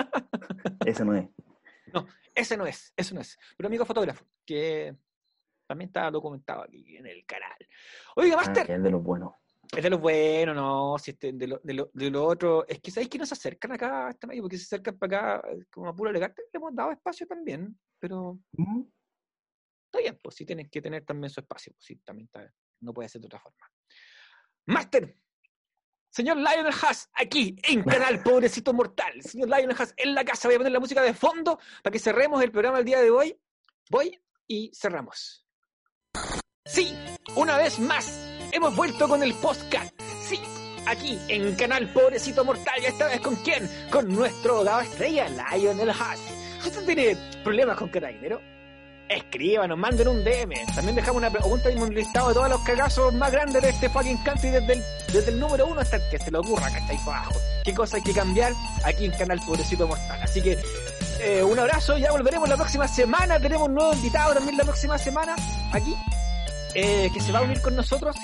no. 0.73 0.77
Ese 0.85 1.05
no 1.05 1.15
es. 1.15 1.29
ese 2.35 2.57
no 2.57 2.65
es, 2.65 2.93
ese 2.97 3.13
no 3.15 3.21
es. 3.21 3.37
Pero 3.55 3.67
amigo 3.67 3.85
fotógrafo, 3.85 4.25
que 4.45 4.95
también 5.67 5.89
está 5.89 6.09
documentado 6.11 6.63
aquí 6.63 6.97
en 6.97 7.05
el 7.07 7.25
canal. 7.25 7.55
Oiga, 8.15 8.35
Ah, 8.39 8.43
Master, 8.45 8.71
es 8.71 8.83
de 8.83 8.89
los 8.89 9.03
buenos. 9.03 9.33
es 9.75 9.83
de 9.83 9.89
lo 9.89 9.99
bueno, 9.99 10.53
no, 10.53 10.97
si 10.97 11.11
este, 11.11 11.31
de, 11.33 11.47
lo, 11.47 11.59
de, 11.63 11.73
lo, 11.73 11.89
de 11.93 12.09
lo 12.09 12.25
otro, 12.25 12.65
es 12.67 12.79
que 12.79 12.91
sabéis 12.91 13.09
que 13.09 13.17
no 13.19 13.25
se 13.25 13.33
acercan 13.35 13.71
acá 13.71 14.07
a 14.07 14.09
este 14.11 14.27
medio, 14.27 14.41
porque 14.43 14.57
se 14.57 14.63
acercan 14.65 14.97
para 14.97 15.37
acá 15.37 15.47
eh, 15.49 15.65
como 15.71 15.87
a 15.89 15.95
puro 15.95 16.09
elegante, 16.09 16.41
le 16.51 16.57
hemos 16.57 16.75
dado 16.75 16.91
espacio 16.91 17.25
también, 17.27 17.79
pero 17.99 18.39
Mm. 18.53 18.81
está 19.85 19.99
bien, 19.99 20.19
pues 20.21 20.35
sí 20.35 20.45
tienen 20.45 20.69
que 20.69 20.81
tener 20.81 21.05
también 21.05 21.29
su 21.29 21.39
espacio, 21.39 21.71
pues 21.73 21.85
sí, 21.85 21.95
también 21.97 22.25
está, 22.25 22.51
no 22.81 22.93
puede 22.93 23.09
ser 23.09 23.21
de 23.21 23.27
otra 23.27 23.39
forma. 23.39 23.65
Master, 24.65 25.15
señor 26.13 26.37
Lionel 26.37 26.73
Haas, 26.79 27.09
aquí 27.13 27.55
en 27.63 27.83
Canal 27.83 28.21
Pobrecito 28.21 28.71
Mortal, 28.71 29.21
señor 29.23 29.49
Lionel 29.49 29.75
Haas 29.77 29.95
en 29.97 30.13
la 30.13 30.23
casa, 30.23 30.47
voy 30.47 30.55
a 30.55 30.57
poner 30.59 30.71
la 30.71 30.79
música 30.79 31.01
de 31.01 31.13
fondo 31.13 31.59
para 31.81 31.91
que 31.91 31.99
cerremos 31.99 32.41
el 32.43 32.51
programa 32.51 32.77
el 32.79 32.85
día 32.85 33.01
de 33.01 33.09
hoy. 33.09 33.35
Voy 33.89 34.21
y 34.47 34.71
cerramos. 34.75 35.45
Sí, 36.65 36.95
una 37.35 37.57
vez 37.57 37.79
más, 37.79 38.29
hemos 38.51 38.75
vuelto 38.75 39.09
con 39.09 39.23
el 39.23 39.33
podcast. 39.33 39.99
Sí, 40.21 40.39
aquí 40.85 41.19
en 41.29 41.55
Canal 41.55 41.91
Pobrecito 41.91 42.45
Mortal. 42.45 42.79
¿Y 42.81 42.85
esta 42.85 43.07
vez 43.07 43.19
con 43.19 43.35
quién? 43.37 43.67
Con 43.91 44.07
nuestro 44.07 44.55
abogado 44.55 44.81
estrella, 44.81 45.27
Lionel 45.29 45.89
Haas. 45.89 46.19
Usted 46.63 46.85
tiene 46.85 47.17
problemas 47.43 47.77
con 47.77 47.89
carabinero, 47.89 48.39
escríbanos, 49.17 49.77
manden 49.77 50.07
un 50.07 50.23
DM. 50.23 50.53
También 50.75 50.95
dejamos 50.95 51.17
una 51.17 51.29
pregunta 51.29 51.71
y 51.71 51.75
un 51.75 51.93
listado 51.93 52.29
de 52.29 52.33
todos 52.33 52.49
los 52.49 52.61
cagazos 52.61 53.13
más 53.13 53.31
grandes 53.31 53.61
de 53.61 53.69
este 53.69 53.89
fucking 53.89 54.17
country 54.23 54.49
desde 54.49 54.73
el, 54.73 54.83
desde 55.11 55.31
el 55.31 55.39
número 55.39 55.67
uno 55.67 55.81
hasta 55.81 55.97
el 55.97 56.03
que 56.09 56.19
se 56.19 56.31
le 56.31 56.37
ocurra, 56.37 56.69
¿cachai? 56.71 56.97
Para 57.05 57.19
abajo. 57.19 57.39
¿Qué 57.63 57.73
cosa 57.73 57.97
hay 57.97 58.03
que 58.03 58.13
cambiar 58.13 58.53
aquí 58.83 59.05
en 59.05 59.11
Canal 59.11 59.39
Pobrecito 59.45 59.87
Mortal? 59.87 60.21
Así 60.21 60.41
que 60.41 60.57
eh, 61.21 61.43
un 61.43 61.57
abrazo, 61.57 61.97
ya 61.97 62.11
volveremos 62.11 62.49
la 62.49 62.57
próxima 62.57 62.87
semana. 62.87 63.39
Tenemos 63.39 63.67
un 63.67 63.75
nuevo 63.75 63.93
invitado 63.93 64.33
también 64.33 64.57
la 64.57 64.63
próxima 64.63 64.97
semana 64.97 65.35
aquí, 65.71 65.95
eh, 66.75 67.09
que 67.13 67.21
se 67.21 67.31
va 67.31 67.39
a 67.39 67.43
unir 67.43 67.61
con 67.61 67.75
nosotros. 67.75 68.15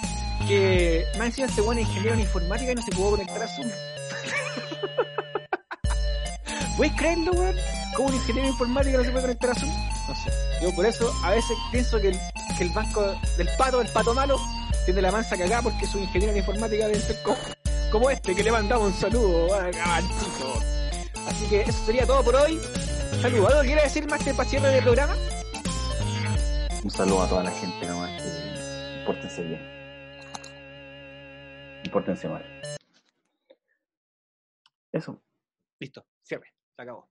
Que 0.47 1.05
más 1.17 1.27
encima 1.27 1.47
este 1.47 1.61
bueno 1.61 1.81
es 1.81 1.87
ingeniero 1.87 2.15
en 2.15 2.21
informática 2.21 2.71
y 2.71 2.75
no 2.75 2.81
se 2.81 2.91
pudo 2.91 3.11
conectar 3.11 3.41
a 3.41 3.47
Zoom. 3.47 3.69
¿Puedes 6.77 6.93
creerlo, 6.93 7.31
weón? 7.33 7.55
¿Cómo 7.95 8.09
un 8.09 8.15
ingeniero 8.15 8.47
en 8.47 8.53
informática 8.53 8.97
no 8.97 9.03
se 9.03 9.11
puede 9.11 9.21
conectar 9.21 9.51
a 9.51 9.55
Zoom? 9.55 9.88
No 10.09 10.15
sé. 10.15 10.31
Yo 10.59 10.73
por 10.73 10.87
eso 10.87 11.13
a 11.23 11.29
veces 11.29 11.55
pienso 11.71 12.01
que 12.01 12.07
el, 12.07 12.19
que 12.57 12.63
el 12.63 12.71
banco 12.71 13.15
del 13.37 13.47
pato, 13.59 13.79
el 13.79 13.87
pato 13.89 14.15
malo, 14.15 14.37
tiene 14.85 15.03
la 15.03 15.11
mansa 15.11 15.37
cagada 15.37 15.61
porque 15.61 15.85
su 15.85 15.99
ingeniero 15.99 16.31
en 16.31 16.39
informática 16.39 16.87
debe 16.87 16.99
ser 16.99 17.21
como, 17.21 17.37
como 17.91 18.09
este, 18.09 18.33
que 18.33 18.43
le 18.43 18.51
mandamos 18.51 18.87
un 18.87 18.93
saludo, 18.99 19.53
a 19.53 19.69
caballito. 19.69 20.59
Así 21.27 21.47
que 21.47 21.61
eso 21.61 21.85
sería 21.85 22.07
todo 22.07 22.23
por 22.23 22.35
hoy. 22.37 22.59
Saludos. 23.21 23.51
¿Algo 23.51 23.61
quiere 23.61 23.83
decir 23.83 24.07
más 24.07 24.23
para 24.23 24.49
cierre 24.49 24.69
del 24.69 24.83
programa? 24.83 25.15
Un 26.83 26.89
saludo 26.89 27.21
a 27.21 27.29
toda 27.29 27.43
la 27.43 27.51
gente 27.51 27.85
nomás. 27.85 28.09
Que 28.19 29.03
pórtense 29.05 29.43
bien. 29.43 29.61
Y 31.83 31.89
pórtense 31.89 32.27
mal. 32.27 32.43
Eso. 34.91 35.21
Listo, 35.79 36.03
cierre. 36.23 36.51
Se 36.75 36.81
acabó. 36.81 37.08